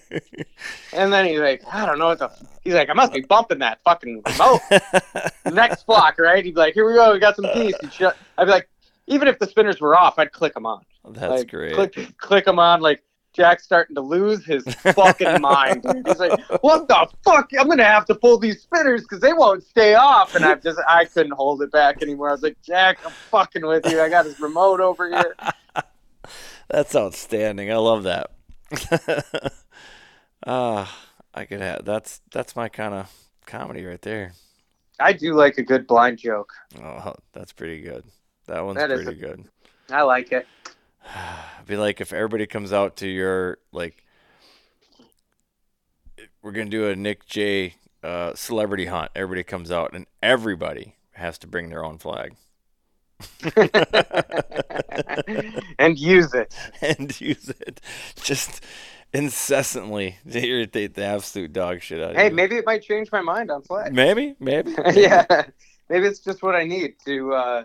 And 0.94 1.12
then 1.12 1.26
he's 1.26 1.40
like, 1.40 1.62
I 1.72 1.86
don't 1.86 2.00
know 2.00 2.08
what 2.08 2.20
the. 2.20 2.32
He's 2.64 2.74
like, 2.74 2.90
I 2.90 2.94
must 2.94 3.14
be 3.14 3.22
bumping 3.22 3.60
that 3.60 3.80
fucking 3.84 4.24
remote. 4.26 4.62
Next 5.52 5.86
block, 5.86 6.20
right? 6.20 6.44
He'd 6.44 6.56
be 6.56 6.60
like, 6.60 6.74
Here 6.74 6.86
we 6.86 6.94
go, 6.94 7.14
we 7.14 7.20
got 7.20 7.36
some. 7.36 7.46
He'd 7.46 7.76
shut. 7.92 8.18
I'd 8.38 8.46
be 8.46 8.52
like, 8.52 8.70
even 9.08 9.28
if 9.28 9.40
the 9.40 9.48
spinners 9.48 9.80
were 9.80 9.98
off, 9.98 10.20
I'd 10.20 10.32
click 10.32 10.54
them 10.54 10.66
on. 10.66 10.84
That's 11.10 11.42
like, 11.42 11.50
great. 11.50 11.74
Click, 11.74 12.18
click 12.18 12.46
them 12.46 12.60
on. 12.60 12.82
Like 12.82 13.02
Jack's 13.38 13.64
starting 13.64 13.96
to 13.96 14.02
lose 14.02 14.44
his 14.44 14.64
fucking 14.66 15.40
mind. 15.42 15.86
He's 16.06 16.18
like, 16.20 16.38
What 16.62 16.88
the 16.88 17.08
fuck? 17.24 17.52
I'm 17.58 17.68
gonna 17.70 17.84
have 17.84 18.06
to 18.08 18.16
pull 18.16 18.40
these 18.40 18.64
spinners 18.64 19.04
because 19.04 19.20
they 19.20 19.32
won't 19.32 19.64
stay 19.64 19.94
off. 19.94 20.36
And 20.36 20.44
I 20.44 20.56
just, 20.56 20.80
I 20.88 21.06
couldn't 21.06 21.34
hold 21.34 21.62
it 21.62 21.72
back 21.72 22.02
anymore. 22.02 22.30
I 22.30 22.32
was 22.32 22.42
like, 22.42 22.58
Jack, 22.64 22.98
I'm 23.06 23.12
fucking 23.12 23.66
with 23.66 23.86
you. 23.92 24.02
I 24.02 24.10
got 24.10 24.26
his 24.26 24.40
remote 24.40 24.82
over 24.82 25.08
here. 25.08 25.36
That's 26.70 26.96
outstanding. 26.96 27.72
I 27.72 27.76
love 27.78 28.04
that. 28.04 28.32
Ah, 30.46 30.96
I 31.34 31.46
could 31.46 31.62
have. 31.62 31.84
That's 31.84 32.22
that's 32.32 32.56
my 32.56 32.70
kind 32.70 32.94
of 32.94 33.12
comedy 33.48 33.84
right 33.84 34.02
there. 34.02 34.34
I 35.00 35.12
do 35.12 35.34
like 35.34 35.58
a 35.58 35.64
good 35.64 35.88
blind 35.88 36.20
joke. 36.20 36.54
Oh, 36.82 37.16
that's 37.34 37.52
pretty 37.52 37.82
good. 37.82 38.04
That 38.46 38.64
one's 38.64 38.78
That 38.78 38.90
pretty 38.90 39.16
good. 39.20 39.44
I 39.92 40.04
like 40.04 40.32
it. 40.32 40.48
Be 41.66 41.76
like 41.78 42.00
if 42.02 42.14
everybody 42.14 42.46
comes 42.48 42.72
out 42.74 42.98
to 42.98 43.08
your 43.08 43.58
like, 43.72 44.04
we're 46.42 46.52
gonna 46.52 46.70
do 46.70 46.88
a 46.88 46.96
Nick 46.96 47.26
J 47.26 47.76
uh, 48.04 48.34
celebrity 48.36 48.86
hunt. 48.86 49.12
Everybody 49.16 49.44
comes 49.44 49.72
out, 49.72 49.94
and 49.94 50.06
everybody 50.24 50.96
has 51.14 51.38
to 51.40 51.48
bring 51.48 51.70
their 51.70 51.84
own 51.84 51.98
flag 51.98 52.36
and 55.80 55.98
use 55.98 56.34
it. 56.34 56.54
and 56.82 57.20
use 57.20 57.50
it 57.50 57.82
just 58.22 58.64
incessantly 59.14 60.18
to 60.30 60.46
irritate 60.46 60.94
the 60.94 61.04
absolute 61.04 61.54
dog 61.54 61.82
shit 61.82 62.02
out 62.02 62.12
of 62.12 62.16
Hey, 62.18 62.30
you. 62.30 62.36
maybe 62.36 62.56
it 62.58 62.66
might 62.66 62.84
change 62.84 63.12
my 63.12 63.22
mind 63.22 63.50
on 63.50 63.62
flag. 63.64 63.94
maybe, 63.94 64.36
maybe, 64.40 64.76
yeah, 64.94 65.26
maybe 65.90 66.06
it's 66.08 66.20
just 66.20 66.44
what 66.44 66.56
I 66.56 66.66
need 66.66 66.96
to, 67.06 67.34
uh, 67.34 67.64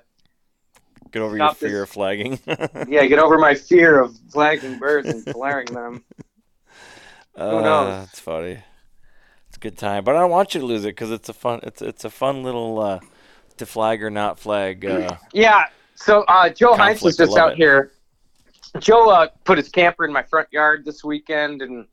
get 1.12 1.22
over 1.22 1.36
your 1.36 1.48
this. 1.50 1.58
fear 1.58 1.82
of 1.82 1.90
flagging. 1.90 2.38
yeah, 2.88 3.06
get 3.06 3.18
over 3.18 3.38
my 3.38 3.54
fear 3.54 4.00
of 4.00 4.16
flagging 4.30 4.78
birds 4.78 5.08
and 5.08 5.24
flaring 5.24 5.66
them. 5.66 6.04
Uh, 7.36 7.50
knows? 7.50 8.06
That's 8.06 8.20
funny. 8.20 8.58
It's 9.48 9.56
a 9.56 9.60
good 9.60 9.78
time, 9.78 10.04
but 10.04 10.16
I 10.16 10.20
don't 10.20 10.30
want 10.30 10.54
you 10.54 10.60
to 10.60 10.66
lose 10.66 10.84
it 10.84 10.88
because 10.88 11.10
it's 11.10 11.28
a 11.28 11.32
fun. 11.32 11.60
It's 11.62 11.82
it's 11.82 12.04
a 12.04 12.10
fun 12.10 12.42
little 12.42 12.80
uh, 12.80 13.00
to 13.58 13.66
flag 13.66 14.02
or 14.02 14.10
not 14.10 14.38
flag. 14.38 14.84
Uh, 14.84 15.16
Yeah. 15.32 15.66
So 15.94 16.22
uh, 16.22 16.48
Joe 16.48 16.74
Heinz 16.74 17.02
was 17.02 17.16
just 17.16 17.36
out 17.36 17.52
it. 17.52 17.58
here. 17.58 17.92
Joe 18.78 19.10
uh, 19.10 19.28
put 19.44 19.58
his 19.58 19.68
camper 19.68 20.04
in 20.04 20.12
my 20.12 20.22
front 20.22 20.48
yard 20.50 20.84
this 20.84 21.04
weekend, 21.04 21.62
and 21.62 21.86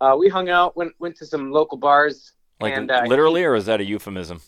uh, 0.00 0.16
we 0.18 0.28
hung 0.28 0.48
out. 0.48 0.76
went 0.76 0.92
went 0.98 1.16
to 1.16 1.26
some 1.26 1.50
local 1.50 1.76
bars. 1.78 2.32
like 2.60 2.76
and 2.76 2.90
uh, 2.90 3.02
literally, 3.06 3.44
or 3.44 3.54
is 3.54 3.66
that 3.66 3.80
a 3.80 3.84
euphemism? 3.84 4.40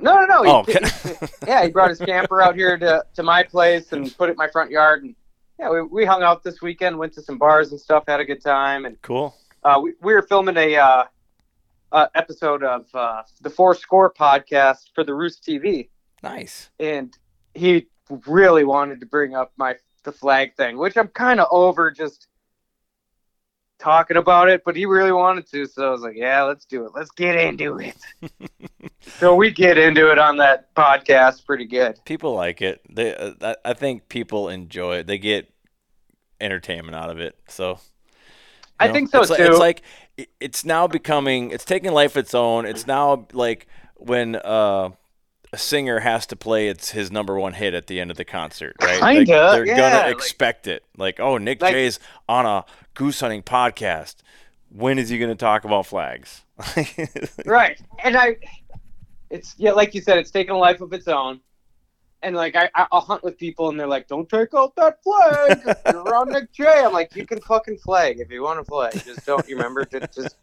No, 0.00 0.14
no, 0.16 0.26
no. 0.26 0.42
He, 0.42 0.50
Oh, 0.50 0.58
okay. 0.60 0.78
he- 0.84 1.26
yeah, 1.46 1.64
he 1.64 1.70
brought 1.70 1.90
his 1.90 1.98
camper 1.98 2.40
out 2.40 2.54
here 2.54 2.76
to, 2.78 3.04
to 3.14 3.22
my 3.22 3.42
place 3.42 3.92
and 3.92 4.16
put 4.16 4.28
it 4.28 4.32
in 4.32 4.36
my 4.38 4.48
front 4.48 4.70
yard. 4.70 5.02
And 5.04 5.14
yeah, 5.58 5.70
we, 5.70 5.82
we 5.82 6.04
hung 6.04 6.22
out 6.22 6.42
this 6.44 6.62
weekend, 6.62 6.98
went 6.98 7.12
to 7.14 7.22
some 7.22 7.36
bars 7.38 7.72
and 7.72 7.80
stuff, 7.80 8.04
had 8.06 8.20
a 8.20 8.24
good 8.24 8.42
time. 8.42 8.84
And 8.84 9.00
Cool. 9.02 9.34
uh, 9.64 9.80
we, 9.82 9.94
we 10.00 10.12
were 10.14 10.22
filming 10.22 10.56
a 10.56 10.76
uh, 10.76 11.04
uh, 11.90 12.06
episode 12.14 12.62
of 12.62 12.86
uh, 12.94 13.22
the 13.40 13.50
Four 13.50 13.74
Score 13.74 14.12
podcast 14.12 14.90
for 14.94 15.02
the 15.04 15.14
Roost 15.14 15.44
TV, 15.44 15.88
Nice. 16.22 16.70
and 16.78 17.16
he 17.54 17.88
really 18.26 18.62
wanted 18.64 19.00
to 19.00 19.06
bring 19.06 19.34
up 19.34 19.52
my 19.56 19.74
the 20.04 20.12
flag 20.12 20.54
thing, 20.56 20.78
which 20.78 20.96
I'm 20.96 21.08
kind 21.08 21.40
of 21.40 21.48
over 21.50 21.90
just 21.90 22.28
talking 23.78 24.16
about 24.16 24.48
it, 24.48 24.62
but 24.64 24.74
he 24.76 24.86
really 24.86 25.12
wanted 25.12 25.48
to, 25.50 25.66
so 25.66 25.88
I 25.88 25.90
was 25.90 26.00
like, 26.02 26.16
yeah, 26.16 26.42
let's 26.42 26.64
do 26.64 26.84
it. 26.86 26.92
Let's 26.94 27.10
get 27.10 27.36
into 27.36 27.78
it. 27.78 27.96
so 29.18 29.34
we 29.34 29.50
get 29.50 29.78
into 29.78 30.10
it 30.10 30.18
on 30.18 30.36
that 30.38 30.74
podcast 30.74 31.44
pretty 31.44 31.64
good. 31.66 31.98
People 32.04 32.34
like 32.34 32.62
it. 32.62 32.80
They, 32.88 33.14
uh, 33.14 33.54
I- 33.64 33.74
think 33.74 34.08
people 34.08 34.48
enjoy 34.48 34.98
it. 34.98 35.06
They 35.06 35.18
get 35.18 35.52
entertainment 36.40 36.94
out 36.96 37.10
of 37.10 37.18
it. 37.20 37.36
So. 37.48 37.78
I 38.80 38.86
know, 38.86 38.92
think 38.92 39.10
so, 39.10 39.20
it's 39.22 39.30
like, 39.30 39.38
too. 39.38 39.46
It's 39.46 39.58
like 39.58 39.82
it's 40.40 40.64
now 40.64 40.86
becoming. 40.86 41.50
It's 41.50 41.64
taking 41.64 41.92
life 41.92 42.16
its 42.16 42.32
own. 42.32 42.64
It's 42.64 42.86
now 42.86 43.26
like 43.32 43.66
when 43.96 44.36
uh, 44.36 44.90
a 45.52 45.58
singer 45.58 45.98
has 45.98 46.26
to 46.26 46.36
play 46.36 46.68
its 46.68 46.90
his 46.90 47.10
number 47.10 47.36
one 47.38 47.54
hit 47.54 47.74
at 47.74 47.88
the 47.88 47.98
end 48.00 48.12
of 48.12 48.16
the 48.16 48.24
concert, 48.24 48.76
right? 48.80 49.00
Kinda, 49.00 49.50
they're 49.52 49.66
yeah, 49.66 49.76
gonna 49.76 50.06
like- 50.06 50.14
expect 50.14 50.68
it. 50.68 50.84
Like, 50.96 51.18
oh, 51.18 51.38
Nick 51.38 51.60
Like- 51.60 51.72
Jay's 51.72 51.98
on 52.28 52.46
a 52.46 52.64
goose 52.94 53.18
hunting 53.20 53.42
podcast. 53.42 54.16
When 54.70 54.98
is 54.98 55.08
he 55.08 55.18
going 55.18 55.30
to 55.30 55.34
talk 55.36 55.64
about 55.64 55.86
flags? 55.86 56.42
right 57.46 57.80
and 58.02 58.16
i 58.16 58.36
it's 59.30 59.54
yeah 59.58 59.72
like 59.72 59.94
you 59.94 60.00
said 60.00 60.18
it's 60.18 60.30
taken 60.30 60.54
a 60.54 60.58
life 60.58 60.80
of 60.80 60.92
its 60.92 61.08
own 61.08 61.40
and 62.22 62.34
like 62.34 62.56
I, 62.56 62.70
I- 62.74 62.86
I'll 62.92 63.00
hunt 63.00 63.22
with 63.22 63.38
people 63.38 63.68
and 63.68 63.78
they're 63.78 63.86
like, 63.86 64.08
"Don't 64.08 64.28
take 64.28 64.52
out 64.54 64.74
that 64.76 65.02
flag. 65.04 65.60
You're 65.92 66.14
on 66.14 66.30
Nick 66.30 66.52
J." 66.52 66.66
I'm 66.66 66.92
like, 66.92 67.14
"You 67.14 67.24
can 67.24 67.40
fucking 67.40 67.78
flag 67.78 68.18
if 68.18 68.30
you 68.30 68.42
want 68.42 68.58
to 68.58 68.64
flag. 68.64 69.00
Just 69.04 69.24
don't 69.24 69.46
you 69.48 69.56
remember 69.56 69.84
to 69.84 70.00
just 70.08 70.36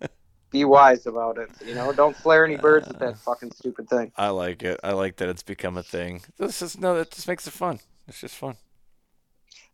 be 0.51 0.63
wise 0.63 1.05
about 1.05 1.37
it. 1.37 1.49
You 1.65 1.75
know, 1.75 1.91
don't 1.91 2.15
flare 2.15 2.45
any 2.45 2.55
birds 2.55 2.87
with 2.87 2.99
that 2.99 3.17
fucking 3.17 3.51
stupid 3.51 3.89
thing." 3.89 4.13
I 4.15 4.29
like 4.29 4.63
it. 4.63 4.79
I 4.83 4.93
like 4.93 5.17
that 5.17 5.27
it's 5.27 5.43
become 5.43 5.75
a 5.75 5.83
thing. 5.83 6.21
This 6.37 6.61
is 6.61 6.77
no, 6.79 6.95
that 6.95 7.11
just 7.11 7.27
makes 7.27 7.45
it 7.45 7.51
fun. 7.51 7.79
It's 8.07 8.21
just 8.21 8.35
fun. 8.35 8.55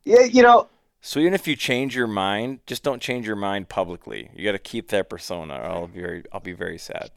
Yeah, 0.04 0.22
you 0.24 0.42
know, 0.42 0.70
So 1.02 1.20
even 1.20 1.36
if 1.36 1.48
you 1.48 1.56
change 1.56 1.96
your 1.96 2.08
mind, 2.08 2.62
just 2.66 2.82
don't 2.82 3.02
change 3.02 3.28
your 3.28 3.36
mind 3.36 3.70
publicly. 3.70 4.32
You 4.36 4.44
got 4.44 4.54
to 4.54 4.60
keep 4.60 4.88
that 4.90 5.08
persona. 5.10 5.54
Or 5.56 5.66
I'll 5.66 5.88
be 5.88 6.02
very, 6.02 6.24
I'll 6.32 6.40
be 6.40 6.54
very 6.54 6.80
sad. 6.80 7.12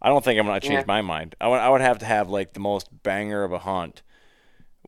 I 0.00 0.08
don't 0.08 0.24
think 0.24 0.38
I'm 0.38 0.46
gonna 0.46 0.60
change 0.60 0.80
Yeah. 0.80 0.84
my 0.86 1.02
mind. 1.02 1.34
I 1.40 1.48
would, 1.48 1.56
I 1.58 1.68
would 1.68 1.80
have 1.80 1.98
to 1.98 2.06
have 2.06 2.28
like 2.28 2.52
the 2.52 2.60
most 2.60 3.02
banger 3.02 3.42
of 3.44 3.52
a 3.52 3.58
hunt 3.60 4.02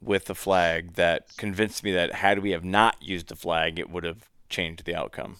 with 0.00 0.26
the 0.26 0.34
flag 0.34 0.94
that 0.94 1.36
convinced 1.36 1.82
me 1.84 1.92
that 1.92 2.14
had 2.14 2.38
we 2.38 2.52
have 2.52 2.64
not 2.64 3.02
used 3.02 3.28
the 3.28 3.36
flag, 3.36 3.78
it 3.78 3.90
would 3.90 4.04
have 4.04 4.28
changed 4.48 4.84
the 4.84 4.94
outcome. 4.94 5.36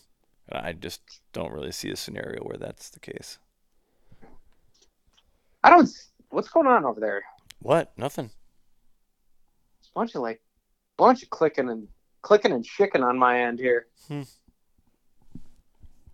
And 0.49 0.59
I 0.67 0.73
just 0.73 1.01
don't 1.33 1.53
really 1.53 1.73
see 1.73 1.91
a 1.91 1.97
scenario 1.97 2.43
where 2.43 2.59
that's 2.59 2.91
the 2.91 3.01
case. 3.01 3.39
I 5.63 5.71
don't. 5.71 5.89
What's 6.31 6.49
going 6.49 6.67
on 6.67 6.85
over 6.85 7.01
there? 7.01 7.23
What? 7.61 7.93
Nothing. 7.97 8.27
A 9.87 9.89
bunch 9.95 10.15
of 10.15 10.23
like, 10.23 10.41
bunch 10.97 11.23
of 11.23 11.31
clicking 11.31 11.69
and 11.69 11.89
clicking 12.23 12.53
and 12.53 12.65
shicking 12.65 13.05
on 13.05 13.19
my 13.19 13.41
end 13.43 13.59
here. 13.59 13.87
Hmm. 14.09 14.23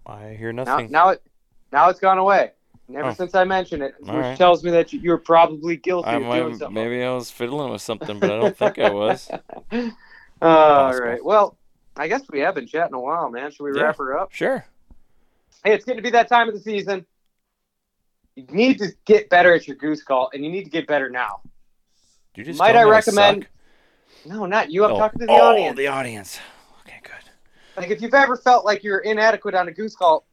I 0.04 0.34
hear 0.34 0.52
Now, 0.52 0.64
nothing. 0.64 0.90
now 0.90 1.08
it, 1.10 1.22
now 1.72 1.88
it's 1.88 2.00
gone 2.00 2.18
away. 2.18 2.52
Ever 2.94 3.08
Oh. 3.08 3.14
since 3.14 3.34
I 3.34 3.44
mentioned 3.44 3.82
it, 3.82 3.94
which 3.98 4.08
right. 4.10 4.36
tells 4.38 4.62
me 4.62 4.70
that 4.70 4.92
you- 4.92 5.00
you're 5.00 5.18
probably 5.18 5.76
guilty 5.76 6.08
I 6.08 6.16
of 6.16 6.22
doing 6.22 6.56
something. 6.56 6.74
maybe 6.74 7.02
I 7.02 7.12
was 7.12 7.30
fiddling 7.30 7.72
with 7.72 7.82
something, 7.82 8.20
but 8.20 8.30
I 8.30 8.38
don't 8.38 8.56
think 8.56 8.78
I 8.78 8.90
was. 8.90 9.28
All 9.72 9.90
Possible. 10.40 11.06
right. 11.06 11.24
Well, 11.24 11.56
I 11.96 12.08
guess 12.08 12.22
we 12.30 12.40
have 12.40 12.54
been 12.54 12.66
chatting 12.66 12.94
a 12.94 13.00
while, 13.00 13.28
man. 13.30 13.50
Should 13.50 13.64
we 13.64 13.76
Yeah. 13.76 13.84
wrap 13.84 13.98
her 13.98 14.18
up? 14.18 14.32
Sure. 14.32 14.64
hey, 15.64 15.72
it's 15.74 15.84
getting 15.84 15.96
to 15.98 16.02
be 16.02 16.10
that 16.10 16.28
time 16.28 16.46
of 16.48 16.54
the 16.54 16.60
season. 16.60 17.04
You 18.36 18.44
need 18.50 18.78
to 18.78 18.92
get 19.04 19.28
better 19.30 19.52
at 19.54 19.66
your 19.66 19.74
goose 19.76 20.02
call, 20.04 20.30
and 20.32 20.44
you 20.44 20.50
need 20.52 20.62
to 20.64 20.70
get 20.70 20.86
better 20.86 21.10
now. 21.10 21.40
You 22.36 22.44
just 22.44 22.58
Might 22.60 22.76
I 22.76 22.82
recommend? 22.84 23.48
suck? 24.24 24.32
No, 24.32 24.46
not 24.46 24.70
you. 24.70 24.84
I'm 24.84 24.92
oh. 24.92 24.98
talking 24.98 25.20
to 25.20 25.26
the 25.26 25.32
oh, 25.32 25.36
audience. 25.52 25.76
the 25.76 25.86
audience. 25.88 26.38
Okay, 26.82 27.00
good. 27.02 27.30
Like 27.80 27.90
if 27.90 28.00
you've 28.00 28.14
ever 28.14 28.36
felt 28.36 28.64
like 28.64 28.84
you're 28.84 28.98
inadequate 28.98 29.54
on 29.56 29.66
a 29.66 29.72
goose 29.72 29.96
call, 29.96 30.24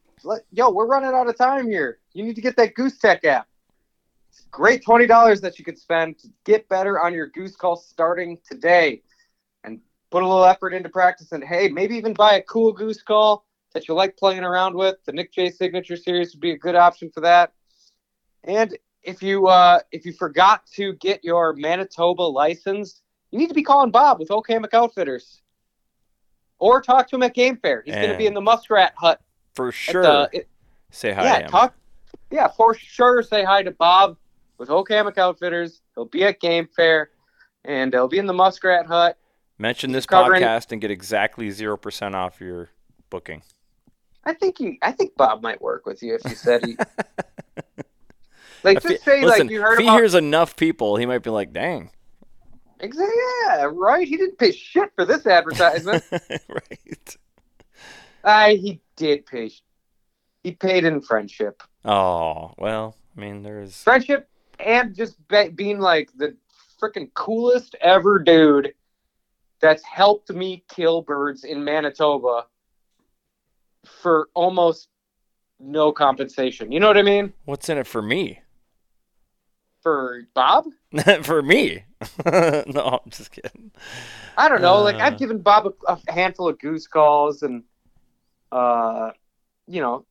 yo, 0.51 0.69
we're 0.71 0.87
running 0.87 1.13
out 1.13 1.27
of 1.27 1.37
time 1.37 1.69
here. 1.69 1.99
You 2.13 2.23
need 2.23 2.35
to 2.35 2.41
get 2.41 2.55
that 2.57 2.75
Goose 2.75 2.97
Tech 2.97 3.23
app. 3.25 3.47
It's 4.29 4.41
a 4.41 4.49
great 4.49 4.83
twenty 4.83 5.05
dollars 5.05 5.41
that 5.41 5.59
you 5.59 5.65
could 5.65 5.77
spend 5.77 6.19
to 6.19 6.27
get 6.43 6.67
better 6.69 7.01
on 7.01 7.13
your 7.13 7.27
goose 7.27 7.55
call 7.55 7.75
starting 7.75 8.39
today, 8.49 9.01
and 9.63 9.79
put 10.09 10.23
a 10.23 10.27
little 10.27 10.45
effort 10.45 10.73
into 10.73 10.89
practice. 10.89 11.31
And 11.31 11.43
hey, 11.43 11.69
maybe 11.69 11.95
even 11.95 12.13
buy 12.13 12.35
a 12.35 12.41
cool 12.41 12.71
goose 12.71 13.01
call 13.01 13.45
that 13.73 13.87
you 13.87 13.93
like 13.93 14.17
playing 14.17 14.43
around 14.43 14.75
with. 14.75 14.95
The 15.05 15.11
Nick 15.11 15.31
J 15.31 15.51
Signature 15.51 15.97
Series 15.97 16.33
would 16.33 16.41
be 16.41 16.51
a 16.51 16.57
good 16.57 16.75
option 16.75 17.11
for 17.11 17.21
that. 17.21 17.53
And 18.43 18.77
if 19.03 19.21
you 19.21 19.47
uh, 19.47 19.79
if 19.91 20.05
you 20.05 20.13
forgot 20.13 20.65
to 20.75 20.93
get 20.93 21.23
your 21.23 21.53
Manitoba 21.53 22.23
license, 22.23 23.01
you 23.31 23.37
need 23.37 23.49
to 23.49 23.53
be 23.53 23.63
calling 23.63 23.91
Bob 23.91 24.19
with 24.19 24.29
Okamic 24.29 24.73
Outfitters, 24.73 25.41
or 26.59 26.81
talk 26.81 27.07
to 27.09 27.15
him 27.17 27.23
at 27.23 27.33
Game 27.33 27.57
Fair. 27.57 27.83
He's 27.85 27.93
going 27.93 28.09
to 28.09 28.17
be 28.17 28.25
in 28.27 28.33
the 28.33 28.41
Muskrat 28.41 28.93
Hut. 28.97 29.21
For 29.53 29.71
sure. 29.71 30.01
the- 30.01 30.29
it- 30.33 30.47
Say 30.91 31.11
hi 31.11 31.23
yeah, 31.23 31.37
to 31.39 31.43
him. 31.45 31.49
talk. 31.49 31.73
Yeah, 32.29 32.47
for 32.49 32.73
sure. 32.75 33.23
Say 33.23 33.43
hi 33.43 33.63
to 33.63 33.71
Bob 33.71 34.17
with 34.57 34.69
Okamic 34.69 35.17
Outfitters. 35.17 35.81
He'll 35.95 36.05
be 36.05 36.23
at 36.23 36.39
Game 36.39 36.67
Fair, 36.75 37.09
and 37.65 37.91
he'll 37.93 38.07
be 38.07 38.17
in 38.19 38.27
the 38.27 38.33
Muskrat 38.33 38.85
Hut. 38.85 39.17
Mention 39.57 39.91
this 39.91 40.05
covering- 40.05 40.41
podcast 40.43 40.71
and 40.71 40.79
get 40.81 40.91
exactly 40.91 41.49
zero 41.51 41.77
percent 41.77 42.13
off 42.15 42.39
your 42.41 42.69
booking. 43.09 43.41
I 44.25 44.33
think 44.33 44.57
he. 44.57 44.77
I 44.81 44.91
think 44.91 45.15
Bob 45.15 45.41
might 45.41 45.61
work 45.61 45.85
with 45.85 46.01
you 46.03 46.15
if 46.15 46.23
you 46.25 46.35
said 46.35 46.63
he. 46.65 46.77
like 48.63 48.81
just 48.81 48.87
he- 48.93 48.97
say 48.99 49.23
listen, 49.25 49.47
like 49.47 49.51
you 49.51 49.61
heard 49.61 49.73
if 49.73 49.79
he 49.79 49.85
about. 49.85 49.97
hears 49.97 50.15
enough 50.15 50.55
people, 50.55 50.95
he 50.95 51.05
might 51.05 51.23
be 51.23 51.29
like, 51.29 51.51
"Dang, 51.53 51.89
Exactly. 52.79 53.13
Yeah, 53.47 53.69
right. 53.71 54.07
He 54.07 54.17
didn't 54.17 54.37
pay 54.37 54.51
shit 54.51 54.91
for 54.95 55.05
this 55.05 55.25
advertisement. 55.25 56.03
right?" 56.49 57.17
I 58.23 58.53
he 58.53 58.81
did 58.95 59.25
pay. 59.25 59.51
He 60.43 60.51
paid 60.51 60.83
in 60.83 61.01
friendship, 61.01 61.63
Oh 61.85 62.53
well, 62.57 62.95
I 63.15 63.19
mean, 63.19 63.43
there's 63.43 63.81
friendship, 63.83 64.29
and 64.59 64.95
just 64.95 65.15
be, 65.27 65.49
being 65.49 65.79
like 65.79 66.09
the 66.15 66.35
freaking 66.81 67.13
coolest 67.13 67.75
ever 67.81 68.19
dude 68.19 68.73
that's 69.61 69.83
helped 69.83 70.29
me 70.29 70.63
kill 70.69 71.01
birds 71.01 71.43
in 71.43 71.63
Manitoba 71.63 72.45
for 73.85 74.29
almost 74.33 74.89
no 75.59 75.91
compensation. 75.91 76.71
You 76.71 76.79
know 76.79 76.87
what 76.87 76.97
I 76.97 77.03
mean? 77.03 77.33
what's 77.45 77.69
in 77.69 77.77
it 77.77 77.87
for 77.87 78.01
me? 78.01 78.39
For 79.81 80.23
Bob, 80.33 80.65
for 81.23 81.41
me? 81.41 81.83
no, 82.25 83.01
I'm 83.03 83.09
just 83.09 83.31
kidding. 83.31 83.71
I 84.37 84.47
don't 84.47 84.61
know. 84.61 84.81
like 84.81 84.95
Uh. 84.95 84.99
I've 84.99 85.17
given 85.17 85.39
Bob 85.39 85.73
a, 85.87 85.93
a 85.93 86.11
handful 86.11 86.47
of 86.47 86.57
goose 86.59 86.87
calls, 86.87 87.43
and 87.43 87.63
uh, 88.53 89.11
you 89.67 89.81
know, 89.81 90.05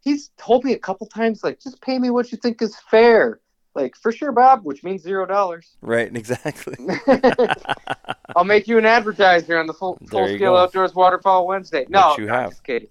he's 0.00 0.30
told 0.38 0.64
me 0.64 0.72
a 0.72 0.78
couple 0.78 1.06
times 1.06 1.44
like, 1.44 1.60
just 1.60 1.80
pay 1.82 1.98
me 1.98 2.10
what 2.10 2.32
you 2.32 2.38
think 2.38 2.62
is 2.62 2.76
fair. 2.90 3.40
Like 3.74 3.96
for 3.96 4.12
sure, 4.12 4.32
Bob, 4.32 4.64
which 4.64 4.84
means 4.84 5.02
zero 5.02 5.24
dollars. 5.24 5.76
Right, 5.80 6.14
exactly. 6.14 6.76
I'll 8.36 8.44
make 8.44 8.68
you 8.68 8.76
an 8.76 8.84
advertiser 8.84 9.58
on 9.58 9.66
the 9.66 9.72
full 9.72 9.98
full 10.10 10.26
scale 10.26 10.38
go. 10.52 10.56
outdoors 10.58 10.94
waterfowl 10.94 11.46
Wednesday. 11.46 11.86
No, 11.88 12.10
Which 12.10 12.18
you 12.18 12.26
no, 12.26 12.34
have. 12.34 12.50
just 12.50 12.64
kidding. 12.64 12.88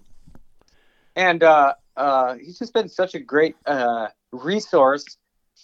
And 1.14 1.42
uh, 1.44 1.74
uh, 1.96 2.34
he's 2.34 2.58
just 2.58 2.74
been 2.74 2.88
such 2.88 3.14
a 3.14 3.20
great 3.20 3.54
uh, 3.66 4.08
resource 4.32 5.04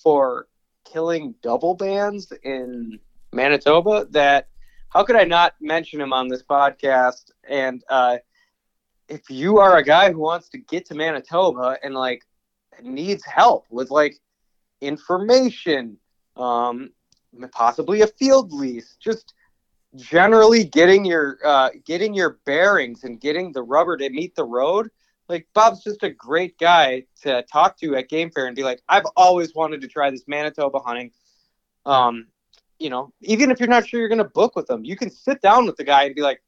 for 0.03 0.47
killing 0.85 1.35
double 1.43 1.75
bands 1.75 2.33
in 2.45 3.01
Manitoba 3.33 4.07
that 4.11 4.49
how 4.91 5.03
could 5.05 5.17
I 5.17 5.25
not 5.25 5.55
mention 5.61 6.01
him 6.01 6.13
on 6.13 6.29
this 6.29 6.43
podcast? 6.43 7.31
And 7.49 7.83
uh, 7.89 8.19
if 9.09 9.31
you 9.31 9.59
are 9.59 9.79
a 9.79 9.85
guy 9.85 10.13
who 10.13 10.19
wants 10.19 10.49
to 10.51 10.59
get 10.59 10.87
to 10.87 10.95
Manitoba 10.95 11.79
and 11.83 11.95
like 11.95 12.23
needs 12.83 13.25
help 13.25 13.67
with 13.71 13.91
like 13.91 14.19
information, 14.81 15.97
um, 16.37 16.91
possibly 17.53 18.03
a 18.03 18.07
field 18.07 18.53
lease, 18.53 18.97
just 19.01 19.35
generally 19.97 20.65
getting 20.65 21.05
your 21.05 21.39
uh, 21.45 21.71
getting 21.85 22.15
your 22.15 22.39
bearings 22.45 23.05
and 23.05 23.21
getting 23.21 23.53
the 23.53 23.63
rubber 23.63 23.97
to 23.97 24.11
meet 24.11 24.35
the 24.35 24.45
road. 24.45 24.89
Like 25.29 25.47
Bob's 25.55 25.83
just 25.83 26.03
a 26.03 26.11
great 26.11 26.59
guy 26.59 27.05
to 27.23 27.43
talk 27.53 27.79
to 27.81 27.97
at 27.97 28.09
Game 28.09 28.31
Fair 28.31 28.47
and 28.47 28.57
be 28.57 28.65
like, 28.65 28.83
I've 28.89 29.07
always 29.17 29.55
wanted 29.55 29.81
to 29.83 29.89
try 29.89 30.11
this 30.11 30.27
Manitoba 30.27 30.79
hunting. 30.79 31.11
Um, 31.85 32.29
you 32.79 32.91
know, 32.91 33.13
even 33.23 33.51
if 33.51 33.59
you're 33.59 33.69
not 33.69 33.87
sure 33.87 34.01
you're 34.01 34.09
going 34.09 34.19
to 34.19 34.25
book 34.25 34.55
with 34.57 34.67
them, 34.67 34.85
you 34.85 34.97
can 34.97 35.11
sit 35.11 35.43
down 35.43 35.67
with 35.67 35.77
the 35.77 35.85
guy 35.85 36.05
and 36.05 36.15
be 36.15 36.23
like, 36.23 36.41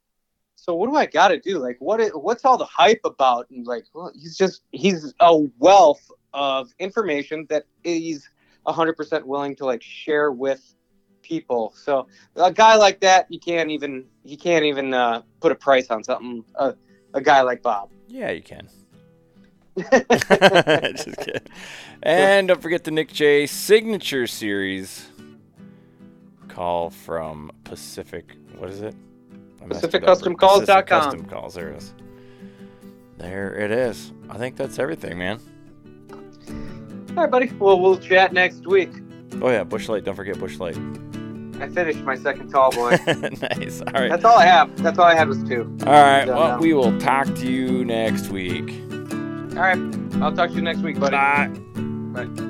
so 0.61 0.75
what 0.75 0.89
do 0.91 0.97
I 0.97 1.07
got 1.07 1.29
to 1.29 1.41
do? 1.41 1.59
Like, 1.59 1.77
what? 1.81 2.01
i- 2.01 2.09
what's 2.09 2.45
all 2.45 2.59
the 2.59 2.67
hype 2.67 3.01
about? 3.05 3.49
And 3.51 3.67
like, 3.67 3.85
well, 3.95 4.13
he's 4.15 4.37
just 4.37 4.63
he's 4.73 5.15
a 5.21 5.37
wealth 5.59 6.11
of 6.35 6.71
information 6.79 7.47
that 7.49 7.65
he's 7.83 8.29
100% 8.67 9.25
willing 9.25 9.57
to 9.57 9.65
like 9.65 9.83
share 9.83 10.31
with 10.31 10.75
people. 11.23 11.73
So 11.77 12.07
a 12.37 12.53
guy 12.53 12.77
like 12.77 13.01
that, 13.01 13.27
you 13.31 13.41
can't 13.41 13.71
even 13.71 14.05
you 14.23 14.37
can't 14.37 14.65
even 14.65 14.93
uh, 14.93 15.23
put 15.41 15.51
a 15.51 15.55
price 15.55 15.89
on 15.91 16.05
something. 16.05 16.45
Uh, 16.55 16.73
a 17.15 17.21
guy 17.21 17.41
like 17.41 17.63
Bob. 17.63 17.91
Yeah, 18.07 18.31
you 18.31 18.43
can. 18.43 18.69
Just 19.77 21.17
kidding. 21.19 21.43
And 22.03 22.49
don't 22.49 22.61
forget 22.61 22.85
the 22.85 22.91
Nick 22.91 23.13
J 23.13 23.47
signature 23.47 24.27
series. 24.27 25.09
Call 26.49 26.91
from 26.91 27.51
Pacific. 27.65 28.37
What 28.59 28.69
is 28.69 28.83
it? 28.83 28.95
PacificCustomCalls.com. 29.69 30.61
Pacific 30.61 30.87
Custom 30.87 31.25
Calls. 31.25 31.55
There 31.55 31.71
it 31.71 31.77
is. 31.77 31.95
There 33.19 33.55
it 33.55 33.71
is. 33.71 34.13
I 34.29 34.39
think 34.39 34.57
that's 34.57 34.79
everything, 34.79 35.19
man. 35.19 35.41
All 37.11 37.17
right, 37.17 37.31
buddy. 37.31 37.53
Well, 37.59 37.81
we'll 37.81 37.99
chat 37.99 38.33
next 38.33 38.67
week. 38.67 38.91
Oh 39.43 39.51
yeah, 39.51 39.65
Busch 39.65 39.89
Light. 39.89 40.05
Don't 40.05 40.15
forget 40.15 40.39
Busch 40.39 40.59
Light. 40.59 40.77
I 41.61 41.69
finished 41.69 42.01
my 42.01 42.17
second 42.17 42.51
tall 42.51 42.71
boy. 42.71 42.97
nice. 43.07 43.83
All 43.83 43.93
right. 43.93 44.09
That's 44.09 44.25
all 44.25 44.39
I 44.39 44.47
have. 44.47 44.75
That's 44.83 44.99
all 44.99 45.05
I 45.05 45.15
had 45.15 45.29
was 45.29 45.43
two. 45.45 45.77
All 45.87 45.93
right. 45.93 46.27
Well, 46.27 46.49
now. 46.49 46.59
we 46.59 46.73
will 46.73 46.99
talk 46.99 47.27
to 47.27 47.53
you 47.53 47.85
next 47.85 48.29
week. 48.29 48.71
All 48.91 49.63
right. 49.63 49.79
I'll 50.23 50.35
talk 50.35 50.51
to 50.51 50.57
you 50.57 50.63
next 50.63 50.81
week, 50.81 50.99
buddy. 50.99 51.17
Bye. 51.17 51.49
Bye. 52.25 52.47